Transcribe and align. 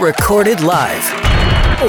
Recorded 0.00 0.60
live. 0.60 1.02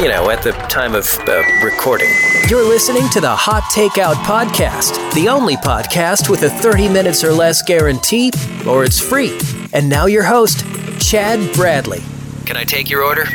You 0.01 0.07
know, 0.07 0.29
at 0.29 0.41
the 0.41 0.51
time 0.69 0.95
of 0.95 1.05
uh, 1.27 1.43
recording. 1.61 2.09
You're 2.47 2.63
listening 2.65 3.09
to 3.09 3.19
the 3.19 3.35
Hot 3.35 3.63
Takeout 3.63 4.13
Podcast, 4.23 5.13
the 5.13 5.27
only 5.27 5.57
podcast 5.57 6.29
with 6.29 6.43
a 6.43 6.49
30 6.49 6.87
minutes 6.87 7.21
or 7.21 7.33
less 7.33 7.61
guarantee, 7.61 8.31
or 8.65 8.85
it's 8.85 8.97
free. 8.97 9.37
And 9.73 9.89
now 9.89 10.05
your 10.05 10.23
host, 10.23 10.65
Chad 11.01 11.53
Bradley. 11.53 11.99
Can 12.45 12.55
I 12.55 12.63
take 12.63 12.89
your 12.89 13.03
order? 13.03 13.25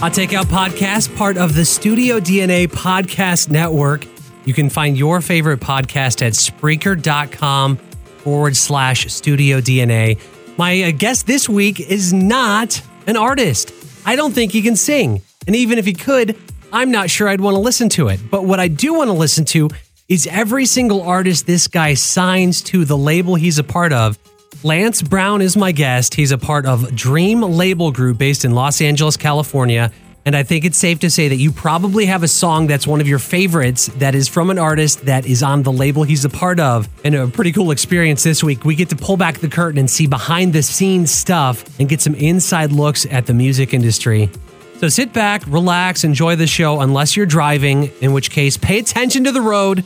Hot 0.00 0.12
Takeout 0.12 0.44
Podcast, 0.44 1.16
part 1.16 1.38
of 1.38 1.54
the 1.54 1.64
Studio 1.64 2.20
DNA 2.20 2.66
Podcast 2.66 3.48
Network. 3.48 4.06
You 4.44 4.52
can 4.52 4.68
find 4.68 4.98
your 4.98 5.22
favorite 5.22 5.60
podcast 5.60 6.20
at 6.20 6.34
Spreaker.com 6.34 7.78
forward 8.18 8.56
slash 8.56 9.10
Studio 9.10 9.60
DNA. 9.60 10.20
My 10.58 10.82
uh, 10.82 10.90
guest 10.90 11.26
this 11.26 11.48
week 11.48 11.80
is 11.80 12.12
not 12.12 12.82
an 13.06 13.16
artist. 13.16 13.72
I 14.04 14.16
don't 14.16 14.32
think 14.32 14.52
he 14.52 14.60
can 14.60 14.76
sing. 14.76 15.22
And 15.46 15.56
even 15.56 15.78
if 15.78 15.86
he 15.86 15.94
could, 15.94 16.36
I'm 16.72 16.90
not 16.90 17.08
sure 17.08 17.28
I'd 17.28 17.40
want 17.40 17.54
to 17.54 17.60
listen 17.60 17.88
to 17.90 18.08
it. 18.08 18.20
But 18.30 18.44
what 18.44 18.60
I 18.60 18.68
do 18.68 18.94
want 18.94 19.08
to 19.08 19.14
listen 19.14 19.46
to 19.46 19.70
is 20.08 20.26
every 20.26 20.66
single 20.66 21.02
artist 21.02 21.46
this 21.46 21.68
guy 21.68 21.94
signs 21.94 22.60
to 22.64 22.84
the 22.84 22.96
label 22.96 23.34
he's 23.34 23.58
a 23.58 23.64
part 23.64 23.94
of. 23.94 24.18
Lance 24.62 25.00
Brown 25.00 25.40
is 25.40 25.56
my 25.56 25.72
guest. 25.72 26.14
He's 26.14 26.32
a 26.32 26.38
part 26.38 26.66
of 26.66 26.94
Dream 26.94 27.40
Label 27.40 27.90
Group 27.90 28.18
based 28.18 28.44
in 28.44 28.54
Los 28.54 28.82
Angeles, 28.82 29.16
California. 29.16 29.90
And 30.24 30.36
I 30.36 30.44
think 30.44 30.64
it's 30.64 30.78
safe 30.78 31.00
to 31.00 31.10
say 31.10 31.28
that 31.28 31.36
you 31.36 31.50
probably 31.50 32.06
have 32.06 32.22
a 32.22 32.28
song 32.28 32.68
that's 32.68 32.86
one 32.86 33.00
of 33.00 33.08
your 33.08 33.18
favorites 33.18 33.86
that 33.96 34.14
is 34.14 34.28
from 34.28 34.50
an 34.50 34.58
artist 34.58 35.06
that 35.06 35.26
is 35.26 35.42
on 35.42 35.64
the 35.64 35.72
label 35.72 36.04
he's 36.04 36.24
a 36.24 36.30
part 36.30 36.60
of. 36.60 36.88
And 37.04 37.14
a 37.14 37.26
pretty 37.26 37.50
cool 37.50 37.72
experience 37.72 38.22
this 38.22 38.42
week. 38.44 38.64
We 38.64 38.76
get 38.76 38.90
to 38.90 38.96
pull 38.96 39.16
back 39.16 39.38
the 39.38 39.48
curtain 39.48 39.78
and 39.78 39.90
see 39.90 40.06
behind 40.06 40.52
the 40.52 40.62
scenes 40.62 41.10
stuff 41.10 41.64
and 41.80 41.88
get 41.88 42.00
some 42.00 42.14
inside 42.14 42.70
looks 42.70 43.04
at 43.06 43.26
the 43.26 43.34
music 43.34 43.74
industry. 43.74 44.30
So 44.78 44.88
sit 44.88 45.12
back, 45.12 45.42
relax, 45.46 46.04
enjoy 46.04 46.36
the 46.36 46.46
show, 46.46 46.80
unless 46.80 47.16
you're 47.16 47.26
driving, 47.26 47.92
in 48.00 48.12
which 48.12 48.30
case, 48.30 48.56
pay 48.56 48.78
attention 48.78 49.24
to 49.24 49.32
the 49.32 49.40
road, 49.40 49.84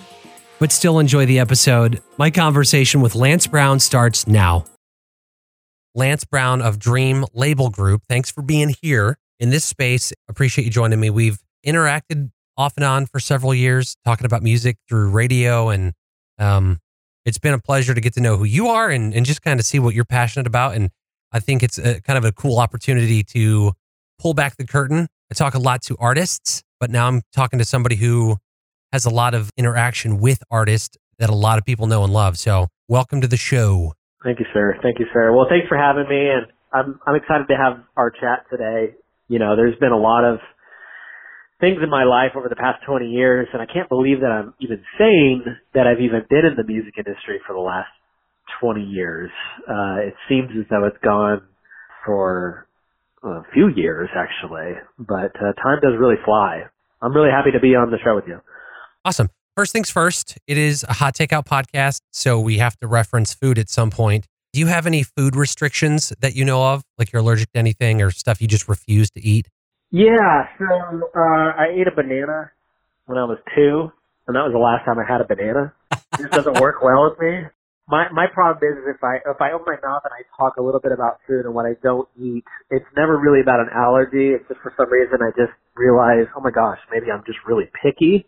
but 0.58 0.72
still 0.72 0.98
enjoy 0.98 1.26
the 1.26 1.38
episode. 1.38 2.02
My 2.16 2.30
conversation 2.30 3.00
with 3.00 3.14
Lance 3.14 3.46
Brown 3.46 3.78
starts 3.78 4.26
now. 4.26 4.64
Lance 5.94 6.24
Brown 6.24 6.60
of 6.60 6.78
Dream 6.78 7.24
Label 7.34 7.68
Group, 7.68 8.02
thanks 8.08 8.30
for 8.30 8.42
being 8.42 8.74
here 8.82 9.18
in 9.40 9.50
this 9.50 9.64
space. 9.64 10.12
Appreciate 10.28 10.64
you 10.64 10.70
joining 10.70 11.00
me. 11.00 11.10
We've 11.10 11.38
interacted 11.66 12.30
off 12.56 12.74
and 12.76 12.84
on 12.84 13.06
for 13.06 13.20
several 13.20 13.54
years, 13.54 13.96
talking 14.04 14.24
about 14.24 14.42
music 14.42 14.76
through 14.88 15.10
radio, 15.10 15.68
and 15.68 15.92
um, 16.38 16.78
it's 17.24 17.38
been 17.38 17.54
a 17.54 17.58
pleasure 17.58 17.94
to 17.94 18.00
get 18.00 18.14
to 18.14 18.20
know 18.20 18.36
who 18.36 18.44
you 18.44 18.68
are 18.68 18.88
and, 18.88 19.12
and 19.14 19.26
just 19.26 19.42
kind 19.42 19.60
of 19.60 19.66
see 19.66 19.78
what 19.78 19.94
you're 19.94 20.04
passionate 20.04 20.46
about. 20.46 20.74
And 20.74 20.90
I 21.32 21.40
think 21.40 21.62
it's 21.62 21.78
a, 21.78 22.00
kind 22.00 22.16
of 22.16 22.24
a 22.24 22.32
cool 22.32 22.58
opportunity 22.58 23.22
to 23.24 23.72
pull 24.18 24.32
back 24.32 24.56
the 24.56 24.66
curtain. 24.66 25.08
I 25.30 25.34
talk 25.34 25.54
a 25.54 25.58
lot 25.58 25.82
to 25.82 25.96
artists, 25.98 26.62
but 26.80 26.90
now 26.90 27.08
I'm 27.08 27.22
talking 27.34 27.58
to 27.58 27.64
somebody 27.64 27.96
who 27.96 28.36
has 28.92 29.04
a 29.04 29.10
lot 29.10 29.34
of 29.34 29.50
interaction 29.56 30.18
with 30.18 30.42
artists 30.50 30.96
that 31.18 31.28
a 31.28 31.34
lot 31.34 31.58
of 31.58 31.64
people 31.64 31.86
know 31.86 32.04
and 32.04 32.12
love. 32.12 32.38
So, 32.38 32.68
welcome 32.88 33.20
to 33.20 33.26
the 33.26 33.36
show. 33.36 33.94
Thank 34.22 34.38
you, 34.38 34.46
sir. 34.52 34.76
Thank 34.82 34.98
you, 34.98 35.06
sir. 35.12 35.32
Well, 35.32 35.46
thanks 35.48 35.68
for 35.68 35.76
having 35.76 36.08
me, 36.08 36.30
and 36.30 36.46
I'm 36.72 37.00
I'm 37.06 37.16
excited 37.16 37.48
to 37.48 37.56
have 37.56 37.82
our 37.96 38.10
chat 38.10 38.44
today. 38.50 38.94
You 39.28 39.38
know, 39.38 39.56
there's 39.56 39.78
been 39.78 39.92
a 39.92 39.98
lot 39.98 40.24
of 40.24 40.38
things 41.60 41.78
in 41.82 41.90
my 41.90 42.04
life 42.04 42.32
over 42.36 42.48
the 42.48 42.56
past 42.56 42.84
20 42.86 43.06
years, 43.06 43.48
and 43.52 43.62
I 43.62 43.66
can't 43.66 43.88
believe 43.88 44.20
that 44.20 44.30
I'm 44.30 44.54
even 44.60 44.82
saying 44.98 45.44
that 45.74 45.86
I've 45.86 46.00
even 46.00 46.22
been 46.28 46.44
in 46.44 46.54
the 46.56 46.64
music 46.64 46.94
industry 46.98 47.40
for 47.46 47.54
the 47.54 47.60
last 47.60 47.88
20 48.60 48.82
years. 48.82 49.30
Uh, 49.68 50.06
it 50.06 50.14
seems 50.28 50.50
as 50.58 50.66
though 50.70 50.86
it's 50.86 51.02
gone 51.02 51.42
for 52.04 52.66
a 53.22 53.42
few 53.52 53.68
years, 53.74 54.08
actually, 54.14 54.72
but 54.98 55.34
uh, 55.36 55.52
time 55.62 55.80
does 55.82 55.98
really 55.98 56.20
fly. 56.24 56.62
I'm 57.02 57.14
really 57.14 57.30
happy 57.30 57.50
to 57.52 57.60
be 57.60 57.74
on 57.74 57.90
the 57.90 57.98
show 58.04 58.14
with 58.14 58.24
you. 58.26 58.40
Awesome. 59.04 59.30
First 59.56 59.72
things 59.72 59.90
first, 59.90 60.38
it 60.46 60.58
is 60.58 60.84
a 60.88 60.92
hot 60.92 61.14
takeout 61.14 61.46
podcast, 61.46 62.00
so 62.10 62.38
we 62.38 62.58
have 62.58 62.76
to 62.78 62.86
reference 62.86 63.32
food 63.32 63.58
at 63.58 63.70
some 63.70 63.90
point. 63.90 64.26
Do 64.56 64.60
you 64.60 64.72
have 64.72 64.86
any 64.86 65.02
food 65.02 65.36
restrictions 65.36 66.16
that 66.24 66.32
you 66.32 66.42
know 66.42 66.64
of? 66.64 66.82
Like 66.96 67.12
you're 67.12 67.20
allergic 67.20 67.52
to 67.52 67.58
anything 67.58 68.00
or 68.00 68.10
stuff 68.10 68.40
you 68.40 68.48
just 68.48 68.72
refuse 68.72 69.10
to 69.10 69.20
eat? 69.20 69.52
Yeah, 69.92 70.48
so 70.56 70.64
uh, 71.12 71.52
I 71.60 71.76
ate 71.76 71.84
a 71.84 71.92
banana 71.94 72.56
when 73.04 73.20
I 73.20 73.28
was 73.28 73.36
two, 73.52 73.92
and 74.24 74.32
that 74.32 74.48
was 74.48 74.56
the 74.56 74.64
last 74.64 74.88
time 74.88 74.96
I 74.96 75.04
had 75.04 75.20
a 75.20 75.28
banana. 75.28 75.76
It 75.92 76.24
just 76.24 76.32
doesn't 76.32 76.56
work 76.58 76.80
well 76.80 77.04
with 77.04 77.20
me. 77.20 77.44
My 77.84 78.08
my 78.16 78.32
problem 78.32 78.64
is 78.64 78.80
if 78.88 79.04
I 79.04 79.20
if 79.28 79.36
I 79.44 79.52
open 79.52 79.76
my 79.76 79.80
mouth 79.84 80.08
and 80.08 80.16
I 80.16 80.24
talk 80.40 80.56
a 80.56 80.64
little 80.64 80.80
bit 80.80 80.92
about 80.92 81.20
food 81.28 81.44
and 81.44 81.52
what 81.52 81.68
I 81.68 81.76
don't 81.84 82.08
eat, 82.16 82.48
it's 82.72 82.88
never 82.96 83.20
really 83.20 83.44
about 83.44 83.60
an 83.60 83.68
allergy. 83.76 84.32
It's 84.32 84.48
just 84.48 84.64
for 84.64 84.72
some 84.80 84.88
reason 84.88 85.20
I 85.20 85.36
just 85.36 85.52
realize, 85.76 86.32
oh 86.32 86.40
my 86.40 86.48
gosh, 86.50 86.80
maybe 86.88 87.12
I'm 87.12 87.28
just 87.28 87.44
really 87.44 87.68
picky. 87.84 88.24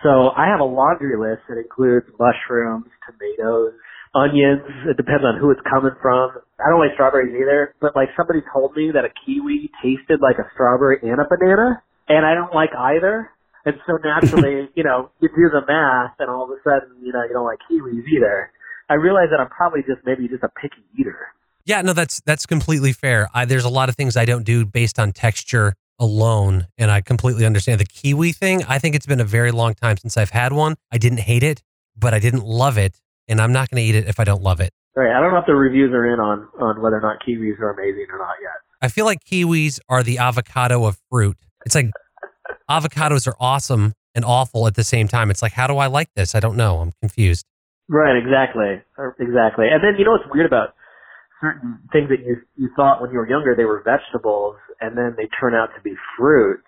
So 0.00 0.32
I 0.32 0.48
have 0.48 0.64
a 0.64 0.64
laundry 0.64 1.20
list 1.20 1.44
that 1.52 1.60
includes 1.60 2.08
mushrooms, 2.16 2.88
tomatoes, 3.04 3.76
onions. 4.14 4.62
It 4.86 4.96
depends 4.96 5.24
on 5.24 5.38
who 5.38 5.50
it's 5.50 5.60
coming 5.68 5.94
from. 6.02 6.30
I 6.58 6.68
don't 6.68 6.80
like 6.80 6.94
strawberries 6.94 7.34
either, 7.34 7.74
but 7.80 7.94
like 7.94 8.08
somebody 8.16 8.40
told 8.52 8.76
me 8.76 8.90
that 8.92 9.04
a 9.04 9.12
kiwi 9.24 9.70
tasted 9.82 10.20
like 10.20 10.38
a 10.38 10.48
strawberry 10.54 10.98
and 11.02 11.20
a 11.20 11.26
banana, 11.28 11.82
and 12.08 12.26
I 12.26 12.34
don't 12.34 12.54
like 12.54 12.70
either. 12.76 13.30
And 13.64 13.76
so 13.86 13.98
naturally, 14.02 14.68
you 14.74 14.84
know, 14.84 15.10
you 15.20 15.28
do 15.28 15.48
the 15.50 15.62
math, 15.66 16.16
and 16.18 16.30
all 16.30 16.44
of 16.44 16.50
a 16.50 16.60
sudden, 16.64 16.96
you 17.02 17.12
know, 17.12 17.22
you 17.22 17.32
don't 17.32 17.46
like 17.46 17.60
kiwis 17.70 18.06
either. 18.08 18.50
I 18.88 18.94
realize 18.94 19.28
that 19.30 19.40
I'm 19.40 19.50
probably 19.50 19.82
just 19.82 20.04
maybe 20.04 20.28
just 20.28 20.42
a 20.42 20.48
picky 20.48 20.82
eater. 20.98 21.16
Yeah, 21.64 21.82
no, 21.82 21.92
that's 21.92 22.20
that's 22.22 22.46
completely 22.46 22.92
fair. 22.92 23.28
I, 23.32 23.44
there's 23.44 23.64
a 23.64 23.70
lot 23.70 23.88
of 23.88 23.96
things 23.96 24.16
I 24.16 24.24
don't 24.24 24.44
do 24.44 24.64
based 24.66 24.98
on 24.98 25.12
texture 25.12 25.74
alone, 25.98 26.66
and 26.78 26.90
I 26.90 27.00
completely 27.00 27.44
understand 27.44 27.78
the 27.78 27.84
kiwi 27.84 28.32
thing. 28.32 28.64
I 28.64 28.78
think 28.78 28.94
it's 28.96 29.06
been 29.06 29.20
a 29.20 29.24
very 29.24 29.52
long 29.52 29.74
time 29.74 29.96
since 29.98 30.16
I've 30.16 30.30
had 30.30 30.52
one. 30.52 30.74
I 30.90 30.98
didn't 30.98 31.20
hate 31.20 31.42
it, 31.42 31.62
but 31.96 32.14
I 32.14 32.18
didn't 32.18 32.44
love 32.44 32.78
it, 32.78 33.00
and 33.30 33.40
I'm 33.40 33.52
not 33.52 33.70
going 33.70 33.82
to 33.82 33.88
eat 33.88 33.94
it 33.94 34.08
if 34.08 34.20
I 34.20 34.24
don't 34.24 34.42
love 34.42 34.60
it. 34.60 34.72
Right. 34.96 35.16
I 35.16 35.20
don't 35.20 35.32
know 35.32 35.38
if 35.38 35.46
the 35.46 35.54
reviews 35.54 35.92
are 35.92 36.04
in 36.12 36.18
on 36.18 36.48
on 36.60 36.82
whether 36.82 36.96
or 36.96 37.00
not 37.00 37.18
kiwis 37.26 37.58
are 37.60 37.70
amazing 37.70 38.06
or 38.12 38.18
not 38.18 38.34
yet. 38.42 38.52
I 38.82 38.88
feel 38.88 39.04
like 39.04 39.24
kiwis 39.24 39.78
are 39.88 40.02
the 40.02 40.18
avocado 40.18 40.84
of 40.84 40.98
fruit. 41.10 41.36
It's 41.64 41.74
like 41.74 41.90
avocados 42.70 43.26
are 43.28 43.36
awesome 43.38 43.94
and 44.14 44.24
awful 44.24 44.66
at 44.66 44.74
the 44.74 44.84
same 44.84 45.06
time. 45.06 45.30
It's 45.30 45.42
like, 45.42 45.52
how 45.52 45.68
do 45.68 45.78
I 45.78 45.86
like 45.86 46.08
this? 46.16 46.34
I 46.34 46.40
don't 46.40 46.56
know. 46.56 46.78
I'm 46.78 46.92
confused. 47.00 47.46
Right. 47.88 48.16
Exactly. 48.16 48.82
Uh, 48.98 49.10
Exactly. 49.20 49.66
And 49.70 49.82
then 49.82 49.94
you 49.96 50.04
know 50.04 50.12
what's 50.12 50.28
weird 50.32 50.46
about 50.46 50.74
certain 51.40 51.78
things 51.92 52.08
that 52.08 52.20
you 52.26 52.36
you 52.56 52.68
thought 52.74 53.00
when 53.00 53.10
you 53.12 53.18
were 53.18 53.28
younger 53.28 53.54
they 53.56 53.64
were 53.64 53.82
vegetables, 53.84 54.56
and 54.80 54.98
then 54.98 55.14
they 55.16 55.28
turn 55.40 55.54
out 55.54 55.70
to 55.76 55.80
be 55.82 55.94
fruits, 56.18 56.66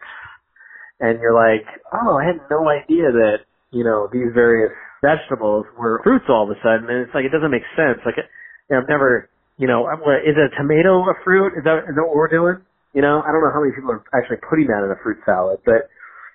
and 1.01 1.19
you're 1.21 1.35
like, 1.35 1.67
oh, 1.93 2.17
I 2.17 2.25
had 2.25 2.41
no 2.51 2.69
idea 2.69 3.11
that 3.11 3.39
you 3.73 3.83
know 3.85 4.09
these 4.13 4.33
various 4.33 4.73
vegetables 5.03 5.67
were 5.77 6.01
fruits 6.07 6.31
all 6.31 6.47
of 6.47 6.51
a 6.55 6.59
sudden, 6.63 6.89
and 6.89 7.05
it's 7.05 7.13
like 7.13 7.27
it 7.27 7.35
doesn't 7.35 7.51
make 7.51 7.67
sense. 7.77 8.01
Like, 8.07 8.23
I've 8.71 8.89
never, 8.89 9.29
you 9.59 9.67
know, 9.67 9.85
is 10.25 10.39
a 10.39 10.49
tomato 10.57 11.05
a 11.05 11.15
fruit? 11.27 11.59
Is 11.59 11.67
that 11.67 11.91
is 11.91 11.95
that 11.99 12.07
what 12.07 12.17
we're 12.17 12.33
doing? 12.33 12.63
You 12.95 13.03
know, 13.03 13.21
I 13.21 13.35
don't 13.35 13.43
know 13.43 13.53
how 13.53 13.61
many 13.61 13.75
people 13.75 13.91
are 13.91 14.05
actually 14.15 14.41
putting 14.49 14.71
that 14.71 14.85
in 14.85 14.91
a 14.95 15.01
fruit 15.03 15.19
salad, 15.27 15.61
but 15.65 15.91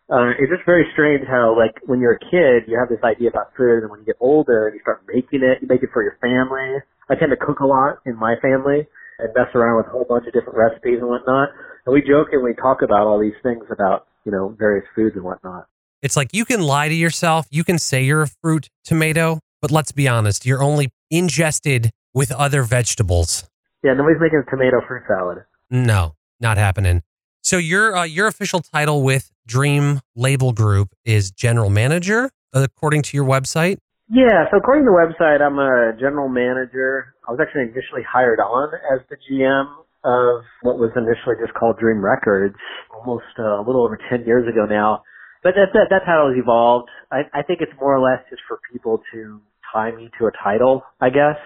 uh, 0.09 0.31
it's 0.39 0.49
just 0.49 0.65
very 0.65 0.87
strange 0.93 1.27
how, 1.27 1.51
like, 1.51 1.75
when 1.83 1.99
you're 1.99 2.15
a 2.15 2.25
kid, 2.31 2.63
you 2.65 2.79
have 2.79 2.87
this 2.87 3.03
idea 3.03 3.27
about 3.27 3.51
food, 3.59 3.83
and 3.83 3.91
when 3.91 3.99
you 4.01 4.07
get 4.07 4.15
older 4.19 4.67
and 4.67 4.73
you 4.73 4.81
start 4.81 5.03
making 5.03 5.43
it, 5.43 5.59
you 5.61 5.67
make 5.67 5.83
it 5.83 5.91
for 5.91 6.01
your 6.01 6.15
family. 6.23 6.79
I 7.11 7.15
tend 7.15 7.31
to 7.31 7.37
cook 7.37 7.59
a 7.59 7.67
lot 7.67 7.99
in 8.05 8.15
my 8.15 8.35
family 8.41 8.87
and 9.19 9.29
mess 9.35 9.51
around 9.53 9.77
with 9.77 9.87
a 9.87 9.93
whole 9.93 10.07
bunch 10.07 10.25
of 10.27 10.33
different 10.33 10.57
recipes 10.57 10.99
and 10.99 11.09
whatnot. 11.09 11.49
And 11.85 11.93
we 11.93 12.01
jokingly 12.01 12.55
talk 12.55 12.81
about 12.81 13.03
all 13.03 13.19
these 13.19 13.37
things 13.43 13.63
about, 13.69 14.07
you 14.25 14.31
know, 14.31 14.55
various 14.57 14.85
foods 14.95 15.15
and 15.15 15.23
whatnot. 15.23 15.67
It's 16.01 16.15
like 16.15 16.29
you 16.31 16.45
can 16.45 16.61
lie 16.61 16.89
to 16.89 16.93
yourself. 16.93 17.47
You 17.49 17.63
can 17.63 17.79
say 17.79 18.03
you're 18.03 18.21
a 18.21 18.27
fruit 18.41 18.69
tomato, 18.85 19.39
but 19.61 19.71
let's 19.71 19.91
be 19.91 20.07
honest, 20.07 20.45
you're 20.45 20.61
only 20.61 20.89
ingested 21.09 21.89
with 22.13 22.31
other 22.31 22.63
vegetables. 22.63 23.49
Yeah, 23.83 23.93
nobody's 23.93 24.21
making 24.21 24.43
a 24.45 24.49
tomato 24.49 24.81
fruit 24.87 25.03
salad. 25.07 25.39
No, 25.69 26.15
not 26.39 26.57
happening. 26.57 27.03
So 27.41 27.57
your 27.57 27.95
uh, 27.95 28.03
your 28.03 28.27
official 28.27 28.59
title 28.59 29.03
with 29.03 29.31
Dream 29.47 30.01
Label 30.15 30.51
Group 30.53 30.89
is 31.05 31.31
general 31.31 31.69
manager, 31.69 32.29
according 32.53 33.01
to 33.03 33.17
your 33.17 33.25
website. 33.25 33.77
Yeah, 34.09 34.45
so 34.51 34.57
according 34.57 34.85
to 34.85 34.91
the 34.91 34.95
website, 34.95 35.41
I'm 35.41 35.59
a 35.59 35.97
general 35.99 36.29
manager. 36.29 37.13
I 37.27 37.31
was 37.31 37.39
actually 37.41 37.63
initially 37.63 38.03
hired 38.07 38.39
on 38.39 38.69
as 38.93 39.01
the 39.09 39.17
GM 39.17 39.67
of 40.03 40.43
what 40.61 40.77
was 40.79 40.91
initially 40.95 41.35
just 41.43 41.53
called 41.57 41.77
Dream 41.77 42.03
Records, 42.03 42.55
almost 42.95 43.27
uh, 43.37 43.59
a 43.59 43.63
little 43.65 43.83
over 43.83 43.99
10 44.09 44.23
years 44.25 44.47
ago 44.47 44.65
now. 44.65 45.03
But 45.47 45.55
that's 45.55 45.71
that, 45.71 45.87
that's 45.89 46.03
how 46.05 46.27
it's 46.27 46.35
evolved. 46.35 46.89
I, 47.09 47.23
I 47.33 47.41
think 47.41 47.61
it's 47.61 47.71
more 47.79 47.95
or 47.95 48.03
less 48.03 48.19
just 48.29 48.41
for 48.49 48.59
people 48.69 48.99
to 49.13 49.39
tie 49.71 49.95
me 49.95 50.11
to 50.19 50.27
a 50.27 50.31
title, 50.43 50.83
I 50.99 51.07
guess. 51.07 51.39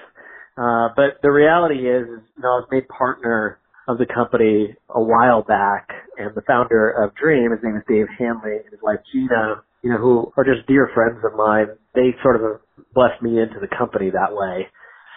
Uh, 0.57 0.89
but 0.95 1.21
the 1.21 1.30
reality 1.30 1.86
is, 1.86 2.09
is, 2.09 2.25
you 2.33 2.42
know, 2.42 2.50
I 2.50 2.65
was 2.65 2.68
made 2.71 2.88
partner 2.89 3.59
of 3.88 4.00
the 4.00 4.07
company 4.07 4.74
a 4.89 5.00
while 5.00 5.44
back, 5.44 5.89
and 6.18 6.33
the 6.33 6.42
founder 6.42 6.89
of 6.89 7.13
Dream, 7.13 7.51
his 7.51 7.59
name 7.62 7.77
is 7.77 7.83
Dave 7.88 8.07
Hanley, 8.18 8.65
and 8.65 8.71
his 8.74 8.81
wife 8.81 9.06
Gina, 9.13 9.62
you 9.83 9.92
know, 9.92 10.00
who 10.00 10.33
are 10.36 10.45
just 10.45 10.65
dear 10.65 10.89
friends 10.95 11.21
of 11.24 11.38
mine. 11.38 11.68
They 11.94 12.18
sort 12.24 12.42
of 12.42 12.57
blessed 12.95 13.21
me 13.21 13.38
into 13.38 13.62
the 13.62 13.69
company 13.69 14.09
that 14.09 14.33
way. 14.33 14.65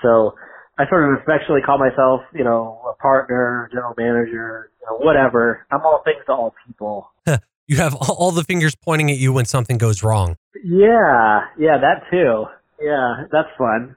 So 0.02 0.36
I 0.76 0.84
sort 0.92 1.08
of 1.08 1.25
affectionately 1.25 1.64
call 1.64 1.78
myself, 1.78 2.20
you 2.34 2.44
know, 2.44 2.84
a 2.92 3.00
partner, 3.00 3.70
general 3.72 3.94
manager, 3.96 4.69
you 4.76 4.84
know, 4.92 5.00
whatever. 5.00 5.64
I'm 5.72 5.81
all 5.81 6.02
things 6.04 6.20
to 6.26 6.32
all 6.32 6.52
people. 6.69 7.08
you 7.66 7.76
have 7.76 7.94
all 7.94 8.31
the 8.31 8.44
fingers 8.44 8.75
pointing 8.75 9.11
at 9.11 9.16
you 9.16 9.32
when 9.32 9.44
something 9.44 9.78
goes 9.78 10.02
wrong. 10.02 10.37
Yeah, 10.64 11.46
yeah, 11.58 11.78
that 11.78 12.05
too. 12.11 12.44
Yeah, 12.81 13.25
that's 13.31 13.49
fun. 13.56 13.96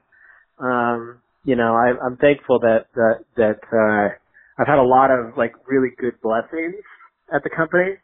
Um, 0.58 1.18
you 1.44 1.56
know, 1.56 1.74
I, 1.74 1.94
I'm 2.04 2.16
thankful 2.16 2.60
that 2.60 2.86
that 2.94 3.24
that 3.36 3.60
uh, 3.72 4.14
I've 4.60 4.66
had 4.66 4.78
a 4.78 4.82
lot 4.82 5.10
of 5.10 5.36
like 5.36 5.54
really 5.66 5.90
good 5.98 6.20
blessings 6.22 6.76
at 7.32 7.42
the 7.42 7.50
company. 7.50 7.96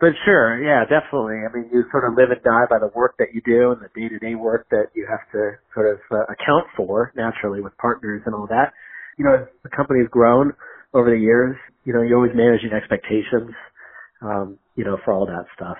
But 0.00 0.10
sure, 0.24 0.60
yeah, 0.60 0.82
definitely. 0.84 1.46
I 1.46 1.54
mean, 1.54 1.70
you 1.72 1.84
sort 1.90 2.04
of 2.04 2.18
live 2.18 2.30
and 2.30 2.42
die 2.42 2.66
by 2.68 2.78
the 2.78 2.90
work 2.94 3.14
that 3.18 3.32
you 3.32 3.40
do 3.46 3.70
and 3.70 3.80
the 3.80 3.88
day-to-day 3.94 4.34
work 4.34 4.66
that 4.70 4.90
you 4.92 5.06
have 5.08 5.22
to 5.32 5.52
sort 5.72 5.86
of 5.86 6.00
uh, 6.10 6.24
account 6.24 6.66
for 6.76 7.12
naturally 7.16 7.62
with 7.62 7.76
partners 7.78 8.20
and 8.26 8.34
all 8.34 8.46
that. 8.48 8.74
You 9.16 9.24
know, 9.24 9.34
as 9.34 9.48
the 9.62 9.70
company's 9.70 10.08
grown 10.10 10.52
over 10.92 11.10
the 11.10 11.16
years, 11.16 11.56
you 11.84 11.94
know, 11.94 12.02
you're 12.02 12.18
always 12.18 12.34
managing 12.34 12.72
expectations, 12.72 13.54
um, 14.20 14.58
you 14.76 14.84
know, 14.84 14.98
for 15.04 15.12
all 15.12 15.26
that 15.26 15.46
stuff. 15.54 15.78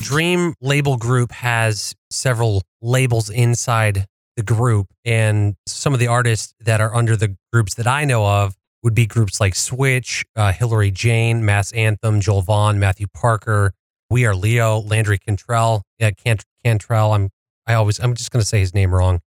Dream 0.00 0.54
Label 0.60 0.96
Group 0.96 1.32
has 1.32 1.94
several 2.10 2.62
labels 2.80 3.30
inside 3.30 4.06
the 4.36 4.42
group, 4.42 4.86
and 5.04 5.56
some 5.66 5.92
of 5.92 6.00
the 6.00 6.06
artists 6.06 6.54
that 6.60 6.80
are 6.80 6.94
under 6.94 7.16
the 7.16 7.36
groups 7.52 7.74
that 7.74 7.86
I 7.86 8.04
know 8.04 8.26
of 8.26 8.54
would 8.82 8.94
be 8.94 9.06
groups 9.06 9.40
like 9.40 9.54
Switch, 9.54 10.24
uh, 10.36 10.52
Hillary 10.52 10.90
Jane, 10.90 11.44
Mass 11.44 11.72
Anthem, 11.72 12.20
Joel 12.20 12.42
Vaughn, 12.42 12.78
Matthew 12.78 13.06
Parker, 13.12 13.72
We 14.08 14.24
Are 14.24 14.34
Leo, 14.34 14.78
Landry 14.78 15.18
Cantrell. 15.18 15.82
Yeah, 15.98 16.12
Cant- 16.12 16.44
Cantrell. 16.64 17.12
I'm 17.12 17.30
I 17.66 17.74
always 17.74 17.98
I'm 17.98 18.14
just 18.14 18.30
going 18.30 18.40
to 18.40 18.46
say 18.46 18.60
his 18.60 18.72
name 18.72 18.94
wrong 18.94 19.20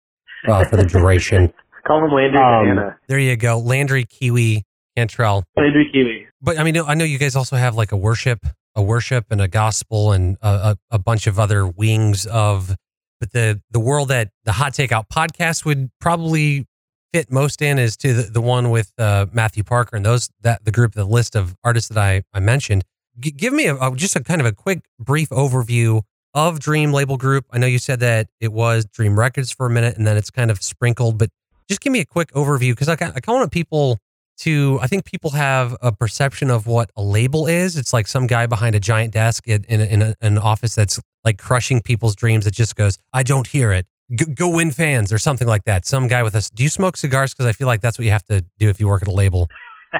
uh, 0.48 0.64
for 0.64 0.76
the 0.76 0.84
duration. 0.84 1.52
Call 1.86 2.04
him 2.04 2.12
Landry 2.12 2.40
um, 2.40 2.94
There 3.08 3.18
you 3.18 3.36
go, 3.36 3.58
Landry 3.58 4.04
Kiwi 4.04 4.64
Cantrell. 4.96 5.44
Kiwi. 5.56 6.26
But 6.40 6.58
I 6.58 6.64
mean, 6.64 6.76
I 6.76 6.94
know 6.94 7.04
you 7.04 7.18
guys 7.18 7.36
also 7.36 7.56
have 7.56 7.74
like 7.74 7.92
a 7.92 7.96
worship, 7.96 8.40
a 8.74 8.82
worship, 8.82 9.26
and 9.30 9.40
a 9.40 9.48
gospel, 9.48 10.12
and 10.12 10.36
a, 10.42 10.48
a, 10.48 10.76
a 10.92 10.98
bunch 10.98 11.26
of 11.26 11.38
other 11.38 11.66
wings 11.66 12.26
of. 12.26 12.76
But 13.20 13.32
the 13.32 13.62
the 13.70 13.80
world 13.80 14.08
that 14.08 14.30
the 14.44 14.52
Hot 14.52 14.72
Takeout 14.72 15.08
podcast 15.08 15.64
would 15.64 15.90
probably 16.00 16.66
fit 17.12 17.30
most 17.30 17.62
in 17.62 17.78
is 17.78 17.96
to 17.98 18.14
the, 18.14 18.22
the 18.22 18.40
one 18.40 18.70
with 18.70 18.92
uh, 18.98 19.26
Matthew 19.32 19.62
Parker 19.62 19.96
and 19.96 20.04
those 20.04 20.30
that 20.40 20.64
the 20.64 20.72
group, 20.72 20.92
the 20.94 21.04
list 21.04 21.36
of 21.36 21.54
artists 21.62 21.88
that 21.88 21.98
I, 21.98 22.22
I 22.32 22.40
mentioned. 22.40 22.84
G- 23.20 23.30
give 23.30 23.52
me 23.52 23.66
a, 23.66 23.76
a, 23.76 23.94
just 23.94 24.16
a 24.16 24.22
kind 24.22 24.40
of 24.40 24.46
a 24.46 24.52
quick, 24.52 24.84
brief 24.98 25.28
overview 25.28 26.02
of 26.34 26.58
Dream 26.58 26.92
Label 26.92 27.16
Group. 27.18 27.44
I 27.52 27.58
know 27.58 27.66
you 27.66 27.78
said 27.78 28.00
that 28.00 28.28
it 28.40 28.52
was 28.52 28.86
Dream 28.86 29.18
Records 29.18 29.52
for 29.52 29.66
a 29.66 29.70
minute 29.70 29.96
and 29.96 30.06
then 30.06 30.16
it's 30.16 30.30
kind 30.30 30.50
of 30.50 30.62
sprinkled, 30.62 31.18
but 31.18 31.28
just 31.68 31.80
give 31.80 31.92
me 31.92 32.00
a 32.00 32.06
quick 32.06 32.32
overview 32.32 32.72
because 32.72 32.88
I, 32.88 32.94
I 32.94 32.96
kind 32.96 33.18
of 33.18 33.34
want 33.34 33.52
people 33.52 33.98
to. 34.38 34.78
I 34.82 34.86
think 34.86 35.04
people 35.04 35.30
have 35.30 35.76
a 35.80 35.92
perception 35.92 36.50
of 36.50 36.66
what 36.66 36.90
a 36.96 37.02
label 37.02 37.46
is. 37.46 37.76
It's 37.76 37.92
like 37.92 38.06
some 38.06 38.26
guy 38.26 38.46
behind 38.46 38.74
a 38.74 38.80
giant 38.80 39.12
desk 39.12 39.46
in, 39.46 39.64
in, 39.64 39.80
in 39.80 40.02
a, 40.02 40.14
an 40.20 40.38
office 40.38 40.74
that's 40.74 41.00
like 41.24 41.38
crushing 41.38 41.80
people's 41.80 42.16
dreams. 42.16 42.46
It 42.46 42.54
just 42.54 42.76
goes, 42.76 42.98
I 43.12 43.22
don't 43.22 43.46
hear 43.46 43.72
it 43.72 43.86
go 44.34 44.48
win 44.48 44.70
fans 44.70 45.12
or 45.12 45.18
something 45.18 45.48
like 45.48 45.64
that. 45.64 45.86
Some 45.86 46.08
guy 46.08 46.22
with 46.22 46.34
us. 46.34 46.50
Do 46.50 46.62
you 46.62 46.68
smoke 46.68 46.96
cigars? 46.96 47.32
Because 47.32 47.46
I 47.46 47.52
feel 47.52 47.66
like 47.66 47.80
that's 47.80 47.98
what 47.98 48.04
you 48.04 48.10
have 48.10 48.24
to 48.26 48.44
do 48.58 48.68
if 48.68 48.80
you 48.80 48.88
work 48.88 49.02
at 49.02 49.08
a 49.08 49.12
label. 49.12 49.48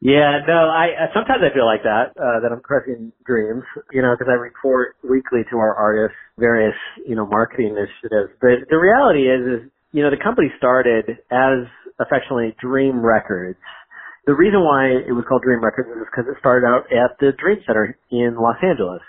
yeah, 0.00 0.40
no. 0.46 0.68
I 0.68 1.08
sometimes 1.14 1.42
I 1.42 1.52
feel 1.54 1.66
like 1.66 1.82
that 1.82 2.12
uh, 2.16 2.40
that 2.40 2.52
I'm 2.52 2.60
crushing 2.60 3.12
dreams. 3.26 3.64
You 3.92 4.02
know, 4.02 4.14
because 4.16 4.30
I 4.30 4.34
report 4.34 4.96
weekly 5.02 5.42
to 5.50 5.58
our 5.58 5.74
artists 5.74 6.16
various 6.38 6.76
you 7.06 7.16
know 7.16 7.26
marketing 7.26 7.76
initiatives. 7.76 8.32
But 8.40 8.68
the 8.70 8.76
reality 8.76 9.28
is, 9.28 9.62
is 9.62 9.70
you 9.92 10.02
know 10.02 10.10
the 10.10 10.22
company 10.22 10.52
started 10.56 11.18
as 11.30 11.66
affectionately 11.98 12.54
Dream 12.60 13.04
Records. 13.04 13.58
The 14.26 14.34
reason 14.34 14.60
why 14.60 14.92
it 14.92 15.12
was 15.12 15.24
called 15.28 15.42
Dream 15.42 15.64
Records 15.64 15.88
is 15.88 16.04
because 16.04 16.28
it 16.28 16.36
started 16.40 16.66
out 16.66 16.86
at 16.92 17.16
the 17.18 17.32
Dream 17.36 17.64
Center 17.66 17.96
in 18.10 18.36
Los 18.36 18.60
Angeles. 18.62 19.00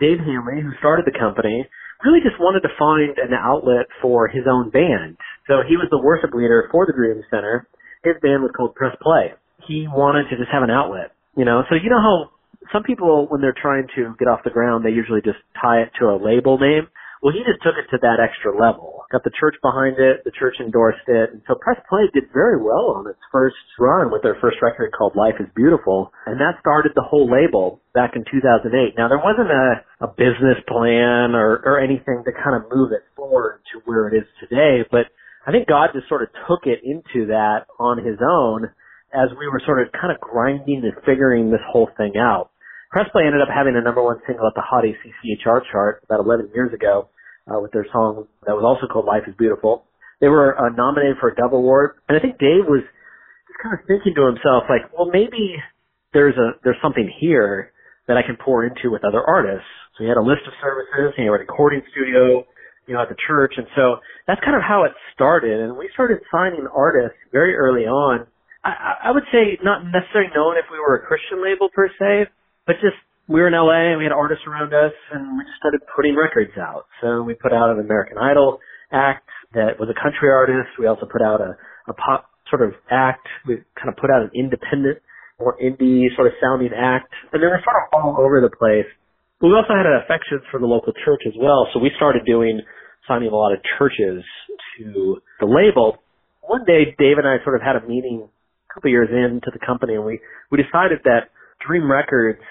Dave 0.00 0.18
Hanley, 0.18 0.60
who 0.60 0.74
started 0.82 1.06
the 1.06 1.14
company, 1.14 1.66
really 2.02 2.20
just 2.20 2.36
wanted 2.42 2.66
to 2.66 2.74
find 2.74 3.16
an 3.16 3.32
outlet 3.32 3.86
for 4.02 4.26
his 4.26 4.44
own 4.50 4.70
band. 4.70 5.16
So 5.46 5.62
he 5.62 5.78
was 5.78 5.86
the 5.90 6.02
worship 6.02 6.34
leader 6.34 6.68
for 6.72 6.86
the 6.86 6.92
Dream 6.92 7.22
Center. 7.30 7.68
His 8.02 8.18
band 8.20 8.42
was 8.42 8.50
called 8.56 8.74
Press 8.74 8.96
Play. 9.00 9.32
He 9.64 9.86
wanted 9.88 10.28
to 10.28 10.36
just 10.36 10.50
have 10.52 10.62
an 10.62 10.70
outlet, 10.70 11.14
you 11.36 11.44
know. 11.44 11.62
So 11.70 11.76
you 11.78 11.88
know 11.88 12.02
how 12.02 12.34
some 12.72 12.82
people, 12.82 13.26
when 13.30 13.40
they're 13.40 13.56
trying 13.56 13.86
to 13.96 14.14
get 14.18 14.28
off 14.28 14.44
the 14.44 14.50
ground, 14.50 14.84
they 14.84 14.90
usually 14.90 15.22
just 15.22 15.38
tie 15.60 15.86
it 15.86 15.92
to 16.00 16.12
a 16.12 16.20
label 16.20 16.58
name. 16.58 16.88
Well, 17.24 17.32
he 17.32 17.40
just 17.40 17.64
took 17.64 17.80
it 17.80 17.88
to 17.88 17.96
that 18.04 18.20
extra 18.20 18.52
level. 18.52 19.08
Got 19.08 19.24
the 19.24 19.32
church 19.32 19.56
behind 19.64 19.96
it. 19.96 20.28
The 20.28 20.36
church 20.36 20.60
endorsed 20.60 21.08
it. 21.08 21.32
And 21.32 21.40
so 21.48 21.56
Press 21.56 21.80
Play 21.88 22.04
did 22.12 22.28
very 22.36 22.60
well 22.60 23.00
on 23.00 23.08
its 23.08 23.24
first 23.32 23.56
run 23.80 24.12
with 24.12 24.20
their 24.20 24.36
first 24.44 24.60
record 24.60 24.92
called 24.92 25.16
Life 25.16 25.40
is 25.40 25.48
Beautiful. 25.56 26.12
And 26.28 26.36
that 26.36 26.60
started 26.60 26.92
the 26.92 27.00
whole 27.00 27.24
label 27.24 27.80
back 27.96 28.12
in 28.12 28.28
2008. 28.28 28.68
Now, 29.00 29.08
there 29.08 29.24
wasn't 29.24 29.48
a, 29.48 30.04
a 30.04 30.08
business 30.12 30.60
plan 30.68 31.32
or, 31.32 31.64
or 31.64 31.80
anything 31.80 32.28
to 32.28 32.32
kind 32.36 32.60
of 32.60 32.68
move 32.68 32.92
it 32.92 33.08
forward 33.16 33.64
to 33.72 33.80
where 33.88 34.12
it 34.12 34.20
is 34.20 34.28
today. 34.44 34.84
But 34.84 35.08
I 35.48 35.50
think 35.50 35.64
God 35.64 35.96
just 35.96 36.12
sort 36.12 36.20
of 36.20 36.28
took 36.44 36.68
it 36.68 36.84
into 36.84 37.32
that 37.32 37.72
on 37.80 38.04
his 38.04 38.20
own 38.20 38.68
as 39.16 39.32
we 39.40 39.48
were 39.48 39.64
sort 39.64 39.80
of 39.80 39.96
kind 39.96 40.12
of 40.12 40.20
grinding 40.20 40.84
and 40.84 40.92
figuring 41.08 41.48
this 41.48 41.64
whole 41.72 41.88
thing 41.96 42.20
out. 42.20 42.52
Press 42.92 43.08
Play 43.16 43.24
ended 43.24 43.40
up 43.40 43.48
having 43.48 43.80
a 43.80 43.82
number 43.82 44.04
one 44.04 44.20
single 44.28 44.46
at 44.46 44.52
the 44.52 44.60
Hot 44.60 44.84
AC/CHR 44.84 45.64
chart 45.72 46.04
about 46.04 46.20
11 46.20 46.52
years 46.52 46.72
ago 46.72 47.08
uh, 47.50 47.60
with 47.60 47.72
their 47.72 47.86
song 47.92 48.26
that 48.46 48.54
was 48.56 48.64
also 48.64 48.90
called 48.90 49.04
Life 49.04 49.24
is 49.28 49.34
Beautiful. 49.36 49.84
They 50.20 50.28
were 50.28 50.56
uh, 50.56 50.70
nominated 50.72 51.16
for 51.20 51.28
a 51.28 51.34
Dove 51.34 51.52
Award, 51.52 52.00
and 52.08 52.16
I 52.16 52.20
think 52.20 52.38
Dave 52.38 52.64
was 52.64 52.80
just 52.80 53.58
kind 53.60 53.76
of 53.76 53.84
thinking 53.86 54.14
to 54.16 54.24
himself, 54.26 54.64
like, 54.70 54.88
well, 54.96 55.10
maybe 55.12 55.58
there's 56.12 56.36
a 56.38 56.56
there's 56.62 56.80
something 56.80 57.10
here 57.20 57.72
that 58.08 58.16
I 58.16 58.22
can 58.22 58.36
pour 58.36 58.64
into 58.64 58.92
with 58.92 59.04
other 59.04 59.20
artists. 59.20 59.68
So 59.96 60.04
he 60.04 60.08
had 60.08 60.16
a 60.16 60.24
list 60.24 60.46
of 60.46 60.54
services, 60.60 61.12
he 61.16 61.24
had 61.24 61.28
a 61.28 61.38
recording 61.38 61.82
studio, 61.92 62.44
you 62.86 62.94
know, 62.94 63.02
at 63.02 63.08
the 63.08 63.18
church, 63.26 63.54
and 63.56 63.66
so 63.76 64.00
that's 64.26 64.40
kind 64.40 64.56
of 64.56 64.62
how 64.62 64.84
it 64.84 64.92
started. 65.12 65.60
And 65.60 65.76
we 65.76 65.90
started 65.92 66.20
signing 66.32 66.66
artists 66.72 67.18
very 67.32 67.56
early 67.56 67.84
on. 67.84 68.26
I, 68.64 69.08
I 69.08 69.10
would 69.12 69.28
say 69.28 69.60
not 69.60 69.84
necessarily 69.84 70.32
known 70.32 70.56
if 70.56 70.64
we 70.72 70.80
were 70.80 70.96
a 70.96 71.04
Christian 71.04 71.44
label 71.44 71.68
per 71.68 71.88
se, 72.00 72.32
but 72.66 72.80
just 72.80 72.96
we 73.28 73.40
were 73.40 73.48
in 73.48 73.56
LA 73.56 73.96
and 73.96 73.98
we 73.98 74.04
had 74.04 74.12
artists 74.12 74.44
around 74.46 74.74
us 74.74 74.92
and 75.12 75.38
we 75.38 75.44
just 75.44 75.56
started 75.56 75.80
putting 75.96 76.12
records 76.12 76.52
out. 76.60 76.84
So 77.00 77.22
we 77.22 77.34
put 77.34 77.52
out 77.52 77.72
an 77.72 77.80
American 77.80 78.18
Idol 78.18 78.60
act 78.92 79.24
that 79.56 79.80
was 79.80 79.88
a 79.88 79.96
country 79.96 80.28
artist. 80.28 80.76
We 80.78 80.86
also 80.86 81.08
put 81.08 81.22
out 81.22 81.40
a, 81.40 81.56
a 81.88 81.94
pop 81.94 82.28
sort 82.52 82.60
of 82.60 82.76
act. 82.90 83.24
We 83.48 83.64
kind 83.80 83.88
of 83.88 83.96
put 83.96 84.12
out 84.12 84.28
an 84.28 84.30
independent, 84.36 85.00
more 85.40 85.56
indie 85.56 86.12
sort 86.16 86.28
of 86.28 86.34
sounding 86.36 86.76
act. 86.76 87.08
And 87.32 87.40
they 87.40 87.48
were 87.48 87.60
sort 87.64 87.76
of 87.80 87.84
all 87.96 88.20
over 88.20 88.44
the 88.44 88.52
place. 88.52 88.88
But 89.40 89.48
we 89.48 89.54
also 89.56 89.72
had 89.72 89.88
an 89.88 90.04
affection 90.04 90.44
for 90.52 90.60
the 90.60 90.68
local 90.68 90.92
church 90.92 91.24
as 91.24 91.34
well. 91.40 91.64
So 91.72 91.80
we 91.80 91.90
started 91.96 92.28
doing, 92.28 92.60
signing 93.08 93.32
a 93.32 93.36
lot 93.36 93.56
of 93.56 93.60
churches 93.78 94.20
to 94.78 95.16
the 95.40 95.48
label. 95.48 95.96
One 96.44 96.64
day, 96.68 96.92
Dave 97.00 97.16
and 97.16 97.26
I 97.26 97.40
sort 97.40 97.56
of 97.56 97.62
had 97.64 97.76
a 97.80 97.88
meeting 97.88 98.28
a 98.28 98.68
couple 98.74 98.90
years 98.90 99.08
into 99.08 99.48
the 99.48 99.64
company 99.64 99.94
and 99.94 100.04
we, 100.04 100.20
we 100.52 100.60
decided 100.60 101.00
that 101.04 101.32
Dream 101.64 101.90
Records 101.90 102.42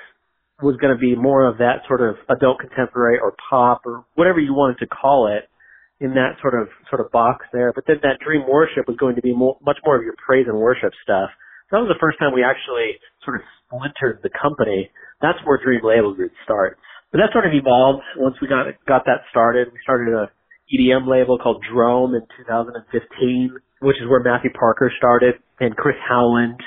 was 0.64 0.80
going 0.80 0.96
to 0.96 1.00
be 1.00 1.16
more 1.16 1.46
of 1.46 1.60
that 1.60 1.84
sort 1.88 2.02
of 2.02 2.16
adult 2.32 2.60
contemporary 2.60 3.20
or 3.20 3.36
pop 3.50 3.84
or 3.86 4.06
whatever 4.16 4.40
you 4.40 4.54
wanted 4.54 4.80
to 4.80 4.88
call 4.88 5.28
it 5.28 5.52
in 6.00 6.16
that 6.16 6.40
sort 6.42 6.56
of 6.56 6.68
sort 6.90 7.04
of 7.04 7.12
box 7.12 7.46
there. 7.52 7.72
But 7.76 7.84
then 7.86 8.00
that 8.04 8.24
dream 8.24 8.48
worship 8.48 8.88
was 8.88 8.98
going 8.98 9.16
to 9.16 9.22
be 9.22 9.36
more, 9.36 9.58
much 9.62 9.78
more 9.86 9.96
of 9.96 10.04
your 10.04 10.16
praise 10.18 10.48
and 10.48 10.58
worship 10.58 10.92
stuff. 11.04 11.30
So 11.70 11.78
that 11.78 11.84
was 11.84 11.92
the 11.92 12.02
first 12.02 12.18
time 12.20 12.34
we 12.34 12.44
actually 12.44 13.00
sort 13.24 13.38
of 13.38 13.44
splintered 13.68 14.24
the 14.24 14.32
company. 14.32 14.90
That's 15.22 15.40
where 15.44 15.60
Dream 15.60 15.84
Label 15.84 16.16
Group 16.16 16.32
starts. 16.44 16.80
But 17.12 17.20
that 17.20 17.30
sort 17.32 17.46
of 17.46 17.54
evolved 17.54 18.04
once 18.18 18.36
we 18.42 18.48
got 18.48 18.66
got 18.88 19.06
that 19.06 19.28
started. 19.30 19.70
We 19.72 19.80
started 19.84 20.12
a 20.16 20.34
EDM 20.72 21.06
label 21.06 21.38
called 21.38 21.62
Drome 21.62 22.16
in 22.16 22.26
2015, 22.42 23.54
which 23.82 23.98
is 24.02 24.10
where 24.10 24.24
Matthew 24.24 24.50
Parker 24.58 24.92
started 24.98 25.36
and 25.60 25.76
Chris 25.76 25.96
Howland 26.08 26.58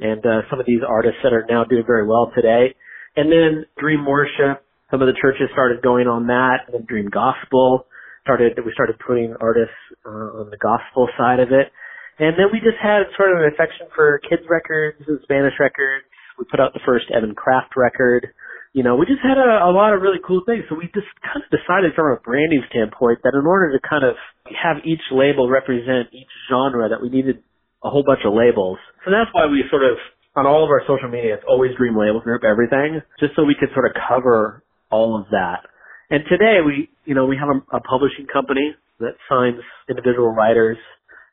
and 0.00 0.24
uh, 0.26 0.42
some 0.50 0.58
of 0.58 0.66
these 0.66 0.80
artists 0.82 1.20
that 1.22 1.32
are 1.32 1.46
now 1.48 1.62
doing 1.64 1.84
very 1.86 2.06
well 2.06 2.32
today. 2.34 2.74
And 3.16 3.30
then 3.30 3.66
Dream 3.78 4.06
Worship 4.06 4.64
some 4.94 5.02
of 5.02 5.10
the 5.10 5.18
churches 5.18 5.50
started 5.50 5.82
going 5.82 6.06
on 6.06 6.30
that, 6.30 6.70
and 6.70 6.78
then 6.78 6.86
Dream 6.86 7.10
Gospel 7.10 7.90
started. 8.22 8.54
We 8.62 8.70
started 8.78 8.94
putting 9.02 9.34
artists 9.42 9.74
uh, 10.06 10.38
on 10.38 10.54
the 10.54 10.60
gospel 10.60 11.10
side 11.18 11.42
of 11.42 11.50
it, 11.50 11.74
and 12.22 12.38
then 12.38 12.54
we 12.54 12.62
just 12.62 12.78
had 12.78 13.10
sort 13.18 13.34
of 13.34 13.42
an 13.42 13.50
affection 13.50 13.90
for 13.90 14.22
kids 14.22 14.46
records 14.46 15.02
and 15.02 15.18
Spanish 15.26 15.58
records. 15.58 16.06
We 16.38 16.46
put 16.46 16.62
out 16.62 16.78
the 16.78 16.84
first 16.86 17.10
Evan 17.10 17.34
Craft 17.34 17.74
record. 17.74 18.30
You 18.70 18.86
know, 18.86 18.94
we 18.94 19.06
just 19.06 19.22
had 19.22 19.34
a, 19.34 19.66
a 19.66 19.74
lot 19.74 19.94
of 19.94 20.02
really 20.02 20.22
cool 20.22 20.42
things. 20.46 20.62
So 20.70 20.78
we 20.78 20.86
just 20.94 21.10
kind 21.26 21.42
of 21.42 21.50
decided 21.50 21.94
from 21.98 22.14
a 22.14 22.18
branding 22.22 22.62
standpoint 22.70 23.22
that 23.26 23.34
in 23.34 23.46
order 23.46 23.74
to 23.74 23.82
kind 23.82 24.06
of 24.06 24.14
have 24.50 24.82
each 24.86 25.02
label 25.10 25.50
represent 25.50 26.14
each 26.14 26.30
genre 26.46 26.86
that 26.90 27.02
we 27.02 27.10
needed 27.10 27.42
a 27.82 27.90
whole 27.90 28.06
bunch 28.06 28.22
of 28.22 28.34
labels. 28.34 28.78
So 29.02 29.10
that's 29.10 29.30
why 29.34 29.46
we 29.46 29.62
sort 29.70 29.82
of, 29.82 29.98
on 30.36 30.46
all 30.46 30.64
of 30.64 30.70
our 30.70 30.82
social 30.86 31.08
media, 31.08 31.34
it's 31.34 31.44
always 31.48 31.70
Dream 31.78 31.96
Label 31.96 32.20
Group, 32.20 32.42
everything, 32.44 33.00
just 33.20 33.34
so 33.36 33.44
we 33.44 33.54
could 33.58 33.70
sort 33.72 33.86
of 33.86 33.92
cover 34.08 34.62
all 34.90 35.18
of 35.18 35.26
that. 35.30 35.66
And 36.10 36.24
today 36.28 36.58
we, 36.64 36.90
you 37.04 37.14
know, 37.14 37.26
we 37.26 37.36
have 37.36 37.48
a, 37.48 37.76
a 37.76 37.80
publishing 37.80 38.26
company 38.30 38.74
that 39.00 39.14
signs 39.28 39.62
individual 39.88 40.28
writers 40.28 40.76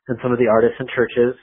and 0.08 0.18
some 0.22 0.32
of 0.32 0.38
the 0.38 0.46
artists 0.46 0.76
and 0.78 0.88
churches. 0.88 1.34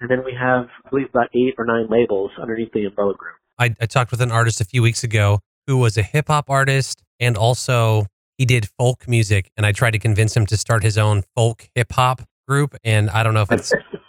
And 0.00 0.10
then 0.10 0.24
we 0.24 0.32
have, 0.38 0.66
I 0.84 0.90
believe, 0.90 1.08
about 1.10 1.28
eight 1.34 1.54
or 1.58 1.64
nine 1.64 1.86
labels 1.88 2.32
underneath 2.40 2.72
the 2.72 2.84
umbrella 2.84 3.14
group. 3.14 3.36
I, 3.58 3.74
I 3.80 3.86
talked 3.86 4.10
with 4.10 4.20
an 4.20 4.32
artist 4.32 4.60
a 4.60 4.64
few 4.64 4.82
weeks 4.82 5.04
ago 5.04 5.40
who 5.66 5.76
was 5.76 5.96
a 5.96 6.02
hip 6.02 6.28
hop 6.28 6.50
artist 6.50 7.02
and 7.20 7.36
also 7.36 8.06
he 8.36 8.44
did 8.44 8.68
folk 8.78 9.06
music. 9.06 9.50
And 9.56 9.64
I 9.64 9.72
tried 9.72 9.92
to 9.92 9.98
convince 9.98 10.36
him 10.36 10.46
to 10.46 10.56
start 10.56 10.82
his 10.82 10.98
own 10.98 11.22
folk 11.36 11.68
hip 11.74 11.92
hop 11.92 12.22
group. 12.48 12.74
And 12.82 13.10
I 13.10 13.22
don't 13.22 13.34
know 13.34 13.42
if 13.42 13.52
it's, 13.52 13.72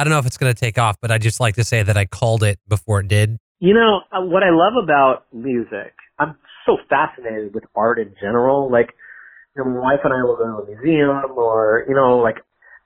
I 0.00 0.04
don't 0.04 0.12
know 0.12 0.18
if 0.18 0.24
it's 0.24 0.38
going 0.38 0.50
to 0.50 0.58
take 0.58 0.78
off, 0.78 0.96
but 1.02 1.10
I 1.10 1.18
just 1.18 1.40
like 1.40 1.56
to 1.56 1.64
say 1.64 1.82
that 1.82 1.94
I 1.94 2.06
called 2.06 2.42
it 2.42 2.58
before 2.66 3.00
it 3.00 3.08
did. 3.08 3.36
You 3.58 3.74
know, 3.74 4.00
uh, 4.10 4.24
what 4.24 4.42
I 4.42 4.48
love 4.48 4.82
about 4.82 5.26
music, 5.30 5.92
I'm 6.18 6.38
so 6.64 6.78
fascinated 6.88 7.52
with 7.52 7.64
art 7.76 7.98
in 7.98 8.14
general. 8.18 8.72
Like, 8.72 8.94
you 9.54 9.62
know, 9.62 9.70
my 9.70 9.80
wife 9.80 10.00
and 10.02 10.14
I 10.14 10.24
will 10.24 10.36
go 10.36 10.64
to 10.64 10.72
a 10.72 10.74
museum 10.74 11.36
or, 11.36 11.84
you 11.86 11.94
know, 11.94 12.16
like 12.16 12.36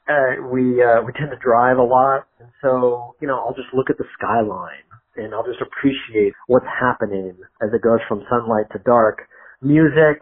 uh, 0.08 0.42
we 0.50 0.82
uh, 0.82 1.06
we 1.06 1.12
tend 1.12 1.30
to 1.30 1.38
drive 1.38 1.78
a 1.78 1.82
lot, 1.86 2.26
and 2.40 2.50
so 2.60 3.14
you 3.22 3.28
know 3.28 3.38
I'll 3.38 3.54
just 3.54 3.72
look 3.72 3.88
at 3.88 3.96
the 3.96 4.04
skyline 4.18 4.84
and 5.16 5.32
I'll 5.32 5.46
just 5.46 5.62
appreciate 5.62 6.34
what's 6.46 6.68
happening 6.68 7.38
as 7.62 7.70
it 7.72 7.80
goes 7.80 8.00
from 8.06 8.20
sunlight 8.28 8.66
to 8.72 8.80
dark. 8.84 9.22
Music, 9.62 10.20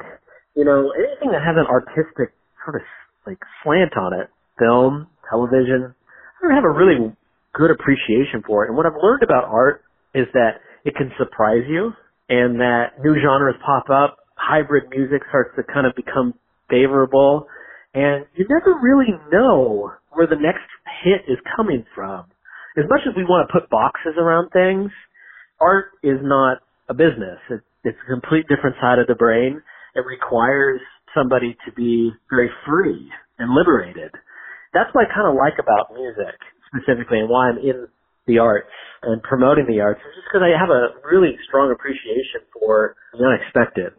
you 0.55 0.65
know, 0.65 0.93
anything 0.95 1.33
that 1.33 1.43
has 1.43 1.57
an 1.59 1.67
artistic 1.67 2.31
sort 2.63 2.77
of 2.77 2.83
like 3.27 3.39
slant 3.65 3.97
on 3.97 4.13
it, 4.13 4.31
film, 4.57 5.09
television, 5.29 5.97
I 6.51 6.55
have 6.55 6.65
a 6.65 6.71
really 6.71 7.15
good 7.55 7.71
appreciation 7.71 8.43
for 8.47 8.65
it. 8.65 8.69
And 8.69 8.77
what 8.77 8.87
I've 8.87 8.99
learned 9.01 9.23
about 9.23 9.45
art 9.45 9.83
is 10.15 10.27
that 10.35 10.61
it 10.85 10.95
can 10.97 11.13
surprise 11.19 11.65
you 11.69 11.93
and 12.29 12.61
that 12.61 12.99
new 13.03 13.15
genres 13.15 13.55
pop 13.65 13.91
up, 13.91 14.19
hybrid 14.35 14.91
music 14.91 15.23
starts 15.29 15.51
to 15.57 15.63
kind 15.63 15.87
of 15.87 15.95
become 15.95 16.35
favorable 16.69 17.47
and 17.95 18.25
you 18.35 18.47
never 18.49 18.79
really 18.81 19.13
know 19.31 19.93
where 20.13 20.27
the 20.27 20.41
next 20.41 20.65
hit 21.05 21.31
is 21.31 21.39
coming 21.57 21.85
from. 21.95 22.25
As 22.77 22.85
much 22.89 23.01
as 23.07 23.15
we 23.17 23.25
want 23.25 23.49
to 23.49 23.53
put 23.53 23.69
boxes 23.69 24.17
around 24.17 24.51
things, 24.51 24.91
art 25.61 25.93
is 26.03 26.19
not 26.23 26.59
a 26.89 26.95
business. 26.95 27.39
It, 27.51 27.61
it's 27.85 27.99
a 28.09 28.11
complete 28.11 28.49
different 28.49 28.77
side 28.81 28.99
of 28.99 29.07
the 29.09 29.15
brain. 29.15 29.61
It 29.95 30.05
requires 30.07 30.81
somebody 31.15 31.57
to 31.67 31.73
be 31.73 32.11
very 32.31 32.51
free 32.67 33.11
and 33.39 33.53
liberated. 33.53 34.13
That's 34.73 34.89
what 34.93 35.05
I 35.05 35.09
kind 35.13 35.29
of 35.29 35.37
like 35.37 35.61
about 35.61 35.93
music 35.93 36.33
specifically 36.73 37.21
and 37.21 37.29
why 37.29 37.53
I'm 37.53 37.59
in 37.59 37.89
the 38.27 38.39
arts 38.39 38.73
and 39.03 39.23
promoting 39.23 39.67
the 39.69 39.81
arts 39.81 40.01
is 40.01 40.17
just 40.17 40.29
because 40.33 40.41
I 40.41 40.57
have 40.57 40.71
a 40.71 40.97
really 41.05 41.37
strong 41.47 41.71
appreciation 41.71 42.41
for 42.57 42.97
the 43.13 43.25
unexpected. 43.25 43.93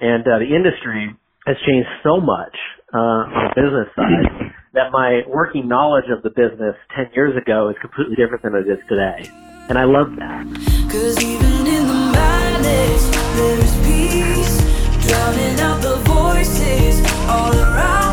And 0.00 0.24
uh, 0.24 0.40
the 0.40 0.48
industry 0.48 1.12
has 1.46 1.56
changed 1.66 1.88
so 2.02 2.20
much 2.20 2.56
uh, 2.94 3.28
on 3.28 3.52
the 3.52 3.60
business 3.60 3.88
side 3.92 4.56
that 4.72 4.88
my 4.92 5.20
working 5.28 5.68
knowledge 5.68 6.08
of 6.08 6.22
the 6.22 6.30
business 6.30 6.76
10 6.96 7.12
years 7.12 7.36
ago 7.36 7.68
is 7.68 7.76
completely 7.80 8.16
different 8.16 8.42
than 8.42 8.54
it 8.54 8.64
is 8.64 8.80
today. 8.88 9.28
And 9.68 9.76
I 9.76 9.84
love 9.84 10.16
that. 10.16 10.46
Cause 10.88 11.20
even 11.20 11.66
in 11.66 11.84
the 11.84 12.00
madness, 12.16 13.02
there 13.36 13.58
is 13.60 13.74
peace, 13.84 14.56
drowning 15.04 15.60
out 15.60 15.82
the 15.82 15.96
voices 16.08 17.04
all 17.28 17.52
around 17.52 18.05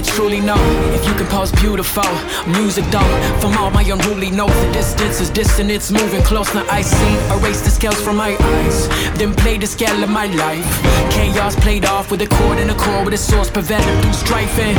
truly 0.00 0.40
know 0.40 0.58
if 0.92 1.06
you 1.06 1.14
compose 1.14 1.52
beautiful 1.52 2.10
music 2.46 2.84
though. 2.90 3.12
From 3.40 3.56
all 3.56 3.70
my 3.70 3.82
unruly 3.82 4.30
notes 4.30 4.58
the 4.60 4.72
distance 4.72 5.20
is 5.20 5.30
distant 5.30 5.70
it's 5.70 5.90
moving 5.90 6.22
close. 6.22 6.52
Now 6.54 6.66
I 6.68 6.82
see 6.82 7.14
erase 7.34 7.60
the 7.60 7.70
scales 7.70 8.00
from 8.00 8.16
my 8.16 8.36
eyes 8.40 8.88
then 9.16 9.34
play 9.34 9.58
the 9.58 9.66
scale 9.66 10.02
of 10.02 10.10
my 10.10 10.26
life. 10.26 10.66
Chaos 11.12 11.54
played 11.56 11.84
off 11.84 12.10
with 12.10 12.20
a 12.22 12.26
chord 12.26 12.58
and 12.58 12.70
a 12.70 12.74
chord 12.74 13.04
with 13.04 13.14
a 13.14 13.18
source 13.18 13.50
prevented 13.50 13.94
through 14.02 14.18
strifing. 14.24 14.76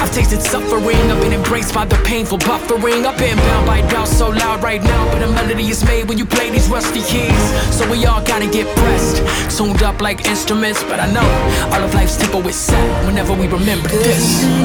I've 0.00 0.12
tasted 0.12 0.40
suffering 0.40 1.10
I've 1.10 1.20
been 1.20 1.32
embraced 1.32 1.74
by 1.74 1.84
the 1.84 1.96
painful 2.04 2.38
buffering. 2.38 3.04
I've 3.04 3.18
been 3.18 3.36
bound 3.36 3.66
by 3.66 3.82
doubt 3.90 4.08
so 4.08 4.30
loud 4.30 4.62
right 4.62 4.82
now 4.82 5.12
but 5.12 5.22
a 5.22 5.28
melody 5.28 5.68
is 5.68 5.84
made 5.84 6.08
when 6.08 6.18
you 6.18 6.24
play 6.24 6.50
these 6.50 6.68
rusty 6.68 7.02
keys. 7.02 7.42
So 7.76 7.88
we 7.90 8.06
all 8.06 8.24
gotta 8.24 8.48
get 8.48 8.66
pressed 8.78 9.22
tuned 9.56 9.82
up 9.82 10.00
like 10.00 10.26
instruments. 10.26 10.82
But 10.84 11.00
I 11.00 11.10
know 11.12 11.26
all 11.72 11.82
of 11.82 11.94
life's 11.94 12.16
tempo 12.16 12.40
is 12.48 12.56
set 12.56 13.06
whenever 13.06 13.32
we 13.34 13.46
remember 13.46 13.88
this 13.88 14.55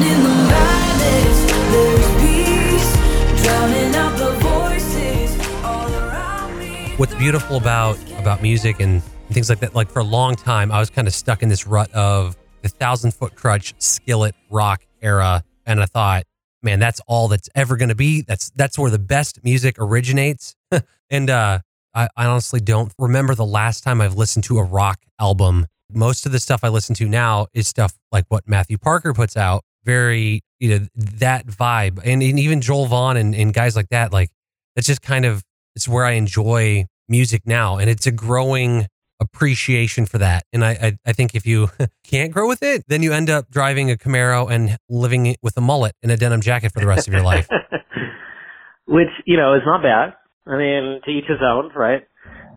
What's 7.02 7.14
beautiful 7.16 7.56
about 7.56 7.98
about 8.18 8.42
music 8.42 8.78
and 8.78 9.02
things 9.32 9.48
like 9.48 9.58
that, 9.60 9.74
like 9.74 9.90
for 9.90 9.98
a 9.98 10.04
long 10.04 10.36
time, 10.36 10.70
I 10.70 10.78
was 10.78 10.88
kind 10.88 11.08
of 11.08 11.14
stuck 11.14 11.42
in 11.42 11.48
this 11.48 11.66
rut 11.66 11.90
of 11.92 12.36
the 12.62 12.68
Thousand 12.68 13.12
Foot 13.12 13.34
Krutch 13.34 13.74
skillet 13.78 14.36
rock 14.50 14.86
era, 15.00 15.42
and 15.66 15.80
I 15.80 15.86
thought, 15.86 16.24
man, 16.62 16.78
that's 16.78 17.00
all 17.08 17.28
that's 17.28 17.48
ever 17.54 17.76
going 17.76 17.88
to 17.88 17.94
be. 17.94 18.22
That's 18.22 18.50
that's 18.50 18.78
where 18.78 18.90
the 18.90 18.98
best 18.98 19.42
music 19.42 19.76
originates. 19.78 20.54
and 21.10 21.28
uh, 21.28 21.58
I, 21.94 22.08
I 22.16 22.26
honestly 22.26 22.60
don't 22.60 22.92
remember 22.98 23.34
the 23.34 23.46
last 23.46 23.82
time 23.82 24.00
I've 24.00 24.14
listened 24.14 24.44
to 24.44 24.58
a 24.58 24.64
rock 24.64 25.00
album. 25.18 25.66
Most 25.92 26.24
of 26.24 26.32
the 26.32 26.40
stuff 26.40 26.60
I 26.62 26.68
listen 26.68 26.94
to 26.96 27.08
now 27.08 27.48
is 27.52 27.66
stuff 27.66 27.94
like 28.12 28.26
what 28.28 28.48
Matthew 28.48 28.78
Parker 28.78 29.12
puts 29.12 29.36
out, 29.36 29.64
very 29.84 30.42
you 30.60 30.68
know 30.70 30.86
that 30.94 31.46
vibe. 31.46 31.98
And, 32.04 32.22
and 32.22 32.38
even 32.38 32.60
joel 32.60 32.86
vaughn 32.86 33.16
and, 33.16 33.34
and 33.34 33.52
guys 33.52 33.76
like 33.76 33.88
that 33.88 34.12
like 34.12 34.30
that's 34.74 34.86
just 34.86 35.02
kind 35.02 35.24
of 35.24 35.42
it's 35.74 35.88
where 35.88 36.04
i 36.04 36.12
enjoy 36.12 36.86
music 37.08 37.42
now. 37.44 37.78
And 37.78 37.90
it's 37.90 38.06
a 38.06 38.12
growing 38.12 38.86
appreciation 39.20 40.06
for 40.06 40.18
that. 40.18 40.44
And 40.52 40.64
i 40.64 40.70
i, 40.70 40.98
I 41.06 41.12
think 41.12 41.34
if 41.34 41.46
you 41.46 41.68
can't 42.04 42.32
grow 42.32 42.48
with 42.48 42.62
it 42.62 42.84
then 42.88 43.02
you 43.02 43.12
end 43.12 43.30
up 43.30 43.50
driving 43.50 43.90
a 43.90 43.96
camaro 43.96 44.50
and 44.50 44.76
living 44.88 45.36
with 45.42 45.56
a 45.56 45.60
mullet 45.60 45.94
and 46.02 46.10
a 46.12 46.16
denim 46.16 46.40
jacket 46.40 46.72
for 46.72 46.80
the 46.80 46.86
rest 46.86 47.08
of 47.08 47.14
your 47.14 47.22
life. 47.22 47.48
Which 48.86 49.10
you 49.26 49.36
know 49.36 49.54
is 49.54 49.62
not 49.64 49.82
bad. 49.82 50.14
I 50.46 50.56
mean 50.56 51.00
to 51.04 51.10
each 51.10 51.26
his 51.26 51.38
own 51.42 51.70
right? 51.74 52.06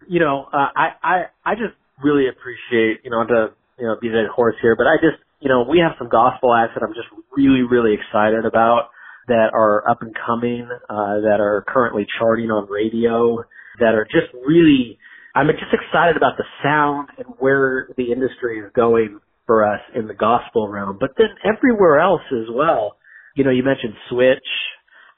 You 0.08 0.20
know 0.20 0.46
uh, 0.54 0.68
i 0.76 0.88
i 1.04 1.24
i 1.44 1.56
just 1.56 1.74
really 2.04 2.28
appreciate 2.28 3.02
you 3.04 3.12
know 3.12 3.26
to 3.26 3.54
you 3.80 3.86
know 3.86 3.96
be 4.00 4.10
the 4.10 4.26
horse 4.34 4.56
here 4.62 4.76
but 4.76 4.88
i 4.88 4.96
just 5.02 5.22
you 5.40 5.50
know, 5.50 5.66
we 5.70 5.80
have 5.80 5.94
some 5.98 6.10
gospel 6.10 6.54
acts 6.54 6.74
that 6.76 6.84
I'm 6.84 6.94
just 6.94 7.08
really, 7.36 7.62
really 7.62 7.94
excited 7.94 8.46
about 8.46 8.90
that 9.28 9.50
are 9.54 9.88
up 9.90 10.02
and 10.02 10.16
coming, 10.26 10.68
uh, 10.90 11.22
that 11.26 11.38
are 11.40 11.64
currently 11.68 12.06
charting 12.20 12.52
on 12.52 12.70
radio, 12.70 13.44
that 13.80 13.96
are 13.96 14.06
just 14.06 14.32
really, 14.46 14.98
I'm 15.34 15.48
just 15.48 15.74
excited 15.74 16.16
about 16.16 16.38
the 16.38 16.46
sound 16.64 17.10
and 17.18 17.28
where 17.40 17.90
the 17.98 18.12
industry 18.12 18.60
is 18.60 18.72
going 18.76 19.20
for 19.46 19.66
us 19.66 19.82
in 19.96 20.08
the 20.08 20.14
gospel 20.14 20.68
realm, 20.68 20.98
but 21.00 21.12
then 21.18 21.28
everywhere 21.46 22.00
else 22.00 22.22
as 22.32 22.48
well. 22.54 22.98
You 23.36 23.44
know, 23.44 23.52
you 23.52 23.64
mentioned 23.64 23.94
Switch, 24.10 24.48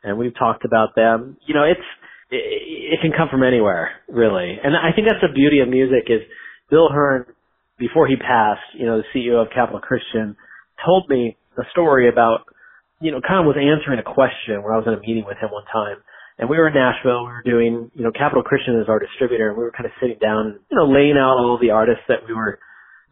and 0.04 0.18
we've 0.18 0.36
talked 0.38 0.66
about 0.66 0.96
them. 0.96 1.38
You 1.46 1.54
know, 1.54 1.64
it's, 1.64 1.88
it, 2.32 2.44
it 2.94 3.00
can 3.02 3.12
come 3.16 3.28
from 3.30 3.44
anywhere, 3.44 3.92
really. 4.10 4.58
And 4.62 4.76
I 4.76 4.96
think 4.96 5.08
that's 5.08 5.22
the 5.22 5.34
beauty 5.34 5.60
of 5.60 5.70
music 5.70 6.08
is 6.08 6.22
Bill 6.70 6.90
Hearn 6.90 7.26
before 7.78 8.08
he 8.08 8.16
passed, 8.16 8.64
you 8.74 8.86
know, 8.86 9.02
the 9.02 9.08
CEO 9.14 9.42
of 9.42 9.54
Capitol 9.54 9.80
Christian 9.80 10.36
told 10.86 11.10
me 11.10 11.38
a 11.58 11.64
story 11.72 12.10
about, 12.10 12.46
you 13.02 13.12
know, 13.12 13.22
kind 13.22 13.42
of 13.42 13.46
was 13.46 13.58
answering 13.58 14.00
a 14.00 14.08
question 14.08 14.62
where 14.62 14.74
I 14.74 14.78
was 14.78 14.88
in 14.88 14.94
a 14.94 15.02
meeting 15.02 15.26
with 15.26 15.38
him 15.38 15.50
one 15.50 15.66
time. 15.72 16.02
And 16.38 16.50
we 16.50 16.58
were 16.58 16.70
in 16.70 16.78
Nashville. 16.78 17.26
We 17.26 17.34
were 17.34 17.46
doing, 17.46 17.90
you 17.98 18.04
know, 18.06 18.14
Capitol 18.14 18.44
Christian 18.46 18.78
is 18.78 18.90
our 18.90 19.02
distributor, 19.02 19.50
and 19.50 19.58
we 19.58 19.66
were 19.66 19.74
kind 19.74 19.90
of 19.90 19.94
sitting 19.98 20.22
down, 20.22 20.62
you 20.70 20.78
know, 20.78 20.86
laying 20.86 21.18
out 21.18 21.42
all 21.42 21.58
the 21.58 21.74
artists 21.74 22.06
that 22.10 22.22
we 22.28 22.34
were 22.34 22.60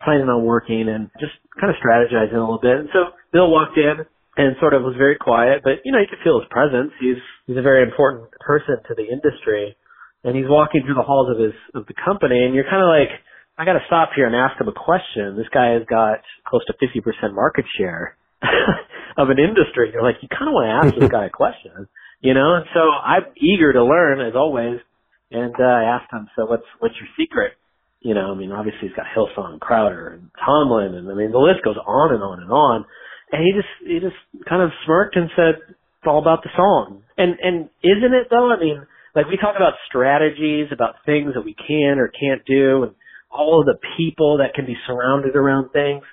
planning 0.06 0.30
on 0.30 0.46
working 0.46 0.86
and 0.86 1.10
just 1.18 1.34
kind 1.58 1.74
of 1.74 1.78
strategizing 1.82 2.38
a 2.38 2.46
little 2.46 2.62
bit. 2.62 2.86
And 2.86 2.90
so 2.94 3.18
Bill 3.34 3.50
walked 3.50 3.78
in, 3.78 4.06
and 4.38 4.56
sort 4.60 4.74
of 4.74 4.84
was 4.84 4.96
very 5.00 5.16
quiet, 5.16 5.64
but 5.64 5.80
you 5.84 5.92
know, 5.92 6.00
you 6.00 6.12
could 6.12 6.20
feel 6.24 6.40
his 6.40 6.52
presence. 6.52 6.92
He's 7.00 7.20
he's 7.48 7.58
a 7.58 7.64
very 7.64 7.84
important 7.84 8.28
person 8.40 8.84
to 8.88 8.94
the 8.96 9.08
industry. 9.08 9.76
And 10.24 10.36
he's 10.36 10.50
walking 10.50 10.82
through 10.84 10.98
the 10.98 11.08
halls 11.08 11.32
of 11.32 11.40
his 11.40 11.56
of 11.74 11.88
the 11.88 11.96
company 11.96 12.44
and 12.44 12.54
you're 12.54 12.68
kinda 12.68 12.86
like, 12.86 13.14
I 13.58 13.64
gotta 13.64 13.84
stop 13.88 14.10
here 14.16 14.28
and 14.28 14.36
ask 14.36 14.60
him 14.60 14.68
a 14.68 14.76
question. 14.76 15.38
This 15.38 15.48
guy 15.54 15.80
has 15.80 15.84
got 15.88 16.20
close 16.46 16.66
to 16.68 16.74
fifty 16.80 17.00
percent 17.00 17.34
market 17.34 17.66
share 17.78 18.18
of 19.18 19.30
an 19.30 19.40
industry. 19.40 19.92
You're 19.94 20.04
like, 20.04 20.20
you 20.22 20.28
kinda 20.28 20.52
wanna 20.52 20.76
ask 20.84 20.96
this 20.96 21.10
guy 21.10 21.26
a 21.26 21.30
question. 21.34 21.88
You 22.20 22.34
know, 22.34 22.56
and 22.56 22.66
so 22.74 22.80
I'm 22.80 23.32
eager 23.38 23.72
to 23.74 23.84
learn 23.84 24.20
as 24.20 24.36
always. 24.36 24.80
And 25.32 25.56
uh, 25.60 25.64
I 25.64 25.84
asked 25.96 26.12
him, 26.12 26.28
so 26.36 26.46
what's 26.46 26.68
what's 26.80 26.96
your 26.96 27.10
secret? 27.18 27.54
You 28.02 28.14
know, 28.14 28.32
I 28.32 28.36
mean, 28.36 28.52
obviously 28.52 28.88
he's 28.88 28.96
got 28.96 29.08
Hillsong, 29.16 29.60
Crowder, 29.60 30.20
and 30.20 30.30
Tomlin, 30.46 30.94
and 30.96 31.10
I 31.10 31.16
mean 31.16 31.32
the 31.32 31.40
list 31.40 31.64
goes 31.64 31.78
on 31.78 32.14
and 32.14 32.24
on 32.24 32.42
and 32.42 32.52
on. 32.52 32.86
And 33.32 33.42
he 33.42 33.52
just 33.56 33.72
he 33.88 34.00
just 34.00 34.20
kind 34.48 34.62
of 34.62 34.70
smirked 34.86 35.16
and 35.16 35.30
said, 35.36 35.64
"It's 35.64 36.08
all 36.08 36.20
about 36.20 36.44
the 36.44 36.52
song." 36.56 37.04
And 37.18 37.40
and 37.42 37.70
isn't 37.82 38.14
it 38.14 38.28
though? 38.30 38.52
I 38.52 38.60
mean, 38.60 38.86
like 39.16 39.28
we 39.28 39.38
talk 39.38 39.56
about 39.56 39.74
strategies, 39.88 40.68
about 40.72 40.96
things 41.06 41.34
that 41.34 41.46
we 41.46 41.56
can 41.56 41.98
or 41.98 42.10
can't 42.12 42.46
do, 42.46 42.84
and 42.84 42.96
all 43.36 43.60
of 43.60 43.66
the 43.66 43.80
people 43.98 44.38
that 44.38 44.54
can 44.54 44.66
be 44.66 44.78
surrounded 44.88 45.36
around 45.36 45.70
things. 45.72 46.04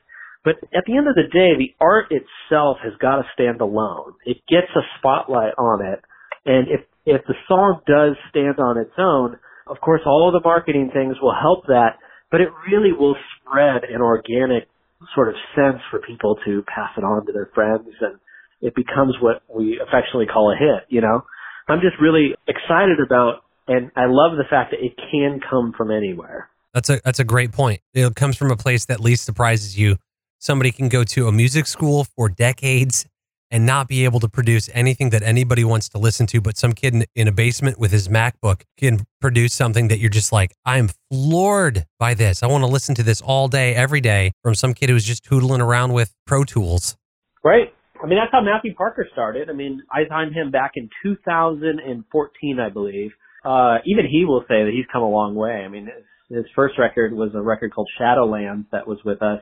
But 0.45 0.57
at 0.75 0.85
the 0.87 0.97
end 0.97 1.07
of 1.07 1.14
the 1.14 1.31
day, 1.31 1.55
the 1.57 1.75
art 1.81 2.11
itself 2.11 2.79
has 2.83 2.93
got 3.00 3.17
to 3.17 3.25
stand 3.35 3.61
alone. 3.61 4.14
It 4.26 4.38
gets 4.49 4.69
a 4.75 4.83
spotlight 4.99 5.55
on 5.57 5.87
it, 5.87 6.00
and 6.45 6.67
if 6.69 6.81
if 7.07 7.23
the 7.26 7.35
song 7.49 7.81
does 7.87 8.17
stand 8.31 8.59
on 8.59 8.79
its 8.79 8.95
own, 8.99 9.38
of 9.67 9.81
course, 9.81 10.02
all 10.07 10.29
of 10.29 10.35
the 10.35 10.47
marketing 10.47 10.91
things 10.93 11.17
will 11.21 11.35
help 11.35 11.67
that, 11.67 11.99
but 12.31 12.41
it 12.41 12.49
really 12.71 12.93
will 12.93 13.17
spread 13.41 13.85
an 13.85 14.00
organic 14.00 14.69
sort 15.14 15.29
of 15.29 15.35
sense 15.55 15.83
for 15.91 16.00
people 16.00 16.37
to 16.45 16.62
pass 16.62 16.91
it 16.97 17.02
on 17.02 17.26
to 17.26 17.33
their 17.33 17.50
friends 17.55 17.88
and 18.00 18.19
it 18.61 18.75
becomes 18.75 19.17
what 19.21 19.43
we 19.52 19.81
affectionately 19.83 20.26
call 20.26 20.52
a 20.52 20.57
hit, 20.57 20.87
you 20.88 21.00
know? 21.00 21.23
I'm 21.69 21.81
just 21.81 22.00
really 22.00 22.35
excited 22.47 22.99
about 23.05 23.43
and 23.67 23.91
I 23.97 24.07
love 24.07 24.37
the 24.37 24.49
fact 24.49 24.73
that 24.73 24.85
it 24.85 24.95
can 25.11 25.41
come 25.49 25.75
from 25.76 25.91
anywhere. 25.91 26.49
That's 26.75 26.88
a 26.91 27.00
that's 27.05 27.19
a 27.19 27.25
great 27.25 27.52
point. 27.52 27.81
It 27.95 28.14
comes 28.14 28.37
from 28.37 28.50
a 28.50 28.57
place 28.57 28.87
that 28.87 29.00
least 29.00 29.25
surprises 29.25 29.79
you. 29.79 29.97
Somebody 30.38 30.73
can 30.73 30.88
go 30.88 31.05
to 31.05 31.29
a 31.29 31.33
music 31.33 31.67
school 31.67 32.05
for 32.05 32.29
decades 32.29 33.07
and 33.52 33.67
not 33.67 33.87
be 33.87 34.05
able 34.05 34.19
to 34.19 34.29
produce 34.29 34.71
anything 34.73 35.11
that 35.11 35.23
anybody 35.23 35.62
wants 35.62 35.91
to 35.91 35.99
listen 35.99 36.26
to, 36.26 36.41
but 36.41 36.57
some 36.57 36.73
kid 36.73 36.95
in, 36.95 37.05
in 37.14 37.29
a 37.29 37.33
basement 37.33 37.79
with 37.79 37.93
his 37.93 38.09
MacBook 38.09 38.62
can 38.79 39.05
produce 39.21 39.52
something 39.52 39.88
that 39.88 39.99
you're 39.99 40.11
just 40.11 40.33
like, 40.33 40.55
I'm 40.64 40.88
floored 41.11 41.85
by 41.99 42.14
this. 42.14 42.43
I 42.43 42.47
want 42.47 42.64
to 42.64 42.69
listen 42.69 42.95
to 42.95 43.02
this 43.02 43.21
all 43.21 43.49
day, 43.49 43.75
every 43.75 44.00
day 44.00 44.33
from 44.43 44.55
some 44.55 44.73
kid 44.73 44.88
who's 44.88 45.05
just 45.05 45.23
tootling 45.29 45.61
around 45.61 45.93
with 45.93 46.14
Pro 46.26 46.45
Tools. 46.45 46.97
Right. 47.45 47.75
I 48.02 48.07
mean, 48.07 48.19
that's 48.19 48.33
how 48.33 48.41
Matthew 48.41 48.75
Parker 48.75 49.07
started. 49.12 49.50
I 49.50 49.52
mean, 49.52 49.83
I 49.93 50.09
signed 50.09 50.35
him 50.35 50.50
back 50.50 50.73
in 50.76 50.88
2014, 51.02 52.59
I 52.59 52.71
believe. 52.71 53.11
Uh, 53.45 53.79
even 53.85 54.07
he 54.11 54.25
will 54.25 54.43
say 54.43 54.64
that 54.64 54.73
he's 54.75 54.87
come 54.91 55.02
a 55.02 55.11
long 55.11 55.35
way. 55.35 55.62
I 55.64 55.69
mean, 55.69 55.88
his, 56.35 56.45
first 56.55 56.79
record 56.79 57.12
was 57.12 57.31
a 57.35 57.43
record 57.43 57.75
called 57.75 57.89
Shadowlands 58.01 58.67
that 58.73 58.87
was 58.87 58.99
with 59.05 59.23
us. 59.23 59.41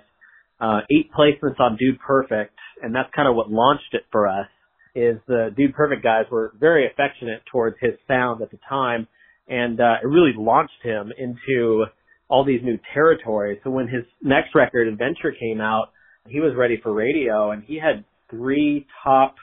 Uh, 0.61 0.81
eight 0.91 1.11
placements 1.13 1.59
on 1.59 1.77
Dude 1.79 1.99
Perfect, 2.07 2.55
and 2.83 2.95
that's 2.95 3.09
kind 3.15 3.29
of 3.29 3.35
what 3.35 3.51
launched 3.51 3.93
it 3.93 4.03
for 4.13 4.29
us. 4.29 4.47
Is 4.95 5.17
the 5.27 5.51
Dude 5.57 5.75
Perfect 5.75 6.03
guys 6.03 6.25
were 6.31 6.53
very 6.59 6.87
affectionate 6.87 7.43
towards 7.51 7.77
his 7.81 7.93
sound 8.07 8.43
at 8.43 8.51
the 8.51 8.59
time, 8.69 9.07
and 9.49 9.81
uh, 9.81 9.95
it 10.03 10.07
really 10.07 10.35
launched 10.37 10.83
him 10.83 11.13
into 11.17 11.85
all 12.29 12.45
these 12.45 12.61
new 12.63 12.79
territories. 12.93 13.61
So 13.65 13.71
when 13.71 13.89
his 13.89 14.05
next 14.23 14.55
record, 14.55 14.89
Adventure, 14.89 15.33
came 15.39 15.61
out, 15.61 15.91
he 16.29 16.41
was 16.41 16.53
ready 16.57 16.79
for 16.83 16.93
radio, 16.93 17.51
and 17.51 17.63
he 17.65 17.77
had 17.77 18.05
three 18.31 18.87
top 19.03 19.35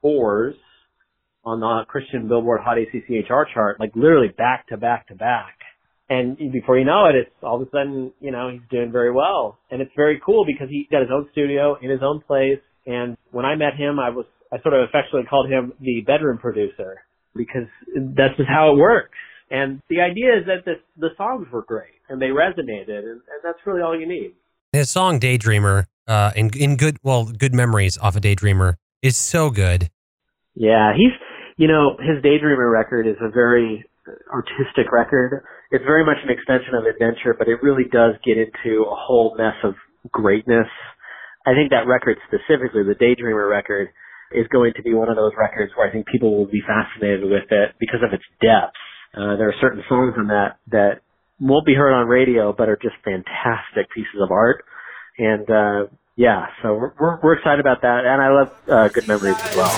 fours 0.00 0.54
on 1.44 1.60
the 1.60 1.84
Christian 1.88 2.28
Billboard 2.28 2.60
Hot 2.62 2.78
AC/CHR 2.78 3.44
chart, 3.52 3.78
like 3.78 3.92
literally 3.94 4.28
back 4.28 4.66
to 4.68 4.76
back 4.76 5.08
to 5.08 5.14
back. 5.14 5.58
And 6.08 6.36
before 6.52 6.78
you 6.78 6.84
know 6.84 7.06
it, 7.06 7.14
it's 7.14 7.30
all 7.42 7.60
of 7.60 7.66
a 7.66 7.70
sudden, 7.70 8.12
you 8.20 8.30
know, 8.30 8.50
he's 8.50 8.60
doing 8.70 8.92
very 8.92 9.10
well. 9.10 9.58
And 9.70 9.80
it's 9.80 9.92
very 9.96 10.20
cool 10.24 10.44
because 10.44 10.68
he 10.68 10.86
got 10.90 11.00
his 11.00 11.10
own 11.12 11.28
studio 11.32 11.76
in 11.80 11.90
his 11.90 12.00
own 12.02 12.20
place. 12.20 12.60
And 12.86 13.16
when 13.30 13.46
I 13.46 13.56
met 13.56 13.74
him, 13.76 13.98
I 13.98 14.10
was, 14.10 14.26
I 14.52 14.60
sort 14.60 14.74
of 14.74 14.88
affectionately 14.88 15.24
called 15.28 15.50
him 15.50 15.72
the 15.80 16.02
bedroom 16.06 16.38
producer 16.38 17.00
because 17.34 17.68
that's 17.94 18.36
just 18.36 18.48
how 18.48 18.72
it 18.72 18.76
works. 18.76 19.16
And 19.50 19.80
the 19.88 20.00
idea 20.00 20.36
is 20.38 20.46
that 20.46 20.64
the, 20.64 20.74
the 20.98 21.08
songs 21.16 21.46
were 21.50 21.62
great 21.62 22.00
and 22.08 22.20
they 22.20 22.26
resonated 22.26 22.98
and, 22.98 23.20
and 23.20 23.40
that's 23.42 23.58
really 23.64 23.80
all 23.80 23.98
you 23.98 24.06
need. 24.06 24.34
His 24.72 24.90
song 24.90 25.20
Daydreamer, 25.20 25.86
uh, 26.06 26.32
in, 26.36 26.50
in 26.56 26.76
good, 26.76 26.98
well, 27.02 27.24
good 27.24 27.54
memories 27.54 27.96
off 27.96 28.16
of 28.16 28.22
Daydreamer 28.22 28.74
is 29.00 29.16
so 29.16 29.50
good. 29.50 29.90
Yeah, 30.54 30.92
he's, 30.94 31.12
you 31.56 31.68
know, 31.68 31.96
his 31.98 32.22
Daydreamer 32.22 32.70
record 32.70 33.06
is 33.06 33.16
a 33.20 33.30
very 33.30 33.84
artistic 34.32 34.92
record. 34.92 35.44
It's 35.70 35.84
very 35.84 36.04
much 36.04 36.18
an 36.22 36.30
extension 36.30 36.74
of 36.74 36.84
Adventure, 36.84 37.34
but 37.38 37.48
it 37.48 37.62
really 37.62 37.84
does 37.90 38.14
get 38.24 38.36
into 38.38 38.84
a 38.84 38.94
whole 38.94 39.34
mess 39.36 39.56
of 39.64 39.74
greatness. 40.12 40.68
I 41.46 41.54
think 41.54 41.70
that 41.70 41.86
record 41.86 42.18
specifically, 42.28 42.82
the 42.84 42.94
Daydreamer 42.94 43.48
record, 43.48 43.88
is 44.32 44.46
going 44.48 44.72
to 44.76 44.82
be 44.82 44.94
one 44.94 45.08
of 45.08 45.16
those 45.16 45.32
records 45.38 45.72
where 45.76 45.88
I 45.88 45.92
think 45.92 46.06
people 46.06 46.36
will 46.36 46.46
be 46.46 46.62
fascinated 46.66 47.22
with 47.22 47.50
it 47.50 47.74
because 47.78 48.00
of 48.02 48.12
its 48.12 48.24
depth. 48.40 48.74
Uh, 49.14 49.36
there 49.36 49.48
are 49.48 49.54
certain 49.60 49.82
songs 49.88 50.14
on 50.18 50.28
that 50.28 50.58
that 50.70 51.00
won't 51.40 51.66
be 51.66 51.74
heard 51.74 51.92
on 51.92 52.08
radio, 52.08 52.52
but 52.52 52.68
are 52.68 52.76
just 52.76 52.96
fantastic 53.04 53.90
pieces 53.94 54.20
of 54.20 54.30
art. 54.30 54.64
And 55.18 55.48
uh, 55.48 55.86
yeah, 56.16 56.46
so 56.62 56.74
we're, 56.74 56.92
we're, 56.98 57.20
we're 57.22 57.34
excited 57.34 57.60
about 57.60 57.82
that, 57.82 58.04
and 58.04 58.22
I 58.22 58.28
love 58.30 58.52
uh, 58.68 58.88
Good 58.88 59.06
Memories 59.06 59.36
as 59.38 59.56
well. 59.56 59.70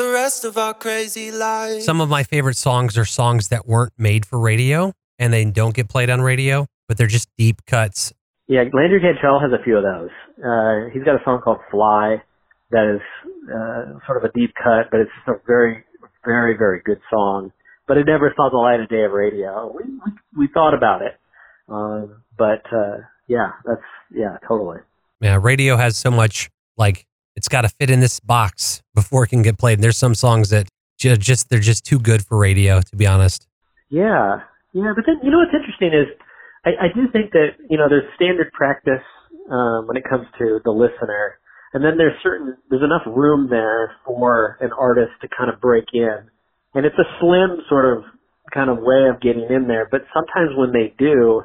The 0.00 0.10
rest 0.10 0.44
of 0.46 0.56
our 0.56 0.72
crazy 0.72 1.30
lives. 1.30 1.84
Some 1.84 2.00
of 2.00 2.08
my 2.08 2.22
favorite 2.22 2.56
songs 2.56 2.96
are 2.96 3.04
songs 3.04 3.48
that 3.48 3.66
weren't 3.66 3.92
made 3.98 4.24
for 4.24 4.38
radio 4.38 4.92
and 5.18 5.30
they 5.30 5.44
don't 5.44 5.74
get 5.74 5.90
played 5.90 6.08
on 6.08 6.22
radio, 6.22 6.66
but 6.88 6.96
they're 6.96 7.06
just 7.06 7.28
deep 7.36 7.66
cuts. 7.66 8.10
Yeah, 8.48 8.64
Landry 8.72 9.00
Cantrell 9.00 9.40
has 9.40 9.52
a 9.52 9.62
few 9.62 9.76
of 9.76 9.84
those. 9.84 10.10
Uh, 10.38 10.88
he's 10.92 11.04
got 11.04 11.16
a 11.16 11.24
song 11.24 11.42
called 11.44 11.58
Fly 11.70 12.16
that 12.70 12.96
is 12.96 13.02
uh, 13.52 13.98
sort 14.06 14.16
of 14.16 14.24
a 14.24 14.32
deep 14.32 14.54
cut, 14.56 14.90
but 14.90 15.00
it's 15.00 15.10
a 15.28 15.32
very, 15.46 15.84
very, 16.24 16.56
very 16.56 16.80
good 16.82 17.00
song. 17.10 17.52
But 17.86 17.98
it 17.98 18.06
never 18.06 18.32
saw 18.34 18.48
the 18.50 18.56
light 18.56 18.80
of 18.80 18.88
day 18.88 19.04
of 19.04 19.12
radio. 19.12 19.70
We 19.76 19.84
we, 19.84 20.46
we 20.46 20.48
thought 20.54 20.74
about 20.74 21.02
it, 21.02 21.18
um, 21.68 22.22
but 22.38 22.64
uh, 22.72 22.98
yeah, 23.26 23.50
that's 23.66 23.82
yeah, 24.14 24.38
totally. 24.48 24.78
Yeah, 25.20 25.38
radio 25.42 25.76
has 25.76 25.96
so 25.96 26.10
much 26.10 26.50
like 26.76 27.04
it's 27.40 27.48
got 27.48 27.62
to 27.62 27.70
fit 27.70 27.88
in 27.88 28.00
this 28.00 28.20
box 28.20 28.82
before 28.94 29.24
it 29.24 29.28
can 29.28 29.40
get 29.40 29.56
played. 29.56 29.78
And 29.78 29.82
there's 29.82 29.96
some 29.96 30.14
songs 30.14 30.50
that 30.50 30.68
just 30.98 31.48
they're 31.48 31.58
just 31.58 31.86
too 31.86 31.98
good 31.98 32.20
for 32.26 32.36
radio, 32.36 32.82
to 32.82 32.96
be 32.96 33.06
honest. 33.06 33.48
Yeah, 33.88 34.44
yeah, 34.74 34.92
but 34.94 35.08
then 35.08 35.16
you 35.24 35.30
know 35.30 35.38
what's 35.38 35.56
interesting 35.56 35.88
is 35.96 36.04
I, 36.68 36.84
I 36.84 36.88
do 36.94 37.08
think 37.10 37.32
that 37.32 37.56
you 37.70 37.78
know 37.78 37.88
there's 37.88 38.04
standard 38.14 38.52
practice 38.52 39.00
um, 39.50 39.88
when 39.88 39.96
it 39.96 40.04
comes 40.04 40.26
to 40.36 40.60
the 40.64 40.70
listener, 40.70 41.40
and 41.72 41.82
then 41.82 41.96
there's 41.96 42.12
certain 42.22 42.58
there's 42.68 42.84
enough 42.84 43.08
room 43.08 43.48
there 43.48 43.96
for 44.04 44.58
an 44.60 44.70
artist 44.78 45.12
to 45.22 45.28
kind 45.32 45.48
of 45.48 45.62
break 45.62 45.86
in, 45.94 46.28
and 46.74 46.84
it's 46.84 46.98
a 47.00 47.08
slim 47.20 47.64
sort 47.70 47.88
of 47.88 48.04
kind 48.52 48.68
of 48.68 48.76
way 48.84 49.08
of 49.08 49.22
getting 49.22 49.48
in 49.48 49.66
there. 49.66 49.88
But 49.90 50.02
sometimes 50.12 50.52
when 50.60 50.72
they 50.76 50.92
do, 50.98 51.40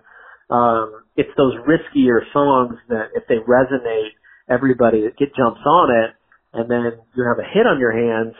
um, 0.51 1.07
it's 1.15 1.31
those 1.37 1.55
riskier 1.63 2.19
songs 2.33 2.75
that 2.89 3.15
if 3.15 3.23
they 3.31 3.39
resonate, 3.47 4.11
everybody 4.49 5.01
get 5.17 5.35
jumps 5.35 5.61
on 5.65 5.91
it, 5.91 6.11
and 6.53 6.69
then 6.69 6.99
you 7.15 7.25
have 7.25 7.39
a 7.39 7.47
hit 7.47 7.65
on 7.67 7.79
your 7.79 7.91
hands, 7.91 8.35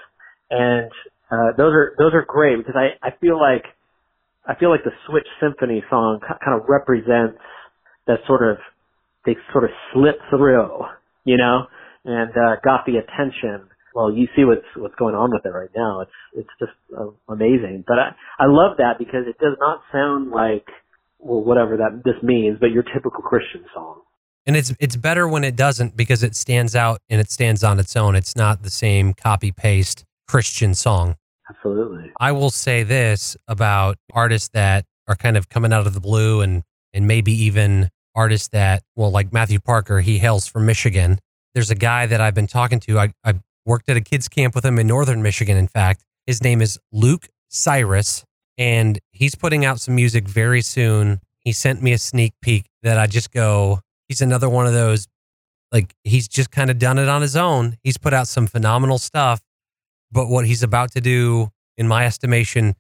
and 0.50 0.92
uh, 1.32 1.58
those 1.58 1.74
are 1.74 1.96
those 1.98 2.14
are 2.14 2.26
great 2.28 2.58
because 2.58 2.76
I 2.76 2.98
I 3.06 3.12
feel 3.22 3.40
like 3.40 3.66
I 4.46 4.56
feel 4.56 4.70
like 4.70 4.84
the 4.84 4.94
Switch 5.10 5.28
Symphony 5.42 5.84
song 5.90 6.20
kind 6.22 6.60
of 6.60 6.68
represents 6.70 7.40
that 8.08 8.20
sort 8.28 8.48
of 8.48 8.58
they 9.26 9.36
sort 9.52 9.64
of 9.64 9.72
slipped 9.94 10.22
through, 10.30 10.86
you 11.26 11.38
know, 11.38 11.66
and 12.06 12.32
uh, 12.32 12.56
got 12.64 12.86
the 12.86 12.98
attention 12.98 13.70
well, 13.96 14.12
you 14.12 14.28
see 14.36 14.44
what's 14.44 14.68
what's 14.76 14.94
going 14.96 15.16
on 15.16 15.32
with 15.32 15.46
it 15.46 15.56
right 15.56 15.72
now. 15.76 16.02
It's 16.02 16.12
it's 16.36 16.56
just 16.60 16.76
uh, 16.96 17.16
amazing. 17.32 17.86
But 17.88 17.98
I 17.98 18.10
I 18.38 18.46
love 18.46 18.78
that 18.78 19.00
because 19.00 19.24
it 19.26 19.40
does 19.40 19.56
not 19.58 19.82
sound 19.92 20.32
like 20.32 20.68
well 21.18 21.42
whatever 21.42 21.78
that 21.78 22.04
this 22.04 22.22
means, 22.22 22.58
but 22.60 22.72
your 22.72 22.84
typical 22.84 23.24
Christian 23.24 23.64
song. 23.74 24.02
And 24.48 24.56
it's 24.56 24.74
it's 24.80 24.96
better 24.96 25.28
when 25.28 25.44
it 25.44 25.56
doesn't 25.56 25.98
because 25.98 26.22
it 26.24 26.36
stands 26.36 26.76
out 26.76 27.00
and 27.10 27.20
it 27.20 27.32
stands 27.32 27.64
on 27.64 27.80
its 27.80 27.96
own. 27.96 28.16
It's 28.16 28.36
not 28.36 28.62
the 28.62 28.70
same 28.70 29.14
copy 29.14 29.52
paste 29.52 30.06
Christian 30.28 30.76
song. 30.76 31.16
Absolutely. 31.50 32.12
I 32.20 32.32
will 32.32 32.50
say 32.50 32.84
this 32.84 33.36
about 33.48 33.98
artists 34.14 34.50
that 34.54 34.86
are 35.08 35.16
kind 35.16 35.38
of 35.38 35.50
coming 35.50 35.74
out 35.74 35.88
of 35.88 35.94
the 35.94 36.00
blue 36.00 36.42
and 36.42 36.64
and 36.94 37.08
maybe 37.08 37.32
even 37.32 37.90
artists 38.14 38.48
that 38.50 38.84
well 38.96 39.12
like 39.12 39.34
Matthew 39.34 39.60
Parker, 39.60 40.02
he 40.02 40.20
hails 40.20 40.48
from 40.48 40.66
Michigan. 40.66 41.20
There's 41.54 41.72
a 41.72 41.76
guy 41.76 42.06
that 42.06 42.22
I've 42.22 42.36
been 42.36 42.48
talking 42.48 42.80
to. 42.82 43.00
I 43.00 43.14
I 43.24 43.36
worked 43.66 43.90
at 43.90 43.98
a 43.98 44.02
kids 44.02 44.28
camp 44.28 44.54
with 44.54 44.64
him 44.64 44.78
in 44.78 44.86
northern 44.86 45.24
Michigan 45.24 45.58
in 45.58 45.68
fact. 45.68 46.04
His 46.28 46.44
name 46.44 46.62
is 46.62 46.80
Luke 46.92 47.30
Cyrus 47.50 48.24
and 48.58 49.00
he's 49.12 49.36
putting 49.36 49.66
out 49.66 49.80
some 49.80 49.96
music 49.96 50.28
very 50.28 50.62
soon. 50.62 51.20
He 51.40 51.52
sent 51.52 51.82
me 51.82 51.94
a 51.94 51.98
sneak 51.98 52.34
peek 52.42 52.66
that 52.84 52.98
I 52.98 53.08
just 53.08 53.32
go 53.32 53.82
he's 54.08 54.22
another 54.22 54.50
one 54.50 54.68
of 54.68 54.74
those 54.74 55.08
like 55.72 55.94
he's 56.04 56.28
just 56.28 56.52
kind 56.52 56.70
of 56.70 56.80
done 56.80 56.98
it 56.98 57.10
on 57.10 57.22
his 57.22 57.36
own. 57.36 57.78
He's 57.84 57.98
put 57.98 58.14
out 58.14 58.28
some 58.28 58.48
phenomenal 58.48 58.98
stuff 58.98 59.42
but 60.16 60.30
what 60.30 60.46
he's 60.46 60.64
about 60.64 60.92
to 60.94 61.02
do, 61.02 61.50
in 61.78 61.90
my 61.90 62.06
estimation, 62.06 62.74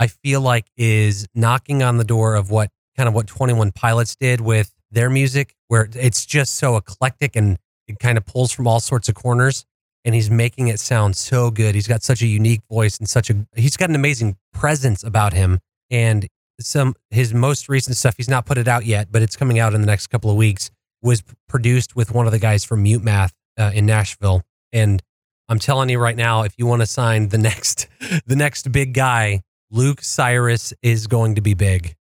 I 0.00 0.08
feel 0.08 0.40
like 0.40 0.66
is 0.76 1.26
knocking 1.32 1.82
on 1.82 1.96
the 1.96 2.04
door 2.04 2.34
of 2.34 2.50
what 2.50 2.70
kind 2.96 3.08
of 3.08 3.14
what 3.14 3.28
21 3.28 3.70
Pilots 3.70 4.16
did 4.16 4.40
with 4.40 4.74
their 4.90 5.08
music, 5.08 5.54
where 5.68 5.88
it's 5.94 6.26
just 6.26 6.54
so 6.54 6.76
eclectic 6.76 7.36
and 7.36 7.56
it 7.86 8.00
kind 8.00 8.18
of 8.18 8.26
pulls 8.26 8.50
from 8.50 8.66
all 8.66 8.80
sorts 8.80 9.08
of 9.08 9.14
corners. 9.14 9.64
And 10.04 10.16
he's 10.16 10.28
making 10.28 10.66
it 10.66 10.80
sound 10.80 11.14
so 11.14 11.52
good. 11.52 11.76
He's 11.76 11.86
got 11.86 12.02
such 12.02 12.20
a 12.20 12.26
unique 12.26 12.62
voice 12.68 12.98
and 12.98 13.08
such 13.08 13.30
a, 13.30 13.46
he's 13.54 13.76
got 13.76 13.88
an 13.88 13.94
amazing 13.94 14.36
presence 14.52 15.04
about 15.04 15.32
him. 15.32 15.60
And 15.88 16.26
some, 16.66 16.94
his 17.10 17.34
most 17.34 17.68
recent 17.68 17.96
stuff, 17.96 18.14
he's 18.16 18.28
not 18.28 18.46
put 18.46 18.58
it 18.58 18.68
out 18.68 18.86
yet, 18.86 19.08
but 19.10 19.22
it's 19.22 19.36
coming 19.36 19.58
out 19.58 19.74
in 19.74 19.80
the 19.80 19.86
next 19.86 20.08
couple 20.08 20.30
of 20.30 20.36
weeks, 20.36 20.70
was 21.02 21.22
produced 21.48 21.96
with 21.96 22.12
one 22.12 22.26
of 22.26 22.32
the 22.32 22.38
guys 22.38 22.64
from 22.64 22.82
Mute 22.82 23.02
Math 23.02 23.32
uh, 23.58 23.70
in 23.74 23.86
Nashville. 23.86 24.42
And 24.72 25.02
I'm 25.48 25.58
telling 25.58 25.88
you 25.88 25.98
right 25.98 26.16
now, 26.16 26.42
if 26.42 26.54
you 26.56 26.66
want 26.66 26.82
to 26.82 26.86
sign 26.86 27.28
the 27.28 27.38
next 27.50 27.88
the 28.26 28.36
next 28.36 28.72
big 28.72 28.94
guy, 28.94 29.42
Luke 29.70 30.02
Cyrus 30.02 30.72
is 30.82 31.06
going 31.06 31.34
to 31.34 31.40
be 31.40 31.54
big. 31.54 31.94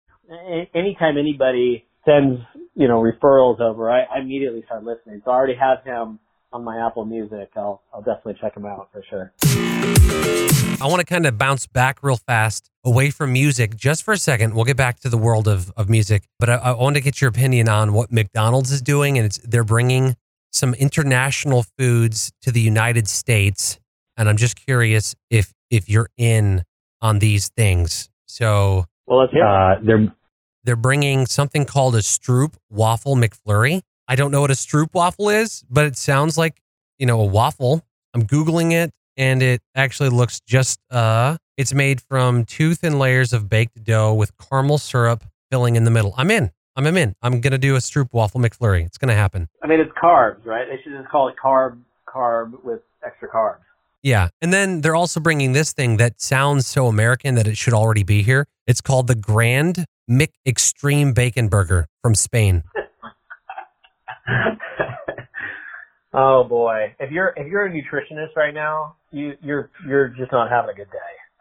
Anytime 0.74 1.18
anybody 1.18 1.86
sends 2.06 2.42
you 2.76 2.88
know 2.88 3.02
referrals 3.02 3.60
over, 3.60 3.90
I, 3.90 4.04
I 4.04 4.20
immediately 4.20 4.64
start 4.66 4.84
listening. 4.84 5.22
So 5.26 5.32
I 5.32 5.36
already 5.36 5.56
have 5.56 5.84
him 5.84 6.20
on 6.52 6.64
my 6.64 6.86
Apple 6.86 7.06
Music. 7.06 7.50
I'll 7.56 7.82
I'll 7.94 8.02
definitely 8.02 8.38
check 8.42 8.54
them 8.54 8.66
out 8.66 8.90
for 8.92 9.04
sure. 9.10 9.34
I 10.82 10.88
want 10.88 11.00
to 11.02 11.06
kind 11.06 11.26
of 11.26 11.38
bounce 11.38 11.68
back 11.68 12.02
real 12.02 12.18
fast 12.18 12.70
away 12.84 13.10
from 13.10 13.34
music 13.34 13.76
just 13.76 14.04
for 14.04 14.14
a 14.14 14.18
second. 14.18 14.56
We'll 14.56 14.66
get 14.66 14.78
back 14.78 15.00
to 15.02 15.10
the 15.10 15.18
world 15.18 15.48
of, 15.48 15.72
of 15.76 15.90
music, 15.90 16.24
but 16.40 16.50
I, 16.50 16.56
I 16.56 16.72
want 16.72 16.96
to 16.96 17.02
get 17.02 17.20
your 17.22 17.30
opinion 17.30 17.68
on 17.68 17.94
what 17.94 18.12
McDonald's 18.12 18.72
is 18.72 18.82
doing, 18.82 19.18
and 19.18 19.26
it's 19.26 19.38
they're 19.40 19.64
bringing 19.64 20.16
some 20.52 20.74
international 20.76 21.66
foods 21.78 22.32
to 22.42 22.52
the 22.52 22.62
United 22.62 23.08
States, 23.08 23.80
and 24.18 24.30
I'm 24.30 24.38
just 24.38 24.56
curious 24.56 25.16
if 25.30 25.54
if 25.70 25.90
you're 25.90 26.10
in 26.18 26.64
on 27.02 27.20
these 27.20 27.50
things. 27.50 28.10
So 28.28 28.86
Well, 29.06 29.20
let's 29.20 29.34
hear. 29.34 29.46
Uh, 29.46 29.76
they're 29.84 30.14
they're 30.64 30.76
bringing 30.76 31.26
something 31.26 31.66
called 31.66 31.96
a 31.96 32.00
Stroop 32.00 32.56
Waffle 32.70 33.16
McFlurry. 33.16 33.82
I 34.10 34.16
don't 34.16 34.32
know 34.32 34.42
what 34.42 34.50
a 34.50 34.56
Stroopwafel 34.56 35.42
is, 35.42 35.64
but 35.70 35.86
it 35.86 35.96
sounds 35.96 36.36
like 36.36 36.60
you 36.98 37.06
know 37.06 37.22
a 37.22 37.26
waffle. 37.26 37.86
I'm 38.16 38.24
googling 38.24 38.72
it, 38.74 38.92
and 39.16 39.44
it 39.44 39.62
actually 39.76 40.10
looks 40.10 40.42
just 40.42 40.80
uh. 40.90 41.38
It's 41.58 41.74
made 41.74 42.02
from 42.02 42.46
two 42.46 42.74
thin 42.74 42.98
layers 42.98 43.34
of 43.34 43.50
baked 43.50 43.84
dough 43.84 44.14
with 44.14 44.32
caramel 44.38 44.78
syrup 44.78 45.26
filling 45.52 45.76
in 45.76 45.84
the 45.84 45.92
middle. 45.92 46.14
I'm 46.18 46.32
in. 46.32 46.52
I'm 46.76 46.88
in. 46.98 47.14
I'm 47.22 47.40
gonna 47.40 47.58
do 47.60 47.76
a 47.76 47.80
Stroopwafel 47.80 48.44
McFlurry. 48.44 48.86
It's 48.86 48.98
gonna 48.98 49.14
happen. 49.14 49.48
I 49.62 49.68
mean, 49.68 49.80
it's 49.80 49.92
carbs, 49.92 50.44
right? 50.46 50.66
They 50.68 50.82
should 50.82 50.98
just 50.98 51.10
call 51.10 51.28
it 51.28 51.36
carb 51.42 51.78
carb 52.08 52.64
with 52.64 52.80
extra 53.06 53.30
carbs. 53.30 53.60
Yeah. 54.02 54.30
And 54.42 54.52
then 54.52 54.82
they're 54.82 54.96
also 54.96 55.20
bringing 55.20 55.52
this 55.52 55.74
thing 55.74 55.98
that 55.98 56.20
sounds 56.20 56.66
so 56.66 56.88
American 56.88 57.36
that 57.36 57.46
it 57.48 57.58
should 57.58 57.74
already 57.74 58.04
be 58.04 58.24
here. 58.24 58.48
It's 58.66 58.82
called 58.82 59.08
the 59.08 59.16
Grand 59.16 59.86
Mick 60.10 60.30
Extreme 60.48 61.14
Bacon 61.14 61.50
Burger 61.50 61.86
from 62.02 62.16
Spain. 62.16 62.64
oh 66.14 66.44
boy, 66.44 66.96
if 67.00 67.12
you're 67.12 67.34
if 67.36 67.48
you're 67.48 67.66
a 67.66 67.72
nutritionist 67.72 68.36
right 68.36 68.54
now, 68.54 68.96
you 69.12 69.34
you're 69.42 69.72
you're 69.88 70.10
just 70.10 70.32
not 70.32 70.50
having 70.50 70.72
a 70.72 70.74
good 70.74 70.92
day. 70.92 70.98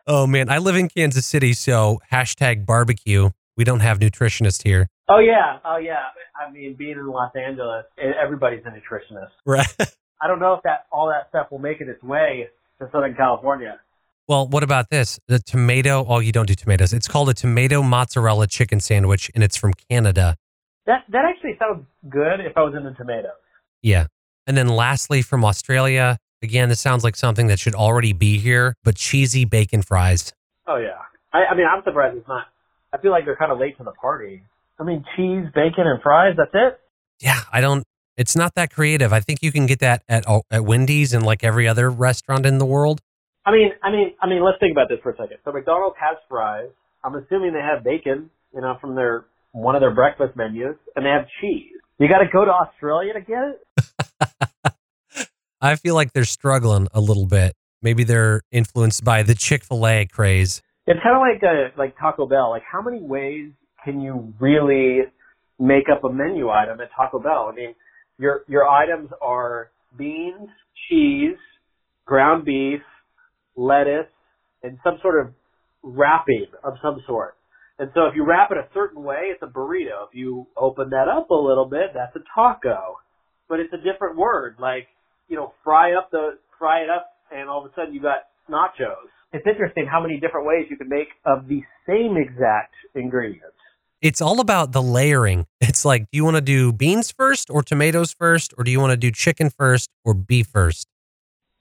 Oh 0.07 0.27
man, 0.27 0.49
I 0.49 0.59
live 0.59 0.77
in 0.77 0.89
Kansas 0.89 1.27
City, 1.27 1.53
so 1.53 2.01
hashtag 2.13 2.65
barbecue. 2.65 3.31
We 3.57 3.65
don't 3.65 3.81
have 3.81 3.99
nutritionists 3.99 4.63
here. 4.63 4.89
Oh 5.09 5.19
yeah, 5.19 5.59
oh 5.65 5.79
yeah. 5.79 6.05
I 6.37 6.51
mean, 6.51 6.75
being 6.75 6.93
in 6.93 7.07
Los 7.07 7.33
Angeles, 7.35 7.85
everybody's 7.99 8.63
a 8.65 8.71
nutritionist. 8.71 9.31
Right. 9.45 9.67
I 10.23 10.27
don't 10.27 10.41
know 10.41 10.55
if 10.55 10.63
that 10.65 10.87
all 10.91 11.09
that 11.09 11.29
stuff 11.29 11.51
will 11.51 11.59
make 11.59 11.81
it 11.81 11.89
its 11.89 12.03
way 12.03 12.49
to 12.81 12.89
Southern 12.93 13.15
California. 13.15 13.81
Well, 14.29 14.47
what 14.47 14.63
about 14.63 14.91
this? 14.91 15.19
The 15.27 15.39
tomato. 15.39 16.05
Oh, 16.07 16.19
you 16.19 16.33
don't 16.33 16.47
do 16.47 16.55
tomatoes. 16.55 16.93
It's 16.93 17.09
called 17.09 17.31
a 17.31 17.35
tomato 17.35 17.83
mozzarella 17.83 18.47
chicken 18.47 18.79
sandwich, 18.79 19.31
and 19.35 19.43
it's 19.43 19.57
from 19.57 19.73
Canada. 19.91 20.37
That 20.89 21.05
that 21.11 21.27
actually 21.27 21.57
sounds 21.59 21.85
good 22.09 22.41
if 22.41 22.57
I 22.57 22.63
was 22.63 22.75
into 22.75 22.95
tomatoes. 22.95 23.33
Yeah. 23.83 24.07
And 24.47 24.57
then 24.57 24.69
lastly, 24.69 25.21
from 25.21 25.45
Australia, 25.45 26.17
again, 26.43 26.71
this 26.71 26.81
sounds 26.81 27.05
like 27.05 27.15
something 27.15 27.47
that 27.49 27.59
should 27.59 27.75
already 27.75 28.15
be 28.15 28.39
here, 28.39 28.75
but 28.83 28.97
cheesy 28.97 29.45
bacon 29.45 29.83
fries. 29.83 30.33
Oh 30.67 30.77
yeah. 30.77 30.97
I, 31.31 31.53
I 31.53 31.55
mean, 31.55 31.67
I'm 31.71 31.83
surprised 31.85 32.17
it's 32.17 32.27
not. 32.27 32.47
I 32.91 32.97
feel 32.97 33.11
like 33.11 33.27
they're 33.27 33.37
kind 33.37 33.53
of 33.53 33.59
late 33.59 33.77
to 33.77 33.85
the 33.85 33.93
party. 33.93 34.43
I 34.81 34.85
mean, 34.85 35.05
cheese, 35.15 35.45
bacon, 35.55 35.87
and 35.87 36.01
fries. 36.01 36.37
That's 36.39 36.55
it. 36.55 36.81
Yeah, 37.21 37.41
I 37.53 37.61
don't. 37.61 37.85
It's 38.17 38.35
not 38.35 38.55
that 38.55 38.73
creative. 38.73 39.13
I 39.13 39.21
think 39.21 39.43
you 39.43 39.53
can 39.53 39.67
get 39.67 39.81
that 39.81 40.03
at 40.09 40.25
at 40.51 40.65
Wendy's 40.65 41.13
and 41.13 41.23
like 41.23 41.45
every 41.45 41.69
other 41.69 41.91
restaurant 41.91 42.47
in 42.47 42.57
the 42.57 42.67
world. 42.67 43.03
I 43.45 43.53
mean, 43.53 43.73
I 43.83 43.91
mean, 43.91 44.15
I 44.23 44.27
mean. 44.27 44.43
Let's 44.43 44.59
think 44.59 44.73
about 44.73 44.89
this 44.89 45.01
for 45.03 45.13
a 45.13 45.17
second. 45.19 45.37
So 45.45 45.53
McDonald's 45.53 45.97
has 46.01 46.17
fries. 46.31 46.71
I'm 47.05 47.15
assuming 47.15 47.53
they 47.53 47.61
have 47.61 47.85
bacon, 47.85 48.31
you 48.55 48.63
know, 48.63 48.79
from 48.81 48.95
their 48.95 49.27
one 49.63 49.75
of 49.75 49.81
their 49.81 49.95
breakfast 49.95 50.37
menus, 50.37 50.77
and 50.95 51.05
they 51.05 51.11
have 51.11 51.27
cheese. 51.41 51.73
You 51.99 52.09
got 52.09 52.19
to 52.19 52.29
go 52.33 52.45
to 52.45 52.51
Australia 52.51 53.13
to 53.15 53.21
get 53.21 53.43
it. 53.45 54.75
I 55.61 55.75
feel 55.77 55.95
like 55.95 56.13
they're 56.13 56.25
struggling 56.25 56.87
a 56.93 57.01
little 57.01 57.27
bit. 57.27 57.55
Maybe 57.83 58.05
they're 58.05 58.43
influenced 58.53 59.05
by 59.05 59.23
the 59.23 59.35
Chick 59.35 59.65
Fil 59.65 59.87
A 59.87 60.07
craze. 60.07 60.63
It's 60.87 61.01
kind 61.03 61.17
of 61.17 61.21
like 61.21 61.43
uh 61.43 61.77
like 61.77 61.97
Taco 61.99 62.27
Bell. 62.27 62.51
Like, 62.51 62.63
how 62.71 62.83
many 62.83 63.01
ways 63.03 63.51
can 63.85 64.01
you 64.01 64.33
really 64.41 65.01
make 65.59 65.85
up 65.93 66.05
a 66.05 66.13
menu 66.13 66.49
item 66.51 66.81
at 66.81 66.89
Taco 66.97 67.19
Bell? 67.19 67.51
I 67.53 67.55
mean, 67.55 67.75
your 68.19 68.43
your 68.49 68.69
items 68.69 69.11
are 69.21 69.71
beans, 69.97 70.49
cheese, 70.89 71.37
ground 72.05 72.45
beef, 72.45 72.81
lettuce, 73.57 74.11
and 74.63 74.79
some 74.83 74.99
sort 75.03 75.21
of 75.21 75.33
wrapping 75.83 76.47
of 76.65 76.75
some 76.83 77.03
sort. 77.07 77.38
And 77.79 77.91
so 77.95 78.07
if 78.07 78.17
you 78.17 78.25
wrap 78.27 78.51
it 78.51 78.59
a 78.59 78.67
certain 78.75 79.03
way, 79.05 79.31
it's 79.31 79.43
a 79.43 79.47
burrito. 79.47 80.09
If 80.09 80.15
you 80.15 80.47
open 80.57 80.91
that 80.91 81.07
up 81.09 81.31
a 81.31 81.35
little 81.35 81.65
bit, 81.65 81.93
that's 81.95 82.15
a 82.17 82.25
taco. 82.35 82.97
But 83.49 83.61
it's 83.61 83.73
a 83.73 83.77
different 83.77 84.17
word. 84.17 84.57
Like, 84.59 84.89
you 85.29 85.37
know, 85.37 85.53
fry 85.63 85.95
up 85.95 86.11
the 86.11 86.39
fry 86.59 86.81
it 86.81 86.91
up 86.91 87.13
and 87.31 87.49
all 87.49 87.65
of 87.65 87.71
a 87.71 87.75
sudden 87.75 87.95
you 87.95 88.03
got 88.03 88.27
nachos. 88.51 89.09
It's 89.33 89.47
interesting 89.47 89.87
how 89.87 90.01
many 90.01 90.19
different 90.19 90.47
ways 90.47 90.67
you 90.71 90.77
can 90.77 90.89
make 90.89 91.09
of 91.25 91.47
the 91.49 91.63
same 91.87 92.17
exact 92.17 92.75
ingredients. 92.95 93.55
It's 94.01 94.21
all 94.21 94.41
about 94.41 94.73
the 94.73 94.83
layering. 94.83 95.47
It's 95.61 95.85
like, 95.85 96.11
do 96.11 96.17
you 96.17 96.25
want 96.25 96.37
to 96.37 96.41
do 96.41 96.73
beans 96.73 97.11
first 97.11 97.51
or 97.51 97.63
tomatoes 97.63 98.13
first, 98.13 98.55
or 98.57 98.65
do 98.65 98.71
you 98.71 98.81
want 98.81 98.93
to 98.93 98.97
do 98.97 99.11
chicken 99.11 99.51
first 99.51 99.91
or 100.05 100.15
beef 100.15 100.47
first? 100.47 100.89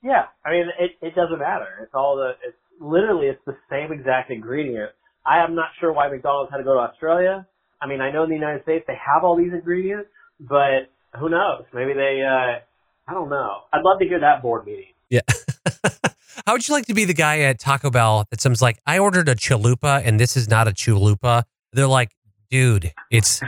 Yeah, 0.02 0.26
I 0.44 0.50
mean, 0.50 0.66
it, 0.78 0.92
it 1.02 1.14
doesn't 1.14 1.38
matter. 1.38 1.80
It's 1.82 1.94
all 1.94 2.16
the, 2.16 2.30
it's 2.46 2.56
literally, 2.80 3.26
it's 3.26 3.44
the 3.44 3.56
same 3.68 3.92
exact 3.92 4.30
ingredient. 4.30 4.92
I 5.28 5.44
am 5.44 5.54
not 5.54 5.68
sure 5.78 5.92
why 5.92 6.08
McDonald's 6.08 6.50
had 6.50 6.58
to 6.58 6.64
go 6.64 6.72
to 6.74 6.80
Australia. 6.80 7.46
I 7.82 7.86
mean, 7.86 8.00
I 8.00 8.10
know 8.10 8.22
in 8.24 8.30
the 8.30 8.34
United 8.34 8.62
States 8.62 8.84
they 8.86 8.94
have 8.94 9.24
all 9.24 9.36
these 9.36 9.52
ingredients, 9.52 10.08
but 10.40 10.88
who 11.18 11.28
knows? 11.28 11.64
Maybe 11.74 11.92
they, 11.92 12.22
uh, 12.24 12.60
I 13.06 13.14
don't 13.14 13.28
know. 13.28 13.58
I'd 13.72 13.82
love 13.84 13.98
to 14.00 14.06
hear 14.06 14.20
that 14.20 14.40
board 14.40 14.64
meeting. 14.64 14.92
Yeah. 15.10 15.20
How 16.46 16.54
would 16.54 16.66
you 16.66 16.74
like 16.74 16.86
to 16.86 16.94
be 16.94 17.04
the 17.04 17.14
guy 17.14 17.40
at 17.40 17.58
Taco 17.58 17.90
Bell 17.90 18.24
that 18.30 18.40
someone's 18.40 18.62
like, 18.62 18.78
I 18.86 18.98
ordered 18.98 19.28
a 19.28 19.34
chalupa 19.34 20.02
and 20.02 20.18
this 20.18 20.34
is 20.36 20.48
not 20.48 20.66
a 20.66 20.70
chalupa? 20.70 21.42
They're 21.74 21.86
like, 21.86 22.10
dude, 22.50 22.92
it's 23.10 23.42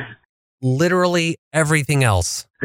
literally 0.61 1.39
everything 1.53 2.05
else. 2.05 2.47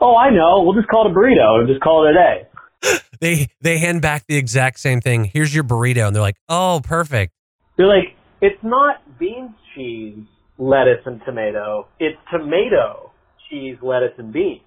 oh, 0.00 0.16
I 0.16 0.30
know. 0.30 0.62
We'll 0.64 0.74
just 0.74 0.88
call 0.88 1.06
it 1.06 1.12
a 1.12 1.14
burrito 1.14 1.60
and 1.60 1.68
just 1.68 1.80
call 1.80 2.06
it 2.06 2.10
a 2.10 2.14
day. 2.14 2.98
They 3.18 3.48
they 3.62 3.78
hand 3.78 4.02
back 4.02 4.26
the 4.28 4.36
exact 4.36 4.78
same 4.78 5.00
thing. 5.00 5.24
Here's 5.24 5.54
your 5.54 5.64
burrito, 5.64 6.06
and 6.06 6.14
they're 6.14 6.20
like, 6.20 6.36
"Oh, 6.50 6.82
perfect." 6.84 7.32
They're 7.76 7.86
like, 7.86 8.16
it's 8.40 8.62
not 8.62 9.18
beans, 9.18 9.50
cheese, 9.74 10.24
lettuce, 10.58 11.02
and 11.04 11.20
tomato. 11.26 11.86
It's 12.00 12.16
tomato, 12.32 13.12
cheese, 13.50 13.76
lettuce, 13.82 14.14
and 14.18 14.32
beans. 14.32 14.62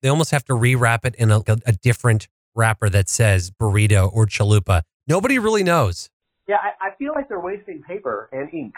They 0.00 0.08
almost 0.08 0.30
have 0.30 0.44
to 0.44 0.52
rewrap 0.52 1.04
it 1.04 1.14
in 1.16 1.30
a, 1.30 1.42
a 1.66 1.72
different 1.72 2.28
wrapper 2.54 2.88
that 2.90 3.08
says 3.08 3.50
burrito 3.50 4.10
or 4.12 4.26
chalupa. 4.26 4.82
Nobody 5.08 5.38
really 5.38 5.64
knows. 5.64 6.08
Yeah, 6.48 6.56
I, 6.56 6.88
I 6.88 6.94
feel 6.96 7.12
like 7.14 7.28
they're 7.28 7.40
wasting 7.40 7.82
paper 7.82 8.28
and 8.32 8.48
ink. 8.52 8.74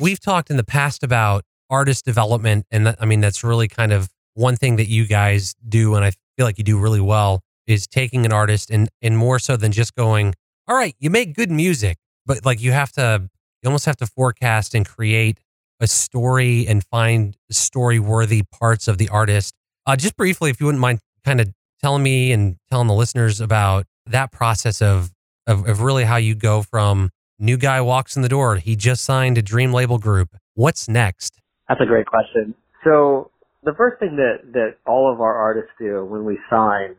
We've 0.00 0.20
talked 0.20 0.50
in 0.50 0.56
the 0.56 0.64
past 0.64 1.02
about 1.02 1.44
artist 1.70 2.04
development, 2.04 2.66
and 2.70 2.86
that, 2.86 2.96
I 3.00 3.06
mean 3.06 3.20
that's 3.20 3.42
really 3.42 3.68
kind 3.68 3.92
of 3.92 4.10
one 4.34 4.56
thing 4.56 4.76
that 4.76 4.88
you 4.88 5.06
guys 5.06 5.54
do, 5.66 5.94
and 5.94 6.04
I 6.04 6.12
feel 6.36 6.46
like 6.46 6.58
you 6.58 6.64
do 6.64 6.78
really 6.78 7.00
well 7.00 7.40
is 7.66 7.86
taking 7.86 8.26
an 8.26 8.32
artist 8.32 8.70
and 8.70 8.88
and 9.00 9.16
more 9.16 9.38
so 9.38 9.56
than 9.56 9.72
just 9.72 9.94
going, 9.94 10.34
all 10.68 10.76
right, 10.76 10.94
you 10.98 11.08
make 11.08 11.34
good 11.34 11.50
music, 11.50 11.96
but 12.26 12.44
like 12.44 12.60
you 12.60 12.72
have 12.72 12.92
to, 12.92 13.28
you 13.62 13.68
almost 13.68 13.86
have 13.86 13.96
to 13.96 14.06
forecast 14.06 14.74
and 14.74 14.86
create 14.86 15.38
a 15.80 15.86
story 15.86 16.66
and 16.66 16.84
find 16.84 17.36
story 17.50 17.98
worthy 17.98 18.42
parts 18.42 18.88
of 18.88 18.98
the 18.98 19.08
artist. 19.08 19.54
Uh, 19.86 19.96
just 19.96 20.16
briefly, 20.16 20.50
if 20.50 20.60
you 20.60 20.66
wouldn't 20.66 20.80
mind, 20.80 21.00
kind 21.24 21.40
of 21.40 21.52
telling 21.80 22.02
me 22.02 22.32
and 22.32 22.56
telling 22.70 22.86
the 22.86 22.94
listeners 22.94 23.40
about 23.40 23.84
that 24.06 24.32
process 24.32 24.80
of 24.80 25.10
of, 25.46 25.68
of 25.68 25.82
really 25.82 26.04
how 26.04 26.16
you 26.16 26.34
go 26.34 26.62
from 26.62 27.10
new 27.38 27.56
guy 27.56 27.80
walks 27.80 28.16
in 28.16 28.22
the 28.22 28.28
door, 28.28 28.56
he 28.56 28.76
just 28.76 29.04
signed 29.04 29.36
a 29.38 29.42
dream 29.42 29.72
label 29.72 29.98
group. 29.98 30.36
What's 30.54 30.88
next? 30.88 31.40
That's 31.68 31.80
a 31.80 31.86
great 31.86 32.06
question. 32.06 32.54
So 32.82 33.30
the 33.62 33.74
first 33.74 33.98
thing 33.98 34.16
that, 34.16 34.52
that 34.52 34.76
all 34.86 35.12
of 35.12 35.20
our 35.20 35.34
artists 35.34 35.70
do 35.78 36.04
when 36.04 36.24
we 36.24 36.38
sign, 36.50 36.96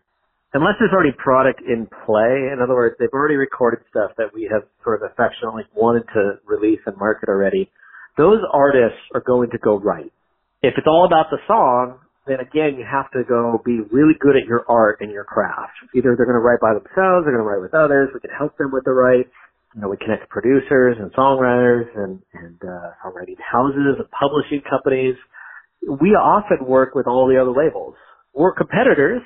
unless 0.55 0.79
there's 0.79 0.93
already 0.93 1.13
product 1.19 1.61
in 1.61 1.87
play, 2.07 2.49
in 2.53 2.59
other 2.63 2.75
words, 2.75 2.95
they've 2.99 3.13
already 3.13 3.35
recorded 3.35 3.83
stuff 3.91 4.11
that 4.17 4.33
we 4.33 4.49
have 4.51 4.63
sort 4.83 5.03
of 5.03 5.11
affectionately 5.11 5.63
wanted 5.75 6.07
to 6.15 6.39
release 6.47 6.79
and 6.87 6.97
market 6.97 7.29
already, 7.29 7.69
those 8.17 8.39
artists 8.53 8.99
are 9.13 9.21
going 9.21 9.51
to 9.51 9.59
go 9.59 9.77
right. 9.79 10.11
If 10.63 10.75
it's 10.77 10.87
all 10.87 11.05
about 11.05 11.27
the 11.29 11.37
song, 11.47 11.99
then 12.27 12.39
again, 12.39 12.79
you 12.79 12.87
have 12.89 13.11
to 13.11 13.23
go 13.27 13.61
be 13.65 13.81
really 13.91 14.15
good 14.19 14.35
at 14.35 14.47
your 14.47 14.65
art 14.69 14.99
and 15.01 15.11
your 15.11 15.25
craft. 15.25 15.75
Either 15.93 16.15
they're 16.17 16.25
going 16.25 16.39
to 16.39 16.45
write 16.45 16.63
by 16.63 16.73
themselves, 16.73 17.27
they're 17.27 17.35
going 17.35 17.45
to 17.45 17.49
write 17.51 17.61
with 17.61 17.75
others, 17.75 18.09
we 18.15 18.19
can 18.21 18.33
help 18.33 18.57
them 18.57 18.71
with 18.71 18.85
the 18.85 18.95
rights, 18.95 19.29
you 19.75 19.81
know, 19.81 19.89
we 19.89 19.97
connect 19.97 20.29
producers 20.29 20.97
and 20.99 21.11
songwriters 21.13 21.85
and, 21.99 22.23
and, 22.33 22.57
uh, 22.63 22.95
songwriting 23.03 23.37
houses 23.43 23.99
and 23.99 24.07
publishing 24.15 24.63
companies. 24.65 25.15
We 25.85 26.15
often 26.15 26.65
work 26.65 26.95
with 26.95 27.07
all 27.07 27.27
the 27.27 27.37
other 27.37 27.51
labels. 27.51 27.95
We're 28.33 28.53
competitors, 28.55 29.21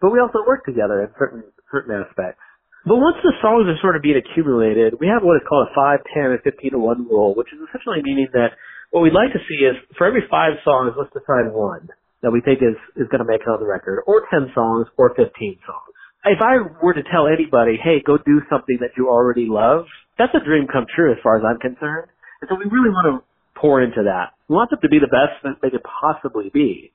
but 0.00 0.12
we 0.12 0.20
also 0.20 0.44
work 0.46 0.64
together 0.64 1.02
in 1.02 1.10
certain, 1.18 1.44
certain 1.70 1.94
aspects. 1.94 2.40
But 2.86 3.02
once 3.02 3.18
the 3.20 3.34
songs 3.42 3.66
are 3.68 3.76
sort 3.82 3.96
of 3.96 4.02
being 4.02 4.16
accumulated, 4.16 4.96
we 5.00 5.10
have 5.10 5.22
what 5.22 5.36
is 5.36 5.46
called 5.48 5.68
a 5.68 5.74
5, 5.74 6.00
10, 6.14 6.38
and 6.38 6.42
15 6.42 6.72
to 6.72 6.78
1 6.78 7.10
rule, 7.10 7.34
which 7.34 7.52
is 7.52 7.60
essentially 7.68 8.00
meaning 8.00 8.30
that 8.32 8.54
what 8.94 9.02
we'd 9.02 9.16
like 9.16 9.34
to 9.34 9.42
see 9.44 9.66
is 9.66 9.76
for 9.98 10.06
every 10.06 10.24
five 10.30 10.56
songs, 10.64 10.96
let's 10.96 11.12
decide 11.12 11.52
one 11.52 11.90
that 12.22 12.32
we 12.32 12.40
think 12.40 12.62
is, 12.64 12.78
is 12.96 13.06
going 13.12 13.22
to 13.22 13.28
make 13.28 13.42
it 13.42 13.50
on 13.50 13.60
the 13.60 13.68
record, 13.68 14.02
or 14.06 14.26
10 14.30 14.50
songs, 14.54 14.86
or 14.96 15.12
15 15.14 15.28
songs 15.66 15.88
if 16.28 16.40
I 16.42 16.58
were 16.82 16.94
to 16.94 17.02
tell 17.06 17.26
anybody, 17.26 17.78
hey, 17.78 18.02
go 18.04 18.18
do 18.18 18.42
something 18.50 18.78
that 18.80 18.96
you 18.96 19.08
already 19.08 19.46
love, 19.48 19.86
that's 20.18 20.34
a 20.34 20.44
dream 20.44 20.66
come 20.66 20.86
true 20.94 21.12
as 21.12 21.18
far 21.22 21.38
as 21.38 21.44
I'm 21.46 21.58
concerned. 21.58 22.10
And 22.40 22.48
so 22.50 22.56
we 22.56 22.66
really 22.66 22.90
want 22.90 23.06
to 23.08 23.14
pour 23.58 23.82
into 23.82 24.02
that. 24.04 24.34
We 24.48 24.54
want 24.54 24.70
them 24.70 24.80
to 24.82 24.88
be 24.88 24.98
the 24.98 25.10
best 25.10 25.38
that 25.44 25.62
they 25.62 25.70
could 25.70 25.84
possibly 25.86 26.50
be. 26.52 26.92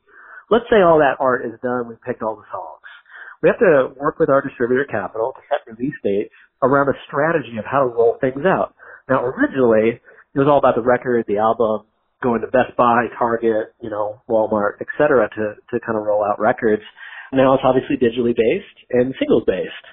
Let's 0.52 0.68
say 0.70 0.84
all 0.84 1.00
that 1.00 1.18
art 1.20 1.46
is 1.46 1.56
done, 1.64 1.88
we 1.88 1.96
picked 2.06 2.22
all 2.22 2.36
the 2.36 2.48
songs. 2.52 2.83
We 3.44 3.52
have 3.52 3.60
to 3.60 3.92
work 4.00 4.20
with 4.24 4.30
our 4.30 4.42
distributor 4.42 4.88
Capitol 4.90 5.36
to 5.36 5.42
set 5.52 5.68
release 5.68 6.00
dates 6.02 6.34
around 6.64 6.88
a 6.88 6.96
strategy 7.06 7.60
of 7.60 7.66
how 7.68 7.84
to 7.84 7.92
roll 7.92 8.16
things 8.22 8.48
out. 8.48 8.74
Now 9.10 9.20
originally, 9.26 10.00
it 10.00 10.40
was 10.40 10.48
all 10.48 10.64
about 10.64 10.80
the 10.80 10.82
record, 10.82 11.26
the 11.28 11.44
album, 11.44 11.84
going 12.24 12.40
to 12.40 12.48
Best 12.48 12.72
Buy, 12.80 13.12
Target, 13.20 13.76
you 13.84 13.92
know, 13.92 14.24
Walmart, 14.32 14.80
et 14.80 14.88
cetera, 14.98 15.28
to, 15.28 15.60
to 15.60 15.86
kind 15.86 16.00
of 16.00 16.08
roll 16.08 16.24
out 16.24 16.40
records. 16.40 16.82
Now 17.34 17.54
it's 17.54 17.68
obviously 17.68 18.00
digitally 18.00 18.32
based 18.32 18.80
and 18.96 19.14
singles 19.20 19.44
based. 19.46 19.88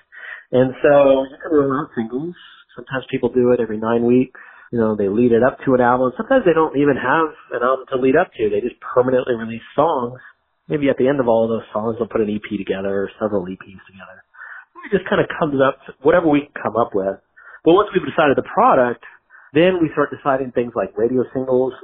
And 0.54 0.70
so 0.78 1.26
you 1.26 1.36
can 1.42 1.50
roll 1.50 1.74
out 1.74 1.90
singles. 1.98 2.38
Sometimes 2.76 3.02
people 3.10 3.34
do 3.34 3.50
it 3.50 3.58
every 3.58 3.78
nine 3.78 4.06
weeks. 4.06 4.38
You 4.70 4.78
know, 4.78 4.94
they 4.94 5.10
lead 5.10 5.32
it 5.32 5.42
up 5.42 5.58
to 5.66 5.74
an 5.74 5.80
album. 5.80 6.12
Sometimes 6.16 6.46
they 6.46 6.54
don't 6.54 6.78
even 6.78 6.94
have 6.94 7.34
an 7.50 7.66
album 7.66 7.86
to 7.90 7.98
lead 7.98 8.14
up 8.14 8.30
to. 8.38 8.46
They 8.46 8.62
just 8.62 8.78
permanently 8.78 9.34
release 9.34 9.66
songs. 9.74 10.22
Maybe 10.70 10.88
at 10.88 10.96
the 10.96 11.08
end 11.10 11.18
of 11.18 11.26
all 11.26 11.50
those 11.50 11.66
songs, 11.74 11.98
they'll 11.98 12.06
put 12.06 12.22
an 12.22 12.30
EP 12.30 12.46
together 12.56 13.04
or 13.04 13.10
several 13.18 13.42
EPs 13.44 13.82
together. 13.90 14.22
It 14.86 14.94
just 14.94 15.10
kind 15.10 15.20
of 15.20 15.26
comes 15.34 15.58
up, 15.58 15.82
whatever 16.00 16.30
we 16.30 16.48
come 16.54 16.78
up 16.78 16.94
with. 16.94 17.18
But 17.66 17.74
once 17.74 17.90
we've 17.92 18.06
decided 18.06 18.38
the 18.38 18.46
product, 18.46 19.02
then 19.52 19.82
we 19.82 19.90
start 19.92 20.14
deciding 20.14 20.52
things 20.52 20.72
like 20.78 20.96
radio 20.96 21.26
singles. 21.34 21.74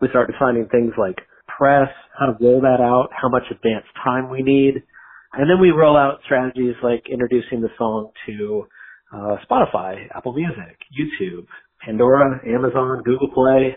We 0.00 0.08
start 0.12 0.30
deciding 0.30 0.68
things 0.68 0.92
like 1.00 1.16
press, 1.48 1.88
how 2.12 2.26
to 2.28 2.36
roll 2.38 2.60
that 2.60 2.78
out, 2.84 3.08
how 3.10 3.28
much 3.28 3.48
advance 3.50 3.88
time 4.04 4.28
we 4.28 4.42
need. 4.44 4.84
And 5.32 5.48
then 5.48 5.60
we 5.60 5.70
roll 5.70 5.96
out 5.96 6.20
strategies 6.24 6.76
like 6.82 7.08
introducing 7.10 7.60
the 7.60 7.72
song 7.78 8.12
to 8.26 8.68
uh, 9.12 9.36
Spotify, 9.48 10.06
Apple 10.14 10.32
Music, 10.32 10.76
YouTube, 10.92 11.46
Pandora, 11.84 12.40
Amazon, 12.46 13.02
Google 13.04 13.32
Play. 13.32 13.76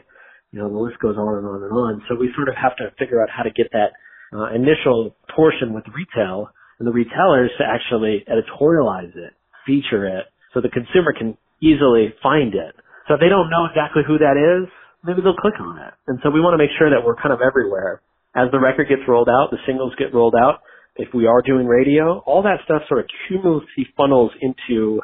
You 0.51 0.59
know, 0.59 0.69
the 0.69 0.77
list 0.77 0.99
goes 0.99 1.15
on 1.15 1.37
and 1.37 1.47
on 1.47 1.63
and 1.63 1.71
on. 1.71 2.03
So 2.09 2.15
we 2.15 2.29
sort 2.35 2.49
of 2.49 2.55
have 2.55 2.75
to 2.77 2.91
figure 2.99 3.21
out 3.21 3.29
how 3.29 3.43
to 3.43 3.51
get 3.51 3.71
that 3.71 3.95
uh, 4.33 4.53
initial 4.53 5.15
portion 5.35 5.73
with 5.73 5.83
retail 5.93 6.49
and 6.79 6.87
the 6.87 6.91
retailers 6.91 7.51
to 7.57 7.65
actually 7.65 8.25
editorialize 8.29 9.15
it, 9.15 9.33
feature 9.65 10.07
it, 10.07 10.25
so 10.53 10.61
the 10.61 10.69
consumer 10.69 11.13
can 11.13 11.37
easily 11.61 12.13
find 12.23 12.55
it. 12.55 12.75
So 13.07 13.15
if 13.15 13.19
they 13.19 13.29
don't 13.29 13.49
know 13.49 13.65
exactly 13.65 14.03
who 14.05 14.17
that 14.19 14.37
is, 14.37 14.69
maybe 15.03 15.21
they'll 15.21 15.35
click 15.35 15.59
on 15.59 15.77
it. 15.79 15.93
And 16.07 16.19
so 16.23 16.29
we 16.29 16.39
want 16.39 16.53
to 16.53 16.61
make 16.61 16.71
sure 16.77 16.89
that 16.89 17.03
we're 17.03 17.15
kind 17.15 17.33
of 17.33 17.41
everywhere. 17.41 18.01
As 18.35 18.51
the 18.51 18.59
record 18.59 18.87
gets 18.87 19.01
rolled 19.07 19.29
out, 19.29 19.49
the 19.51 19.57
singles 19.65 19.93
get 19.97 20.13
rolled 20.13 20.35
out, 20.35 20.61
if 20.95 21.13
we 21.13 21.25
are 21.27 21.41
doing 21.41 21.65
radio, 21.65 22.19
all 22.25 22.43
that 22.43 22.59
stuff 22.65 22.83
sort 22.87 22.99
of 22.99 23.05
cumulatively 23.27 23.87
funnels 23.95 24.31
into 24.41 25.01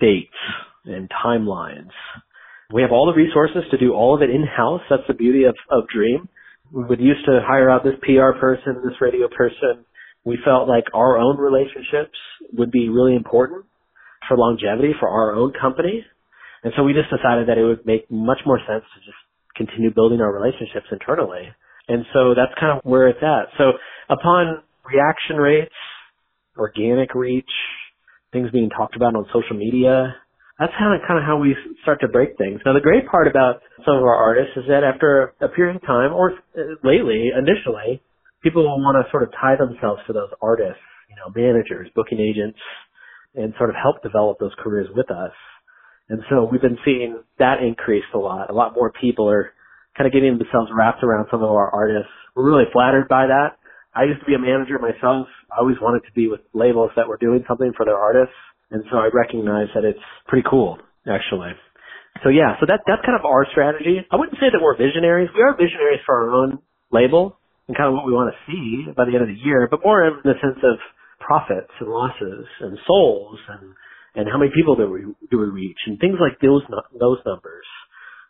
dates 0.00 0.28
and 0.84 1.08
timelines. 1.24 1.94
We 2.72 2.82
have 2.82 2.90
all 2.90 3.06
the 3.06 3.16
resources 3.16 3.62
to 3.70 3.78
do 3.78 3.94
all 3.94 4.14
of 4.14 4.22
it 4.22 4.30
in-house. 4.30 4.82
That's 4.90 5.06
the 5.06 5.14
beauty 5.14 5.44
of, 5.44 5.54
of 5.70 5.88
Dream. 5.88 6.28
We 6.72 6.84
would 6.84 7.00
used 7.00 7.24
to 7.26 7.40
hire 7.46 7.70
out 7.70 7.84
this 7.84 7.94
PR 8.02 8.38
person, 8.38 8.82
this 8.84 9.00
radio 9.00 9.28
person. 9.28 9.84
We 10.24 10.38
felt 10.44 10.68
like 10.68 10.84
our 10.92 11.16
own 11.18 11.38
relationships 11.38 12.18
would 12.52 12.70
be 12.70 12.88
really 12.88 13.14
important 13.14 13.64
for 14.28 14.36
longevity 14.36 14.92
for 14.98 15.08
our 15.08 15.34
own 15.34 15.52
company. 15.60 16.04
And 16.64 16.72
so 16.76 16.82
we 16.82 16.92
just 16.92 17.10
decided 17.10 17.48
that 17.48 17.58
it 17.58 17.64
would 17.64 17.86
make 17.86 18.10
much 18.10 18.40
more 18.44 18.58
sense 18.58 18.82
to 18.82 19.00
just 19.04 19.18
continue 19.54 19.92
building 19.94 20.20
our 20.20 20.32
relationships 20.32 20.86
internally. 20.90 21.48
And 21.88 22.04
so 22.12 22.34
that's 22.34 22.52
kind 22.58 22.76
of 22.76 22.84
where 22.84 23.08
it's 23.08 23.22
at. 23.22 23.54
So 23.56 23.72
upon 24.10 24.62
reaction 24.84 25.36
rates, 25.36 25.74
organic 26.58 27.14
reach, 27.14 27.50
things 28.32 28.50
being 28.50 28.70
talked 28.70 28.96
about 28.96 29.14
on 29.14 29.26
social 29.32 29.56
media. 29.56 30.16
That's 30.58 30.72
kind 30.78 30.96
of 30.96 31.06
kind 31.06 31.20
of 31.20 31.24
how 31.24 31.36
we 31.36 31.54
start 31.82 32.00
to 32.00 32.08
break 32.08 32.38
things. 32.38 32.60
Now, 32.64 32.72
the 32.72 32.80
great 32.80 33.06
part 33.06 33.28
about 33.28 33.60
some 33.84 33.96
of 33.96 34.02
our 34.02 34.16
artists 34.16 34.56
is 34.56 34.64
that 34.68 34.84
after 34.84 35.34
a 35.40 35.48
period 35.48 35.76
of 35.76 35.82
time, 35.82 36.12
or 36.12 36.32
uh, 36.56 36.80
lately, 36.82 37.28
initially, 37.28 38.00
people 38.42 38.62
will 38.64 38.80
want 38.80 38.96
to 38.96 39.10
sort 39.10 39.22
of 39.22 39.30
tie 39.36 39.56
themselves 39.56 40.00
to 40.06 40.12
those 40.14 40.30
artists, 40.40 40.80
you 41.10 41.16
know, 41.16 41.28
managers, 41.34 41.90
booking 41.94 42.20
agents, 42.20 42.58
and 43.34 43.52
sort 43.58 43.68
of 43.68 43.76
help 43.76 44.02
develop 44.02 44.38
those 44.38 44.54
careers 44.58 44.88
with 44.96 45.10
us. 45.10 45.32
And 46.08 46.22
so 46.30 46.48
we've 46.50 46.62
been 46.62 46.78
seeing 46.84 47.20
that 47.38 47.60
increase 47.60 48.08
a 48.14 48.18
lot. 48.18 48.48
A 48.48 48.54
lot 48.54 48.74
more 48.74 48.92
people 48.92 49.28
are 49.28 49.52
kind 49.96 50.06
of 50.06 50.12
getting 50.12 50.38
themselves 50.38 50.70
wrapped 50.72 51.02
around 51.02 51.26
some 51.30 51.42
of 51.42 51.50
our 51.50 51.68
artists. 51.68 52.12
We're 52.34 52.48
really 52.48 52.70
flattered 52.72 53.08
by 53.08 53.26
that. 53.26 53.58
I 53.94 54.04
used 54.04 54.20
to 54.20 54.26
be 54.26 54.34
a 54.34 54.38
manager 54.38 54.78
myself. 54.78 55.26
I 55.50 55.60
always 55.60 55.76
wanted 55.80 56.06
to 56.06 56.12
be 56.14 56.28
with 56.28 56.40
labels 56.52 56.90
that 56.96 57.08
were 57.08 57.16
doing 57.16 57.44
something 57.48 57.72
for 57.76 57.84
their 57.84 57.96
artists. 57.96 58.34
And 58.70 58.82
so 58.90 58.98
I 58.98 59.08
recognize 59.12 59.68
that 59.74 59.84
it's 59.84 60.02
pretty 60.26 60.46
cool, 60.48 60.78
actually. 61.06 61.54
So 62.24 62.30
yeah, 62.30 62.56
so 62.58 62.66
that, 62.66 62.80
that's 62.86 63.04
kind 63.04 63.18
of 63.18 63.24
our 63.24 63.46
strategy. 63.52 64.02
I 64.10 64.16
wouldn't 64.16 64.38
say 64.40 64.48
that 64.50 64.60
we're 64.60 64.76
visionaries. 64.76 65.30
We 65.36 65.42
are 65.42 65.52
visionaries 65.54 66.00
for 66.06 66.16
our 66.16 66.30
own 66.32 66.58
label 66.90 67.38
and 67.68 67.76
kind 67.76 67.88
of 67.88 67.94
what 67.94 68.06
we 68.06 68.12
want 68.12 68.32
to 68.32 68.38
see 68.48 68.90
by 68.96 69.04
the 69.04 69.14
end 69.14 69.22
of 69.22 69.30
the 69.30 69.42
year, 69.42 69.68
but 69.70 69.84
more 69.84 70.06
in 70.06 70.18
the 70.24 70.38
sense 70.40 70.58
of 70.62 70.78
profits 71.20 71.70
and 71.80 71.90
losses 71.90 72.46
and 72.60 72.78
souls 72.86 73.38
and, 73.48 73.74
and 74.14 74.24
how 74.30 74.38
many 74.38 74.50
people 74.54 74.76
do 74.76 74.88
we, 74.88 75.02
do 75.30 75.38
we 75.38 75.50
reach 75.50 75.78
and 75.86 75.98
things 75.98 76.16
like 76.18 76.38
those, 76.40 76.62
those 76.98 77.18
numbers. 77.26 77.66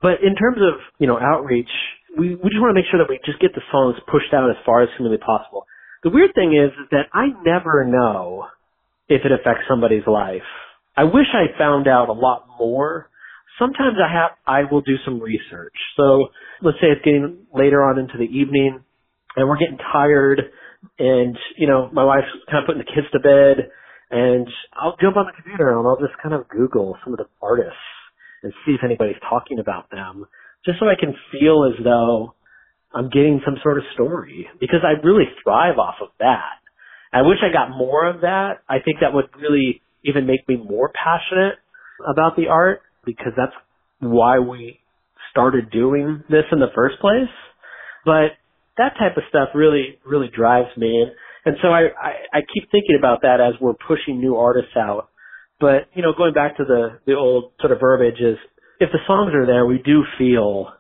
But 0.03 0.21
in 0.25 0.35
terms 0.37 0.59
of, 0.61 0.81
you 0.99 1.07
know, 1.07 1.19
outreach, 1.21 1.71
we, 2.17 2.35
we 2.35 2.49
just 2.49 2.61
want 2.61 2.73
to 2.73 2.79
make 2.79 2.89
sure 2.91 3.01
that 3.01 3.09
we 3.09 3.21
just 3.25 3.41
get 3.41 3.55
the 3.55 3.65
songs 3.71 3.97
pushed 4.11 4.33
out 4.33 4.51
as 4.51 4.57
far 4.65 4.83
as 4.83 4.89
humanly 4.97 5.19
possible. 5.21 5.67
The 6.03 6.11
weird 6.11 6.33
thing 6.35 6.57
is, 6.57 6.73
is 6.73 6.89
that 6.91 7.09
I 7.13 7.33
never 7.45 7.85
know 7.85 8.49
if 9.09 9.23
it 9.25 9.33
affects 9.33 9.65
somebody's 9.69 10.07
life. 10.07 10.47
I 10.97 11.05
wish 11.05 11.27
I 11.33 11.57
found 11.59 11.89
out 11.89 12.09
a 12.09 12.13
lot 12.13 12.47
more. 12.59 13.11
Sometimes 13.59 13.97
I 14.03 14.13
have, 14.13 14.31
I 14.47 14.71
will 14.71 14.81
do 14.81 14.97
some 15.05 15.21
research. 15.21 15.75
So 15.97 16.29
let's 16.63 16.79
say 16.81 16.89
it's 16.89 17.05
getting 17.05 17.47
later 17.55 17.85
on 17.85 17.99
into 17.99 18.19
the 18.19 18.25
evening 18.25 18.83
and 19.37 19.49
we're 19.49 19.59
getting 19.59 19.79
tired 19.79 20.43
and, 20.99 21.37
you 21.57 21.67
know, 21.67 21.91
my 21.93 22.05
wife's 22.05 22.29
kind 22.51 22.63
of 22.63 22.67
putting 22.67 22.83
the 22.83 22.93
kids 22.93 23.07
to 23.13 23.21
bed 23.21 23.71
and 24.11 24.49
I'll 24.73 24.97
jump 25.01 25.17
on 25.17 25.27
the 25.27 25.33
computer 25.33 25.71
and 25.71 25.87
I'll 25.87 26.01
just 26.01 26.21
kind 26.23 26.35
of 26.35 26.49
Google 26.49 26.97
some 27.05 27.13
of 27.13 27.19
the 27.19 27.27
artists 27.43 27.77
and 28.43 28.53
see 28.65 28.73
if 28.73 28.81
anybody's 28.85 29.21
talking 29.29 29.59
about 29.59 29.91
them 29.91 30.27
just 30.65 30.79
so 30.81 30.87
I 30.87 30.99
can 30.99 31.15
feel 31.33 31.71
as 31.73 31.83
though 31.83 32.35
I'm 32.95 33.09
getting 33.09 33.41
some 33.45 33.57
sort 33.63 33.79
of 33.79 33.85
story 33.95 34.49
because 34.61 34.81
I 34.85 35.01
really 35.07 35.27
thrive 35.43 35.79
off 35.79 35.97
of 36.03 36.09
that. 36.19 36.61
I 37.13 37.23
wish 37.23 37.39
I 37.43 37.53
got 37.53 37.71
more 37.77 38.09
of 38.09 38.23
that. 38.23 38.63
I 38.69 38.79
think 38.85 38.99
that 39.01 39.15
would 39.15 39.27
really 39.41 39.83
even 40.05 40.27
make 40.27 40.47
me 40.49 40.57
more 40.57 40.91
passionate 40.93 41.59
about 42.09 42.37
the 42.37 42.49
art 42.49 42.83
because 43.05 43.33
that's 43.37 43.55
why 44.01 44.39
we 44.39 44.81
started 45.31 45.71
doing 45.71 46.23
this 46.29 46.45
in 46.53 46.61
the 46.61 46.73
first 46.75 46.99
place. 47.01 47.33
But 48.05 48.37
that 48.77 48.95
type 48.99 49.17
of 49.17 49.23
stuff 49.29 49.49
really, 49.55 49.99
really 50.05 50.29
drives 50.35 50.77
me. 50.77 51.03
And, 51.03 51.13
and 51.45 51.57
so 51.63 51.69
I, 51.69 51.89
I, 52.01 52.39
I 52.39 52.41
keep 52.53 52.71
thinking 52.71 52.97
about 52.99 53.23
that 53.23 53.41
as 53.41 53.55
we're 53.61 53.75
pushing 53.75 54.21
new 54.21 54.37
artists 54.37 54.77
out. 54.77 55.09
But, 55.59 55.89
you 55.95 56.03
know, 56.03 56.13
going 56.17 56.35
back 56.35 56.59
to 56.59 56.65
the, 56.65 56.99
the 57.07 57.15
old 57.15 57.53
sort 57.61 57.73
of 57.73 57.81
verbiage 57.81 58.21
is 58.21 58.37
if 58.79 58.91
the 58.93 58.99
songs 59.07 59.33
are 59.35 59.47
there, 59.47 59.65
we 59.65 59.79
do 59.79 60.05
feel 60.19 60.73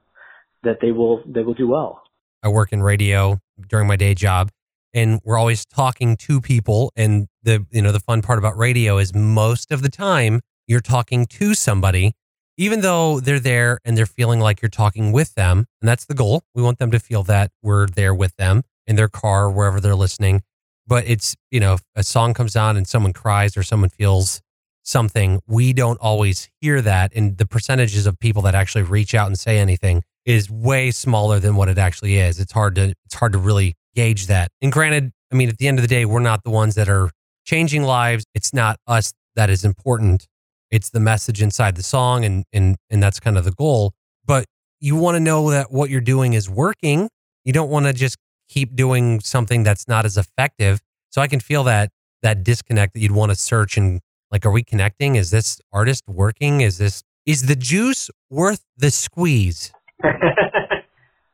that 0.62 0.78
they 0.82 0.92
will, 0.92 1.22
they 1.26 1.42
will 1.42 1.54
do 1.54 1.68
well. 1.68 2.02
I 2.42 2.48
work 2.48 2.72
in 2.72 2.82
radio 2.82 3.38
during 3.68 3.88
my 3.88 3.96
day 3.96 4.14
job 4.14 4.50
and 4.96 5.20
we're 5.22 5.38
always 5.38 5.64
talking 5.66 6.16
to 6.16 6.40
people 6.40 6.92
and 6.96 7.28
the 7.44 7.64
you 7.70 7.82
know 7.82 7.92
the 7.92 8.00
fun 8.00 8.22
part 8.22 8.38
about 8.38 8.56
radio 8.56 8.98
is 8.98 9.14
most 9.14 9.70
of 9.70 9.82
the 9.82 9.88
time 9.88 10.40
you're 10.66 10.80
talking 10.80 11.26
to 11.26 11.54
somebody 11.54 12.14
even 12.58 12.80
though 12.80 13.20
they're 13.20 13.38
there 13.38 13.78
and 13.84 13.96
they're 13.96 14.06
feeling 14.06 14.40
like 14.40 14.62
you're 14.62 14.68
talking 14.68 15.12
with 15.12 15.34
them 15.34 15.66
and 15.80 15.88
that's 15.88 16.06
the 16.06 16.14
goal. 16.14 16.42
We 16.54 16.62
want 16.62 16.78
them 16.78 16.90
to 16.90 16.98
feel 16.98 17.22
that 17.24 17.50
we're 17.62 17.86
there 17.86 18.14
with 18.14 18.34
them 18.36 18.62
in 18.86 18.96
their 18.96 19.08
car 19.08 19.50
wherever 19.50 19.80
they're 19.80 19.94
listening. 19.94 20.42
But 20.86 21.06
it's 21.06 21.36
you 21.50 21.60
know 21.60 21.78
a 21.94 22.02
song 22.02 22.34
comes 22.34 22.56
on 22.56 22.76
and 22.76 22.86
someone 22.86 23.12
cries 23.12 23.56
or 23.56 23.62
someone 23.62 23.90
feels 23.90 24.40
something 24.82 25.40
we 25.46 25.72
don't 25.72 25.98
always 26.00 26.48
hear 26.60 26.80
that 26.80 27.12
and 27.14 27.38
the 27.38 27.46
percentages 27.46 28.06
of 28.06 28.18
people 28.20 28.40
that 28.42 28.54
actually 28.54 28.84
reach 28.84 29.14
out 29.14 29.26
and 29.26 29.36
say 29.38 29.58
anything 29.58 30.02
is 30.24 30.48
way 30.48 30.92
smaller 30.92 31.40
than 31.40 31.56
what 31.56 31.68
it 31.68 31.76
actually 31.76 32.18
is. 32.18 32.38
It's 32.38 32.52
hard 32.52 32.76
to 32.76 32.94
it's 33.04 33.14
hard 33.14 33.32
to 33.32 33.38
really 33.38 33.74
gauge 33.96 34.28
that. 34.28 34.50
And 34.62 34.70
granted 34.70 35.10
i 35.32 35.34
mean 35.34 35.48
at 35.48 35.58
the 35.58 35.66
end 35.66 35.78
of 35.78 35.82
the 35.82 35.88
day 35.88 36.04
we're 36.04 36.20
not 36.20 36.44
the 36.44 36.50
ones 36.50 36.76
that 36.76 36.88
are 36.88 37.10
changing 37.44 37.82
lives. 37.84 38.24
It's 38.34 38.52
not 38.52 38.76
us 38.86 39.12
that 39.34 39.48
is 39.50 39.64
important. 39.64 40.26
It's 40.70 40.90
the 40.90 41.00
message 41.00 41.40
inside 41.40 41.76
the 41.76 41.82
song 41.82 42.24
and 42.24 42.44
and 42.52 42.76
and 42.90 43.02
that's 43.02 43.18
kind 43.18 43.38
of 43.38 43.44
the 43.44 43.52
goal. 43.52 43.92
But 44.24 44.44
you 44.80 44.96
want 44.96 45.14
to 45.14 45.20
know 45.20 45.50
that 45.50 45.72
what 45.72 45.88
you're 45.90 46.00
doing 46.00 46.34
is 46.34 46.50
working. 46.50 47.08
You 47.44 47.52
don't 47.52 47.70
want 47.70 47.86
to 47.86 47.92
just 47.92 48.16
keep 48.48 48.76
doing 48.76 49.20
something 49.20 49.62
that's 49.62 49.88
not 49.88 50.04
as 50.04 50.16
effective. 50.16 50.80
So 51.10 51.22
i 51.22 51.28
can 51.28 51.40
feel 51.40 51.64
that 51.64 51.90
that 52.22 52.44
disconnect 52.44 52.94
that 52.94 53.00
you'd 53.00 53.12
want 53.12 53.30
to 53.30 53.36
search 53.36 53.76
and 53.76 54.00
like 54.30 54.44
are 54.44 54.50
we 54.50 54.62
connecting? 54.62 55.16
Is 55.16 55.30
this 55.30 55.60
artist 55.72 56.02
working? 56.08 56.60
Is 56.60 56.78
this 56.78 57.02
is 57.24 57.46
the 57.46 57.56
juice 57.56 58.10
worth 58.30 58.62
the 58.76 58.90
squeeze 58.90 59.72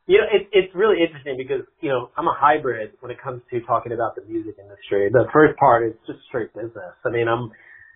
you 0.07 0.19
know, 0.19 0.27
it, 0.33 0.49
it's 0.53 0.75
really 0.75 0.99
interesting 1.01 1.37
because, 1.39 1.63
you 1.81 1.89
know, 1.89 2.11
I'm 2.17 2.27
a 2.27 2.35
hybrid 2.37 2.93
when 3.01 3.11
it 3.11 3.19
comes 3.23 3.43
to 3.51 3.61
talking 3.63 3.93
about 3.93 4.17
the 4.17 4.23
music 4.27 4.57
industry. 4.59 5.09
The 5.13 5.27
first 5.33 5.59
part 5.59 5.87
is 5.87 5.95
just 6.07 6.19
straight 6.29 6.53
business. 6.55 6.95
I 7.07 7.11
mean, 7.11 7.29
I'm, 7.29 7.51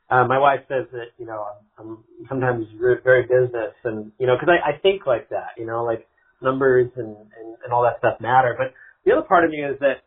uh, 0.09 0.27
my 0.27 0.39
wife 0.39 0.61
says 0.69 0.87
that, 0.93 1.11
you 1.19 1.27
know, 1.27 1.45
I'm, 1.79 1.99
I'm 1.99 2.05
sometimes 2.29 2.67
very 2.79 3.23
business 3.23 3.75
and, 3.85 4.13
you 4.19 4.27
know, 4.27 4.37
cause 4.39 4.49
I, 4.49 4.71
I 4.71 4.79
think 4.79 5.07
like 5.07 5.29
that, 5.31 5.59
you 5.59 5.67
know, 5.67 5.83
like 5.83 6.07
numbers 6.41 6.91
and, 6.97 7.09
and, 7.17 7.49
and 7.65 7.73
all 7.73 7.83
that 7.83 7.99
stuff 7.99 8.21
matter. 8.21 8.55
But 8.57 8.73
the 9.05 9.13
other 9.13 9.27
part 9.27 9.45
of 9.45 9.51
me 9.51 9.59
is 9.59 9.79
that 9.81 10.07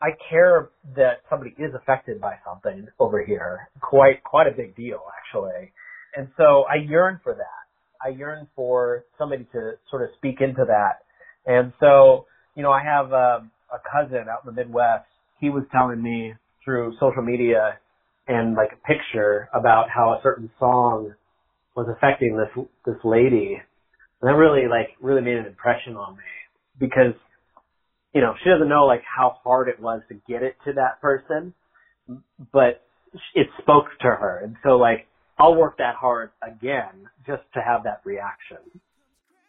I 0.00 0.16
care 0.30 0.70
that 0.96 1.20
somebody 1.28 1.54
is 1.58 1.74
affected 1.74 2.20
by 2.20 2.36
something 2.44 2.88
over 2.98 3.22
here. 3.22 3.68
Quite, 3.80 4.24
quite 4.24 4.46
a 4.46 4.56
big 4.56 4.74
deal, 4.76 5.00
actually. 5.18 5.72
And 6.16 6.28
so 6.36 6.64
I 6.64 6.76
yearn 6.76 7.20
for 7.22 7.34
that. 7.34 7.64
I 8.04 8.10
yearn 8.16 8.48
for 8.56 9.04
somebody 9.18 9.44
to 9.52 9.72
sort 9.90 10.02
of 10.02 10.08
speak 10.16 10.40
into 10.40 10.64
that. 10.66 11.03
And 11.46 11.72
so, 11.80 12.26
you 12.54 12.62
know, 12.62 12.70
I 12.70 12.82
have 12.82 13.12
um, 13.12 13.50
a 13.72 13.78
cousin 13.90 14.26
out 14.30 14.40
in 14.46 14.54
the 14.54 14.62
Midwest. 14.64 15.06
He 15.40 15.50
was 15.50 15.64
telling 15.72 16.02
me 16.02 16.34
through 16.64 16.94
social 17.00 17.22
media 17.22 17.78
and 18.26 18.54
like 18.54 18.70
a 18.72 18.86
picture 18.86 19.48
about 19.52 19.90
how 19.90 20.12
a 20.12 20.20
certain 20.22 20.50
song 20.58 21.14
was 21.76 21.86
affecting 21.90 22.36
this 22.36 22.66
this 22.86 22.96
lady, 23.04 23.60
and 24.20 24.28
that 24.30 24.36
really 24.36 24.68
like 24.68 24.88
really 25.00 25.20
made 25.20 25.36
an 25.36 25.46
impression 25.46 25.96
on 25.96 26.16
me 26.16 26.22
because 26.78 27.14
you 28.14 28.20
know 28.20 28.34
she 28.42 28.48
doesn't 28.48 28.68
know 28.68 28.86
like 28.86 29.02
how 29.04 29.36
hard 29.44 29.68
it 29.68 29.80
was 29.80 30.00
to 30.08 30.14
get 30.28 30.42
it 30.42 30.56
to 30.64 30.72
that 30.74 31.00
person, 31.02 31.52
but 32.52 32.82
it 33.34 33.48
spoke 33.60 33.86
to 34.00 34.08
her, 34.08 34.40
and 34.42 34.56
so 34.62 34.76
like 34.76 35.06
I'll 35.38 35.56
work 35.56 35.78
that 35.78 35.96
hard 35.96 36.30
again 36.42 37.10
just 37.26 37.42
to 37.54 37.60
have 37.60 37.84
that 37.84 38.00
reaction. 38.04 38.58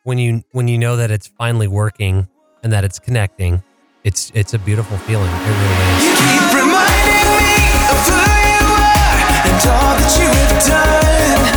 When 0.05 0.17
you 0.19 0.43
when 0.51 0.67
you 0.67 0.77
know 0.77 0.95
that 0.95 1.11
it's 1.11 1.27
finally 1.27 1.67
working 1.67 2.27
and 2.63 2.71
that 2.71 2.83
it's 2.85 2.99
connecting 2.99 3.61
it's 4.03 4.31
it's 4.35 4.53
a 4.53 4.59
beautiful 4.59 4.97
feeling 4.99 5.29
it 5.29 5.45
really 5.49 5.75
is 5.97 6.03
Keep 6.15 6.53
reminding 6.61 7.29
me 7.41 7.57
of 7.91 7.97
who 8.05 8.21
you 8.53 8.65
are 8.69 9.17
and 9.49 9.61
all 9.67 9.93
that 9.97 10.13
you 10.19 10.27
have 10.29 10.65
done. 10.65 11.54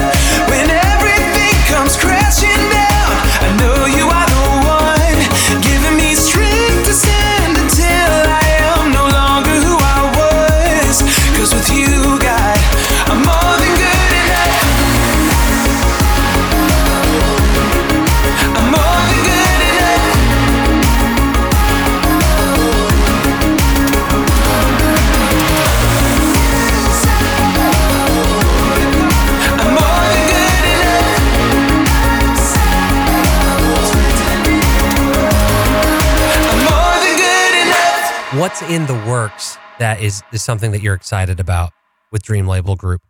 What's 38.48 38.62
in 38.62 38.86
the 38.86 38.94
works 39.06 39.58
that 39.78 40.00
is 40.00 40.22
is 40.32 40.42
something 40.42 40.70
that 40.70 40.80
you're 40.80 40.94
excited 40.94 41.38
about 41.38 41.70
with 42.10 42.22
dream 42.22 42.46
label 42.46 42.76
group 42.76 43.02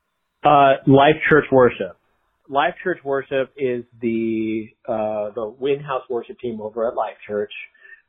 Uh, 0.42 0.72
Life 0.88 1.14
Church 1.28 1.44
Worship. 1.52 1.96
Life 2.48 2.74
Church 2.82 2.98
Worship 3.04 3.52
is 3.56 3.84
the 4.00 4.66
uh, 4.88 5.30
the 5.36 5.54
in-house 5.60 6.02
worship 6.10 6.40
team 6.40 6.60
over 6.60 6.88
at 6.88 6.96
Life 6.96 7.14
Church. 7.24 7.52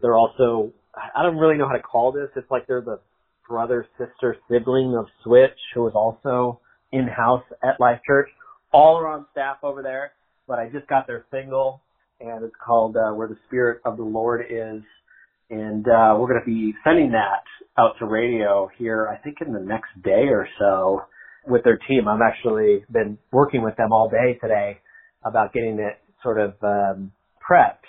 They're 0.02 0.15
also 0.15 0.74
I 0.96 1.22
don't 1.22 1.38
really 1.38 1.56
know 1.56 1.68
how 1.68 1.76
to 1.76 1.84
call 1.84 2.12
this. 2.12 2.30
It's 2.36 2.50
like 2.50 2.65
they're 2.65 2.82
the 2.82 3.00
brother, 3.48 3.86
sister, 4.00 4.36
sibling 4.50 4.96
of 4.98 5.06
Switch, 5.24 5.60
who 5.76 5.88
is 5.88 5.94
also 5.94 6.60
in-house 6.92 7.44
at 7.62 7.80
Life 7.80 8.00
Church. 8.08 8.30
All 8.74 8.96
are 8.96 9.08
on 9.08 9.28
staff 9.34 9.58
over 9.62 9.84
there, 9.84 10.13
but 10.48 10.58
I 10.58 10.70
just 10.70 10.88
got 10.88 11.06
their 11.06 11.26
single, 11.30 11.84
and 12.20 12.44
it's 12.44 12.56
called 12.65 12.98
uh, 12.98 13.12
"Where 13.12 13.28
the 13.28 13.38
Spirit 13.46 13.82
of 13.86 13.98
the 13.98 14.04
Lord 14.04 14.48
Is." 14.50 14.82
And 15.50 15.88
uh, 15.88 16.16
we're 16.18 16.28
going 16.28 16.42
to 16.42 16.46
be 16.46 16.74
sending 16.84 17.12
that 17.12 17.44
out 17.78 17.94
to 18.00 18.06
radio 18.06 18.70
here, 18.78 19.08
I 19.08 19.18
think 19.24 19.38
in 19.46 19.54
the 19.54 19.60
next 19.60 19.90
day 20.04 20.28
or 20.30 20.48
so 20.60 21.02
with 21.48 21.64
their 21.64 21.80
team. 21.88 22.08
I've 22.08 22.22
actually 22.22 22.86
been 22.92 23.18
working 23.32 23.64
with 23.64 23.76
them 23.78 23.92
all 23.92 24.10
day 24.10 24.38
today 24.42 24.80
about 25.24 25.54
getting 25.54 25.80
it 25.80 25.98
sort 26.22 26.40
of 26.40 26.54
um, 26.64 27.12
prepped. 27.40 27.88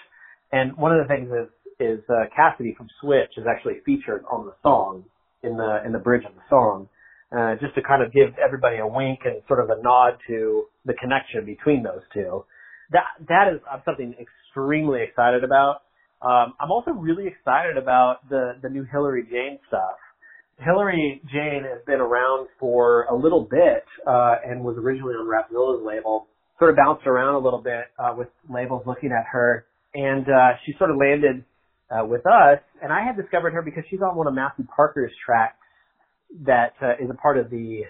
And 0.52 0.76
one 0.76 0.92
of 0.92 1.06
the 1.06 1.12
things 1.12 1.28
is 1.30 1.48
is 1.80 2.00
uh, 2.10 2.28
Cassidy 2.36 2.74
from 2.76 2.88
Switch 3.00 3.30
is 3.38 3.44
actually 3.48 3.80
featured 3.86 4.22
on 4.30 4.44
the 4.44 4.52
song 4.62 5.04
in 5.42 5.56
the 5.56 5.82
in 5.84 5.92
the 5.92 5.98
bridge 5.98 6.24
of 6.28 6.34
the 6.34 6.42
song, 6.48 6.88
uh, 7.36 7.54
just 7.60 7.74
to 7.74 7.82
kind 7.82 8.02
of 8.02 8.12
give 8.12 8.36
everybody 8.42 8.78
a 8.78 8.86
wink 8.86 9.20
and 9.24 9.40
sort 9.48 9.60
of 9.60 9.70
a 9.70 9.82
nod 9.82 10.18
to 10.26 10.64
the 10.84 10.94
connection 10.94 11.46
between 11.46 11.82
those 11.82 12.02
two. 12.12 12.44
That 12.92 13.04
that 13.28 13.52
is 13.54 13.60
I'm 13.70 13.80
something 13.84 14.14
extremely 14.20 15.02
excited 15.02 15.44
about. 15.44 15.82
Um, 16.22 16.54
I'm 16.60 16.70
also 16.70 16.90
really 16.90 17.26
excited 17.26 17.76
about 17.76 18.28
the 18.28 18.56
the 18.62 18.68
new 18.68 18.84
Hillary 18.84 19.24
Jane 19.30 19.58
stuff. 19.68 19.96
Hillary 20.58 21.22
Jane 21.32 21.64
has 21.64 21.80
been 21.86 22.00
around 22.00 22.48
for 22.58 23.04
a 23.04 23.16
little 23.16 23.48
bit 23.50 23.84
uh, 24.06 24.36
and 24.44 24.62
was 24.62 24.76
originally 24.76 25.14
on 25.14 25.26
Rapzilla's 25.26 25.84
label. 25.84 26.26
Sort 26.58 26.70
of 26.70 26.76
bounced 26.76 27.06
around 27.06 27.34
a 27.34 27.38
little 27.38 27.62
bit 27.62 27.86
uh, 27.98 28.14
with 28.16 28.28
labels 28.52 28.82
looking 28.86 29.10
at 29.12 29.24
her, 29.32 29.64
and 29.94 30.26
uh, 30.28 30.60
she 30.66 30.74
sort 30.76 30.90
of 30.90 30.96
landed 30.98 31.42
uh, 31.90 32.04
with 32.04 32.26
us. 32.26 32.60
And 32.82 32.92
I 32.92 33.02
had 33.02 33.16
discovered 33.16 33.54
her 33.54 33.62
because 33.62 33.84
she's 33.88 34.00
on 34.00 34.14
one 34.14 34.26
of 34.26 34.34
Matthew 34.34 34.66
Parker's 34.66 35.12
tracks 35.24 35.56
that 36.44 36.74
uh, 36.82 37.02
is 37.02 37.08
a 37.10 37.14
part 37.14 37.38
of 37.38 37.48
the 37.48 37.84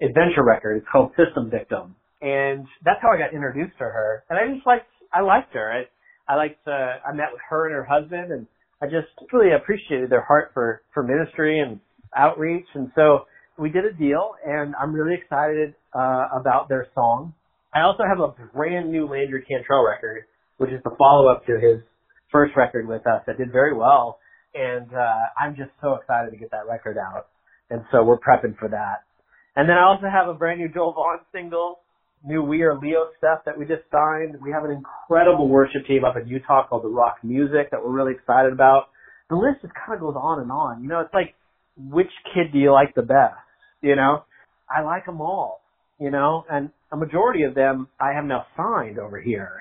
adventure 0.00 0.44
record. 0.44 0.76
It's 0.76 0.86
called 0.90 1.10
System 1.16 1.50
Victim, 1.50 1.96
and 2.22 2.66
that's 2.84 3.02
how 3.02 3.10
I 3.10 3.18
got 3.18 3.34
introduced 3.34 3.76
to 3.78 3.84
her. 3.84 4.22
And 4.30 4.38
I 4.38 4.54
just 4.54 4.64
liked 4.64 4.86
I 5.12 5.22
liked 5.22 5.52
her. 5.54 5.72
I, 5.72 5.84
I 6.28 6.36
liked 6.36 6.66
uh, 6.66 6.70
I 7.06 7.12
met 7.12 7.28
with 7.32 7.40
her 7.50 7.66
and 7.66 7.74
her 7.74 7.84
husband, 7.84 8.32
and 8.32 8.46
I 8.82 8.86
just 8.86 9.08
really 9.32 9.52
appreciated 9.52 10.10
their 10.10 10.22
heart 10.24 10.50
for 10.54 10.82
for 10.92 11.02
ministry 11.02 11.60
and 11.60 11.80
outreach. 12.16 12.66
And 12.74 12.90
so 12.94 13.26
we 13.58 13.70
did 13.70 13.84
a 13.84 13.92
deal, 13.92 14.32
and 14.44 14.74
I'm 14.80 14.92
really 14.94 15.14
excited 15.20 15.74
uh, 15.94 16.28
about 16.32 16.68
their 16.68 16.88
song. 16.94 17.34
I 17.74 17.82
also 17.82 18.04
have 18.04 18.20
a 18.20 18.34
brand 18.54 18.90
new 18.90 19.06
Landry 19.06 19.44
Cantrell 19.48 19.84
record, 19.86 20.24
which 20.58 20.70
is 20.70 20.80
the 20.84 20.94
follow 20.98 21.28
up 21.28 21.44
to 21.46 21.54
his 21.54 21.82
first 22.30 22.56
record 22.56 22.86
with 22.86 23.06
us 23.06 23.22
that 23.26 23.38
did 23.38 23.52
very 23.52 23.74
well, 23.74 24.18
and 24.54 24.92
uh, 24.94 25.22
I'm 25.40 25.56
just 25.56 25.70
so 25.82 25.94
excited 25.94 26.30
to 26.30 26.36
get 26.36 26.50
that 26.52 26.66
record 26.68 26.96
out. 26.98 27.26
and 27.70 27.82
so 27.90 28.02
we're 28.02 28.18
prepping 28.18 28.56
for 28.58 28.68
that. 28.68 29.04
And 29.56 29.68
then 29.68 29.76
I 29.76 29.84
also 29.84 30.06
have 30.10 30.28
a 30.28 30.34
brand 30.34 30.60
new 30.60 30.68
Joel 30.68 30.92
Vaughn 30.92 31.20
single, 31.32 31.80
new 32.24 32.42
We 32.42 32.62
Are 32.62 32.78
Leo 32.78 33.08
stuff 33.18 33.40
that 33.46 33.58
we 33.58 33.66
just 33.66 33.82
signed. 33.92 34.36
We 34.42 34.50
have 34.50 34.64
an 34.64 34.70
incredible 34.70 35.48
worship 35.48 35.86
team 35.86 36.04
up 36.04 36.16
in 36.16 36.26
Utah 36.26 36.66
called 36.66 36.84
the 36.84 36.88
Rock 36.88 37.16
Music 37.22 37.70
that 37.70 37.84
we're 37.84 37.92
really 37.92 38.12
excited 38.12 38.52
about. 38.52 38.88
The 39.28 39.36
list 39.36 39.62
just 39.62 39.74
kind 39.74 39.94
of 39.94 40.00
goes 40.00 40.14
on 40.16 40.40
and 40.40 40.50
on. 40.50 40.82
You 40.82 40.88
know, 40.88 41.00
it's 41.00 41.14
like, 41.14 41.34
which 41.76 42.10
kid 42.34 42.52
do 42.52 42.58
you 42.58 42.72
like 42.72 42.94
the 42.94 43.02
best? 43.02 43.36
You 43.82 43.96
know, 43.96 44.24
I 44.68 44.82
like 44.82 45.06
them 45.06 45.20
all. 45.20 45.60
You 46.00 46.10
know, 46.10 46.44
and 46.50 46.70
a 46.90 46.96
majority 46.96 47.44
of 47.44 47.54
them 47.54 47.88
I 48.00 48.12
have 48.14 48.24
now 48.24 48.46
signed 48.56 48.98
over 48.98 49.20
here. 49.20 49.60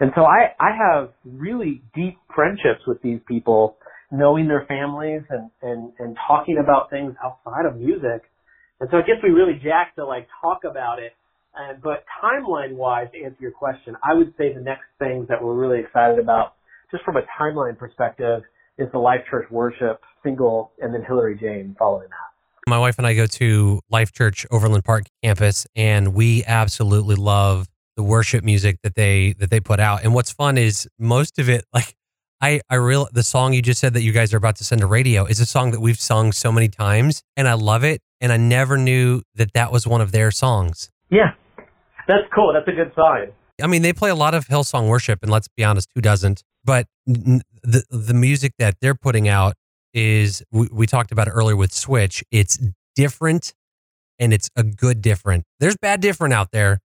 And 0.00 0.10
so 0.14 0.22
I, 0.22 0.54
I 0.58 0.70
have 0.76 1.10
really 1.24 1.82
deep 1.94 2.18
friendships 2.34 2.80
with 2.86 3.00
these 3.02 3.20
people, 3.28 3.76
knowing 4.10 4.48
their 4.48 4.64
families 4.66 5.22
and, 5.30 5.50
and, 5.62 5.92
and 5.98 6.16
talking 6.26 6.58
about 6.62 6.90
things 6.90 7.14
outside 7.24 7.66
of 7.66 7.76
music. 7.76 8.22
And 8.80 8.88
so 8.90 8.96
I 8.98 9.00
guess 9.02 9.22
we 9.22 9.30
really 9.30 9.60
jacked 9.62 9.96
to 9.96 10.06
like 10.06 10.26
talk 10.40 10.60
about 10.68 10.98
it. 10.98 11.12
And, 11.56 11.80
but 11.82 12.04
timeline 12.22 12.74
wise, 12.74 13.08
to 13.12 13.22
answer 13.22 13.38
your 13.40 13.52
question, 13.52 13.96
I 14.02 14.14
would 14.14 14.34
say 14.36 14.52
the 14.52 14.60
next 14.60 14.84
things 14.98 15.28
that 15.28 15.42
we're 15.42 15.54
really 15.54 15.80
excited 15.80 16.18
about, 16.18 16.54
just 16.90 17.04
from 17.04 17.16
a 17.16 17.22
timeline 17.40 17.78
perspective, 17.78 18.42
is 18.78 18.88
the 18.92 18.98
Life 18.98 19.20
Church 19.30 19.50
Worship 19.50 20.00
single 20.22 20.72
and 20.80 20.92
then 20.92 21.04
Hillary 21.04 21.38
Jane 21.38 21.76
following 21.78 22.08
that. 22.08 22.70
My 22.70 22.78
wife 22.78 22.96
and 22.98 23.06
I 23.06 23.14
go 23.14 23.26
to 23.26 23.80
Life 23.90 24.12
Church 24.12 24.46
Overland 24.50 24.84
Park 24.84 25.04
campus, 25.22 25.66
and 25.76 26.14
we 26.14 26.44
absolutely 26.46 27.14
love 27.14 27.68
the 27.96 28.02
worship 28.02 28.42
music 28.42 28.78
that 28.82 28.94
they 28.94 29.34
that 29.38 29.50
they 29.50 29.60
put 29.60 29.78
out. 29.80 30.02
And 30.02 30.14
what's 30.14 30.32
fun 30.32 30.58
is 30.58 30.88
most 30.98 31.38
of 31.38 31.48
it, 31.48 31.64
like 31.74 31.94
I 32.40 32.62
I 32.68 32.76
real 32.76 33.06
the 33.12 33.22
song 33.22 33.52
you 33.52 33.62
just 33.62 33.80
said 33.80 33.94
that 33.94 34.02
you 34.02 34.12
guys 34.12 34.32
are 34.32 34.38
about 34.38 34.56
to 34.56 34.64
send 34.64 34.80
to 34.80 34.86
radio 34.86 35.24
is 35.26 35.40
a 35.40 35.46
song 35.46 35.70
that 35.72 35.80
we've 35.80 36.00
sung 36.00 36.32
so 36.32 36.50
many 36.50 36.68
times, 36.68 37.22
and 37.36 37.46
I 37.46 37.52
love 37.52 37.84
it. 37.84 38.00
And 38.20 38.32
I 38.32 38.38
never 38.38 38.78
knew 38.78 39.20
that 39.34 39.52
that 39.52 39.70
was 39.70 39.86
one 39.86 40.00
of 40.00 40.10
their 40.12 40.30
songs. 40.30 40.90
Yeah. 41.10 41.34
That's 42.06 42.26
cool. 42.34 42.52
That's 42.52 42.68
a 42.68 42.72
good 42.72 42.92
sign. 42.94 43.32
I 43.62 43.66
mean, 43.66 43.82
they 43.82 43.92
play 43.92 44.10
a 44.10 44.14
lot 44.14 44.34
of 44.34 44.46
Hillsong 44.46 44.88
worship, 44.88 45.20
and 45.22 45.30
let's 45.30 45.48
be 45.48 45.64
honest, 45.64 45.88
who 45.94 46.00
doesn't? 46.00 46.42
But 46.64 46.86
n- 47.08 47.42
the 47.62 47.84
the 47.90 48.14
music 48.14 48.52
that 48.58 48.76
they're 48.80 48.94
putting 48.94 49.28
out 49.28 49.54
is 49.92 50.42
we, 50.50 50.68
we 50.72 50.86
talked 50.86 51.12
about 51.12 51.28
it 51.28 51.30
earlier 51.30 51.56
with 51.56 51.72
Switch. 51.72 52.24
It's 52.30 52.58
different, 52.96 53.54
and 54.18 54.32
it's 54.32 54.48
a 54.56 54.64
good 54.64 55.00
different. 55.00 55.44
There's 55.60 55.76
bad 55.76 56.00
different 56.00 56.34
out 56.34 56.50
there, 56.50 56.80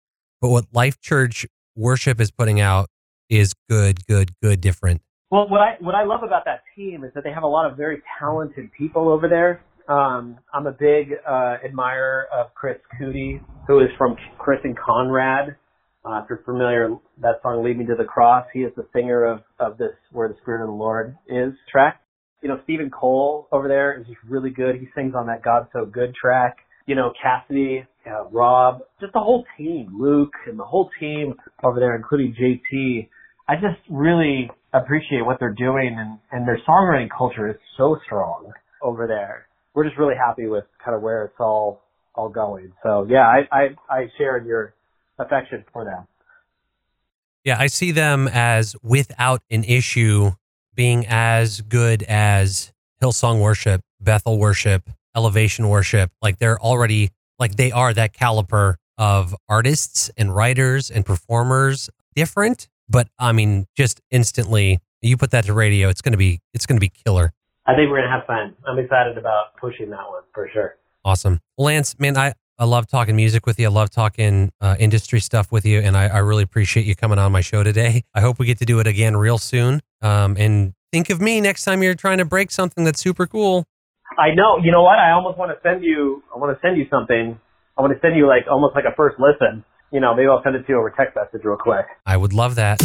but 0.41 0.49
what 0.49 0.67
Life 0.73 1.01
Church 1.01 1.47
worship 1.77 2.21
is 2.21 2.31
putting 2.31 2.61
out 2.61 2.89
is 3.29 3.53
good, 3.69 4.07
good, 4.07 4.31
good 4.43 4.61
different. 4.61 5.03
Well, 5.31 5.49
what 5.49 5.61
I 5.61 5.77
what 5.81 5.95
I 5.95 6.05
love 6.05 6.23
about 6.23 6.45
that 6.47 6.63
team 6.77 7.05
is 7.05 7.13
that 7.15 7.25
they 7.25 7.33
have 7.33 7.43
a 7.43 7.49
lot 7.49 7.71
of 7.71 7.77
very 7.77 8.03
talented 8.19 8.71
people 8.73 9.09
over 9.09 9.29
there. 9.29 9.63
Um, 9.89 10.39
I'm 10.53 10.67
a 10.67 10.73
big 10.73 11.13
uh, 11.29 11.57
admirer 11.63 12.27
of 12.33 12.55
Chris 12.55 12.79
Cootie, 12.99 13.41
who 13.67 13.81
is 13.81 13.89
from 13.99 14.17
Chris 14.39 14.61
and 14.65 14.77
Conrad. 14.79 15.57
Uh, 16.05 16.23
if 16.23 16.27
you're 16.31 16.43
familiar, 16.45 16.97
that 17.21 17.41
song 17.43 17.63
"Lead 17.63 17.79
Me 17.79 17.85
to 17.87 17.95
the 17.95 18.05
Cross," 18.05 18.47
he 18.55 18.61
is 18.61 18.73
the 18.77 18.87
singer 18.95 19.25
of 19.25 19.41
of 19.59 19.77
this 19.77 19.93
"Where 20.11 20.29
the 20.29 20.37
Spirit 20.41 20.63
of 20.63 20.69
the 20.69 20.75
Lord 20.75 21.17
Is" 21.29 21.53
track. 21.71 22.01
You 22.43 22.49
know, 22.49 22.61
Stephen 22.65 22.91
Cole 22.91 23.47
over 23.53 23.69
there 23.69 23.99
is 24.01 24.07
just 24.07 24.19
really 24.27 24.51
good. 24.51 24.77
He 24.77 24.89
sings 24.95 25.15
on 25.15 25.27
that 25.27 25.43
"God 25.43 25.67
So 25.75 25.85
Good" 25.85 26.15
track. 26.15 26.59
You 26.87 26.95
know, 26.95 27.13
Cassidy, 27.23 27.87
uh, 28.07 28.25
Rob, 28.31 28.81
just 29.01 29.13
the 29.13 29.21
whole 29.21 29.45
team, 29.59 29.99
Luke, 29.99 30.33
and 30.47 30.59
the 30.59 30.65
whole 30.65 30.91
team 30.99 31.35
over 31.63 31.79
there, 31.79 31.95
including 31.95 32.35
JT. 32.35 33.09
I 33.49 33.55
just 33.57 33.81
really 33.91 34.51
appreciate 34.73 35.25
what 35.25 35.39
they're 35.41 35.55
doing 35.55 35.97
and, 35.99 36.19
and 36.33 36.49
their 36.49 36.59
songwriting 36.69 37.09
culture 37.17 37.49
is 37.49 37.57
so 37.77 37.99
strong 38.05 38.53
over 38.83 39.07
there. 39.07 39.47
We're 39.75 39.85
just 39.85 39.99
really 39.99 40.15
happy 40.15 40.47
with 40.47 40.65
kind 40.83 40.95
of 40.95 41.03
where 41.03 41.25
it's 41.25 41.41
all 41.41 41.83
all 42.15 42.29
going. 42.29 42.73
So 42.83 43.07
yeah, 43.09 43.27
I 43.27 43.49
I, 43.53 43.69
I 43.91 44.07
share 44.17 44.39
your 44.39 44.75
affection 45.19 45.65
for 45.73 45.85
them. 45.85 46.07
Yeah, 47.45 47.57
I 47.59 47.67
see 47.67 47.91
them 47.91 48.29
as 48.29 48.75
without 48.83 49.43
an 49.51 49.65
issue 49.65 50.33
being 50.75 51.07
as 51.07 51.61
good 51.61 52.03
as 52.05 52.73
Hillsong 53.03 53.41
worship, 53.41 53.83
Bethel 54.01 54.39
worship, 54.39 54.89
elevation 55.15 55.69
worship. 55.69 56.11
Like 56.23 56.39
they're 56.39 56.61
already 56.61 57.11
like 57.39 57.57
they 57.57 57.73
are 57.73 57.93
that 57.93 58.15
caliper 58.15 58.75
of 58.97 59.35
artists 59.49 60.11
and 60.17 60.35
writers 60.35 60.91
and 60.91 61.05
performers. 61.05 61.91
Different, 62.15 62.69
but 62.89 63.09
I 63.19 63.33
mean, 63.33 63.67
just 63.77 64.01
instantly 64.11 64.79
you 65.03 65.17
put 65.17 65.33
that 65.33 65.45
to 65.45 65.53
radio, 65.53 65.89
it's 65.89 66.01
gonna 66.01 66.17
be 66.17 66.41
it's 66.55 66.65
gonna 66.65 66.81
be 66.81 66.91
killer. 66.91 67.33
I 67.67 67.75
think 67.75 67.91
we're 67.91 68.03
gonna 68.03 68.11
have 68.11 68.27
fun. 68.27 68.55
I'm 68.67 68.79
excited 68.79 69.17
about 69.17 69.57
pushing 69.59 69.91
that 69.91 70.09
one 70.09 70.23
for 70.35 70.51
sure. 70.53 70.77
Awesome. 71.05 71.41
Lance, 71.57 71.99
man, 71.99 72.17
I, 72.17 72.35
I 72.59 72.65
love 72.67 72.87
talking 72.87 73.17
music 73.17 73.47
with 73.47 73.59
you. 73.59 73.67
I 73.67 73.71
love 73.71 73.91
talking 73.91 74.53
uh, 74.61 74.77
industry 74.79 75.21
stuff 75.21 75.51
with 75.51 75.67
you. 75.67 75.81
And 75.81 75.97
I, 75.97 76.07
I 76.07 76.19
really 76.19 76.43
appreciate 76.43 76.87
you 76.87 76.95
coming 76.95 77.19
on 77.19 77.33
my 77.33 77.41
show 77.41 77.63
today. 77.63 78.05
I 78.15 78.21
hope 78.21 78.39
we 78.39 78.47
get 78.47 78.59
to 78.59 78.65
do 78.65 78.81
it 78.81 78.87
again 78.87 79.17
real 79.17 79.39
soon. 79.39 79.81
Um, 80.03 80.37
and 80.39 80.75
think 80.93 81.11
of 81.11 81.21
me 81.21 81.41
next 81.41 81.65
time 81.65 81.83
you're 81.83 81.95
trying 81.95 82.19
to 82.19 82.25
break 82.25 82.51
something 82.51 82.85
that's 82.85 83.01
super 83.01 83.27
cool. 83.27 83.65
I 84.19 84.35
know. 84.35 84.59
You 84.63 84.71
know 84.71 84.83
what? 84.83 84.99
I 84.99 85.11
almost 85.13 85.39
want 85.39 85.51
to 85.51 85.69
send 85.69 85.83
you. 85.83 86.23
I 86.35 86.39
want 86.39 86.57
to 86.57 86.61
send 86.67 86.77
you 86.79 86.87
something. 86.91 87.39
I 87.77 87.81
want 87.81 87.93
to 87.93 88.01
send 88.01 88.17
you 88.17 88.29
like 88.29 88.45
almost 88.51 88.75
like 88.75 88.85
a 88.85 88.95
first 88.95 89.17
listen. 89.19 89.65
You 89.91 90.01
know, 90.01 90.15
maybe 90.15 90.29
I'll 90.29 90.43
send 90.43 90.55
it 90.55 90.63
to 90.63 90.69
you 90.69 90.79
over 90.79 90.91
text 90.91 91.17
message 91.17 91.45
real 91.45 91.57
quick. 91.57 91.87
I 92.07 92.17
would 92.17 92.33
love 92.33 92.55
that. 92.55 92.81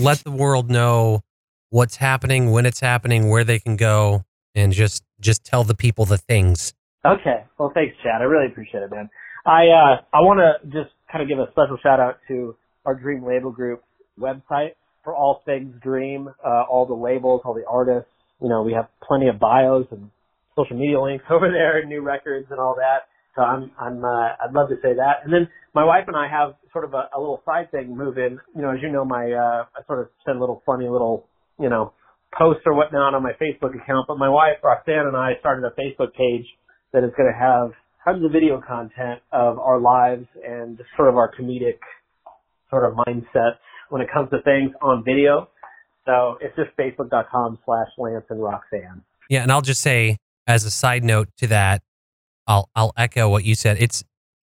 Let 0.00 0.18
the 0.24 0.30
world 0.30 0.70
know 0.70 1.22
what's 1.70 1.96
happening, 1.96 2.50
when 2.50 2.66
it's 2.66 2.80
happening, 2.80 3.28
where 3.28 3.44
they 3.44 3.58
can 3.58 3.76
go, 3.76 4.24
and 4.54 4.72
just 4.72 5.02
just 5.20 5.44
tell 5.44 5.64
the 5.64 5.74
people 5.74 6.04
the 6.04 6.18
things. 6.18 6.74
Okay. 7.04 7.44
Well, 7.58 7.72
thanks, 7.74 7.96
Chad. 8.02 8.20
I 8.20 8.24
really 8.24 8.46
appreciate 8.46 8.82
it, 8.82 8.90
man. 8.90 9.08
I 9.46 9.68
uh, 9.68 10.02
I 10.12 10.20
want 10.20 10.40
to 10.40 10.66
just 10.68 10.90
kind 11.10 11.22
of 11.22 11.28
give 11.28 11.38
a 11.38 11.50
special 11.52 11.78
shout 11.82 12.00
out 12.00 12.18
to 12.28 12.56
our 12.84 12.94
Dream 12.94 13.24
Label 13.24 13.50
Group 13.50 13.82
website 14.18 14.72
for 15.02 15.14
all 15.14 15.42
things 15.46 15.74
Dream, 15.82 16.28
uh, 16.44 16.64
all 16.70 16.86
the 16.86 16.94
labels, 16.94 17.42
all 17.44 17.54
the 17.54 17.64
artists. 17.66 18.10
You 18.42 18.48
know, 18.48 18.62
we 18.62 18.72
have 18.72 18.88
plenty 19.02 19.28
of 19.28 19.38
bios 19.38 19.86
and 19.90 20.10
social 20.56 20.76
media 20.76 21.00
links 21.00 21.24
over 21.30 21.48
there, 21.50 21.78
and 21.78 21.88
new 21.88 22.02
records 22.02 22.46
and 22.50 22.60
all 22.60 22.76
that. 22.76 23.08
So 23.36 23.42
I'm 23.42 23.70
I'm 23.78 24.04
uh, 24.04 24.36
I'd 24.44 24.52
love 24.52 24.68
to 24.68 24.76
say 24.76 24.94
that. 24.94 25.24
And 25.24 25.32
then 25.32 25.48
my 25.74 25.84
wife 25.84 26.04
and 26.06 26.16
I 26.16 26.28
have 26.28 26.54
sort 26.72 26.84
of 26.84 26.94
a, 26.94 27.08
a 27.16 27.18
little 27.18 27.42
side 27.46 27.70
thing 27.70 27.96
moving. 27.96 28.38
You 28.54 28.62
know, 28.62 28.70
as 28.70 28.78
you 28.82 28.90
know, 28.90 29.04
my 29.04 29.30
uh, 29.32 29.64
I 29.74 29.86
sort 29.86 30.00
of 30.00 30.08
send 30.26 30.36
a 30.36 30.40
little 30.40 30.62
funny 30.66 30.88
little 30.88 31.26
you 31.60 31.68
know 31.68 31.92
posts 32.36 32.62
or 32.66 32.74
whatnot 32.74 33.14
on 33.14 33.22
my 33.22 33.32
Facebook 33.32 33.74
account. 33.74 34.06
But 34.08 34.18
my 34.18 34.28
wife 34.28 34.58
Roxanne 34.62 35.06
and 35.06 35.16
I 35.16 35.32
started 35.40 35.64
a 35.64 35.70
Facebook 35.80 36.14
page 36.14 36.46
that 36.92 37.04
is 37.04 37.10
going 37.16 37.30
to 37.30 37.38
have 37.38 37.72
tons 38.04 38.24
of 38.24 38.32
video 38.32 38.60
content 38.66 39.20
of 39.32 39.58
our 39.58 39.78
lives 39.78 40.26
and 40.46 40.80
sort 40.96 41.08
of 41.08 41.16
our 41.16 41.30
comedic 41.34 41.78
sort 42.70 42.84
of 42.84 42.94
mindsets 42.94 43.58
when 43.90 44.00
it 44.00 44.08
comes 44.12 44.30
to 44.30 44.40
things 44.42 44.70
on 44.80 45.04
video. 45.04 45.48
So 46.06 46.38
it's 46.40 46.56
just 46.56 46.70
facebook.com 46.78 47.58
slash 47.64 47.88
Lance 47.98 48.24
and 48.30 48.42
Roxanne. 48.42 49.02
Yeah, 49.28 49.42
and 49.42 49.52
I'll 49.52 49.60
just 49.60 49.80
say 49.80 50.16
as 50.46 50.64
a 50.64 50.70
side 50.70 51.04
note 51.04 51.28
to 51.38 51.46
that, 51.48 51.82
I'll 52.46 52.68
I'll 52.74 52.92
echo 52.96 53.28
what 53.28 53.44
you 53.44 53.54
said. 53.54 53.76
It's 53.80 54.02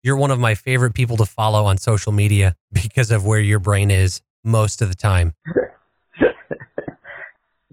you're 0.04 0.18
one 0.18 0.32
of 0.32 0.40
my 0.40 0.56
favorite 0.56 0.94
people 0.94 1.18
to 1.18 1.26
follow 1.26 1.66
on 1.66 1.78
social 1.78 2.12
media 2.12 2.56
because 2.72 3.12
of 3.12 3.26
where 3.26 3.40
your 3.40 3.60
brain 3.60 3.92
is 3.92 4.22
most 4.44 4.82
of 4.82 4.90
the 4.90 4.96
time. 4.96 5.34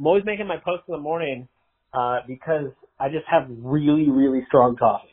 I'm 0.01 0.07
always 0.07 0.25
making 0.25 0.47
my 0.47 0.57
post 0.57 0.85
in 0.89 0.93
the 0.93 0.99
morning 0.99 1.47
uh, 1.93 2.21
because 2.27 2.71
I 2.99 3.11
just 3.11 3.27
have 3.31 3.47
really, 3.51 4.09
really 4.09 4.43
strong 4.49 4.75
coffee. 4.75 5.09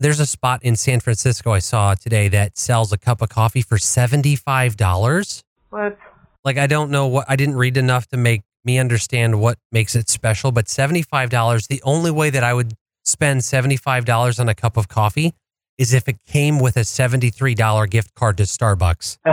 There's 0.00 0.18
a 0.18 0.26
spot 0.26 0.64
in 0.64 0.74
San 0.74 0.98
Francisco 0.98 1.52
I 1.52 1.60
saw 1.60 1.94
today 1.94 2.26
that 2.26 2.58
sells 2.58 2.92
a 2.92 2.98
cup 2.98 3.22
of 3.22 3.28
coffee 3.28 3.62
for 3.62 3.76
$75. 3.76 5.44
What? 5.70 5.96
Like 6.44 6.58
I 6.58 6.66
don't 6.66 6.90
know 6.90 7.06
what 7.06 7.26
I 7.28 7.36
didn't 7.36 7.54
read 7.54 7.76
enough 7.76 8.08
to 8.08 8.16
make 8.16 8.42
me 8.64 8.80
understand 8.80 9.40
what 9.40 9.58
makes 9.70 9.94
it 9.94 10.08
special, 10.08 10.50
but 10.50 10.64
$75, 10.66 11.68
the 11.68 11.80
only 11.84 12.10
way 12.10 12.28
that 12.30 12.42
I 12.42 12.52
would 12.52 12.74
spend 13.04 13.42
$75 13.42 14.40
on 14.40 14.48
a 14.48 14.56
cup 14.56 14.76
of 14.76 14.88
coffee 14.88 15.34
is 15.78 15.94
if 15.94 16.08
it 16.08 16.16
came 16.26 16.58
with 16.58 16.76
a 16.76 16.80
$73 16.80 17.88
gift 17.88 18.16
card 18.16 18.38
to 18.38 18.42
Starbucks. 18.42 19.18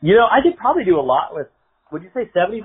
you 0.00 0.14
know, 0.14 0.26
I 0.30 0.40
could 0.40 0.56
probably 0.56 0.84
do 0.84 1.00
a 1.00 1.02
lot 1.02 1.34
with, 1.34 1.48
would 1.92 2.02
you 2.02 2.10
say 2.14 2.30
$75 2.34 2.62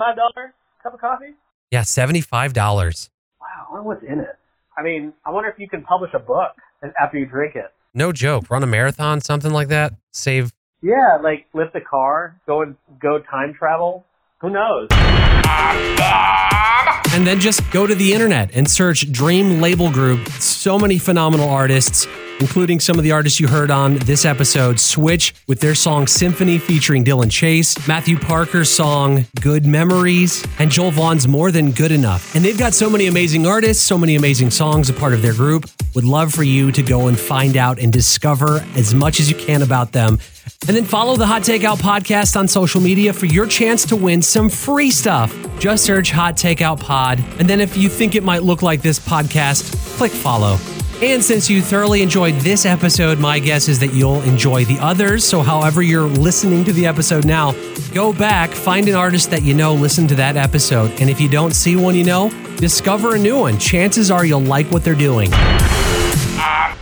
cup 0.82 0.94
of 0.94 1.00
coffee? 1.02 1.36
Yeah, 1.70 1.82
$75. 1.82 2.56
Wow, 2.56 3.48
I 3.70 3.72
wonder 3.72 3.88
what's 3.88 4.04
in 4.04 4.20
it. 4.20 4.38
I 4.78 4.84
mean, 4.84 5.14
I 5.26 5.32
wonder 5.32 5.50
if 5.50 5.60
you 5.60 5.68
can 5.68 5.84
publish 5.84 6.12
a 6.14 6.20
book 6.20 6.52
after 7.00 7.18
you 7.18 7.26
drink 7.26 7.56
it. 7.56 7.74
No 7.94 8.12
joke. 8.12 8.50
Run 8.50 8.64
a 8.64 8.68
marathon, 8.68 9.22
something 9.22 9.52
like 9.52 9.68
that. 9.68 9.94
Save 10.12 10.54
Yeah, 10.82 11.18
like 11.22 11.48
lift 11.54 11.76
a 11.76 11.82
car, 11.82 12.40
go 12.46 12.62
and 12.62 12.76
go 13.02 13.20
time 13.20 13.54
travel. 13.54 14.06
Who 14.40 14.52
knows? 14.52 14.88
And 14.92 16.00
And 17.18 17.26
then 17.26 17.40
just 17.40 17.72
go 17.72 17.88
to 17.88 17.96
the 17.96 18.14
internet 18.14 18.52
and 18.54 18.70
search 18.70 19.12
Dream 19.12 19.60
Label 19.60 19.90
Group. 19.92 20.28
So 20.34 20.78
many 20.78 21.00
phenomenal 21.00 21.50
artists, 21.50 22.06
including 22.40 22.80
some 22.80 22.98
of 22.98 23.04
the 23.04 23.12
artists 23.12 23.40
you 23.40 23.48
heard 23.48 23.72
on 23.72 23.96
this 24.00 24.26
episode 24.26 24.80
Switch 24.80 25.34
with 25.48 25.60
their 25.60 25.76
song 25.76 26.08
Symphony 26.08 26.58
featuring 26.58 27.04
Dylan 27.04 27.32
Chase, 27.32 27.88
Matthew 27.88 28.18
Parker's 28.18 28.70
song 28.70 29.26
Good 29.42 29.66
Memories, 29.66 30.46
and 30.60 30.72
Joel 30.72 30.92
Vaughn's 30.92 31.28
More 31.28 31.52
Than 31.52 31.72
Good 31.72 31.92
Enough. 31.92 32.36
And 32.36 32.44
they've 32.44 32.58
got 32.58 32.74
so 32.74 32.90
many 32.90 33.08
amazing 33.08 33.46
artists, 33.46 33.86
so 33.86 33.98
many 33.98 34.16
amazing 34.16 34.52
songs 34.52 34.90
a 34.90 34.94
part 34.94 35.14
of 35.14 35.22
their 35.22 35.34
group. 35.34 35.70
Would 35.96 36.06
love 36.06 36.34
for 36.34 36.44
you 36.44 36.72
to 36.72 36.84
go 36.84 37.08
and 37.08 37.20
find 37.20 37.58
out 37.58 37.80
and 37.80 37.92
discover 37.92 38.66
as 38.76 38.94
much 38.94 39.20
as 39.20 39.30
you 39.30 39.36
can 39.36 39.62
about 39.62 39.92
them. 39.92 40.20
And 40.68 40.76
then 40.76 40.86
follow 40.86 41.16
the 41.16 41.26
Hot 41.26 41.44
Takeout 41.44 41.78
podcast 41.78 42.36
on 42.36 42.48
social 42.48 42.82
media 42.82 43.14
for 43.14 43.26
your 43.26 43.46
chance 43.46 43.86
to 43.86 43.96
win 43.96 44.22
some 44.22 44.50
free 44.50 44.92
stuff. 44.92 45.36
Just 45.60 45.86
search 45.86 46.12
Hot 46.12 46.36
Takeout 46.36 46.80
Pod. 46.80 47.24
And 47.40 47.50
then 47.50 47.62
if 47.62 47.78
you 47.78 47.90
think 47.90 48.16
it 48.16 48.24
might 48.24 48.44
look 48.44 48.62
like 48.62 48.82
this 48.82 49.00
podcast, 49.00 49.76
click 49.98 50.12
follow. 50.12 50.58
And 51.00 51.24
since 51.24 51.48
you 51.48 51.62
thoroughly 51.62 52.02
enjoyed 52.02 52.34
this 52.36 52.66
episode, 52.66 53.20
my 53.20 53.38
guess 53.38 53.68
is 53.68 53.80
that 53.82 53.94
you'll 53.94 54.22
enjoy 54.24 54.66
the 54.66 54.80
others. 54.80 55.24
So, 55.24 55.44
however, 55.44 55.84
you're 55.84 56.08
listening 56.08 56.64
to 56.66 56.74
the 56.74 56.88
episode 56.88 57.24
now, 57.24 57.54
go 57.94 58.12
back, 58.12 58.50
find 58.50 58.88
an 58.90 58.96
artist 58.96 59.30
that 59.30 59.44
you 59.44 59.54
know, 59.54 59.76
listen 59.76 60.08
to 60.08 60.16
that 60.16 60.38
episode. 60.38 60.90
And 61.00 61.08
if 61.08 61.22
you 61.22 61.30
don't 61.30 61.54
see 61.54 61.76
one 61.76 61.94
you 61.94 62.04
know, 62.04 62.32
discover 62.58 63.14
a 63.14 63.20
new 63.20 63.38
one. 63.38 63.60
Chances 63.60 64.10
are 64.10 64.26
you'll 64.26 64.42
like 64.42 64.72
what 64.72 64.84
they're 64.84 64.96
doing. 64.96 65.30
Ah, 66.40 66.74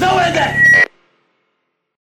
Knowing 0.00 0.34
that 0.34 0.61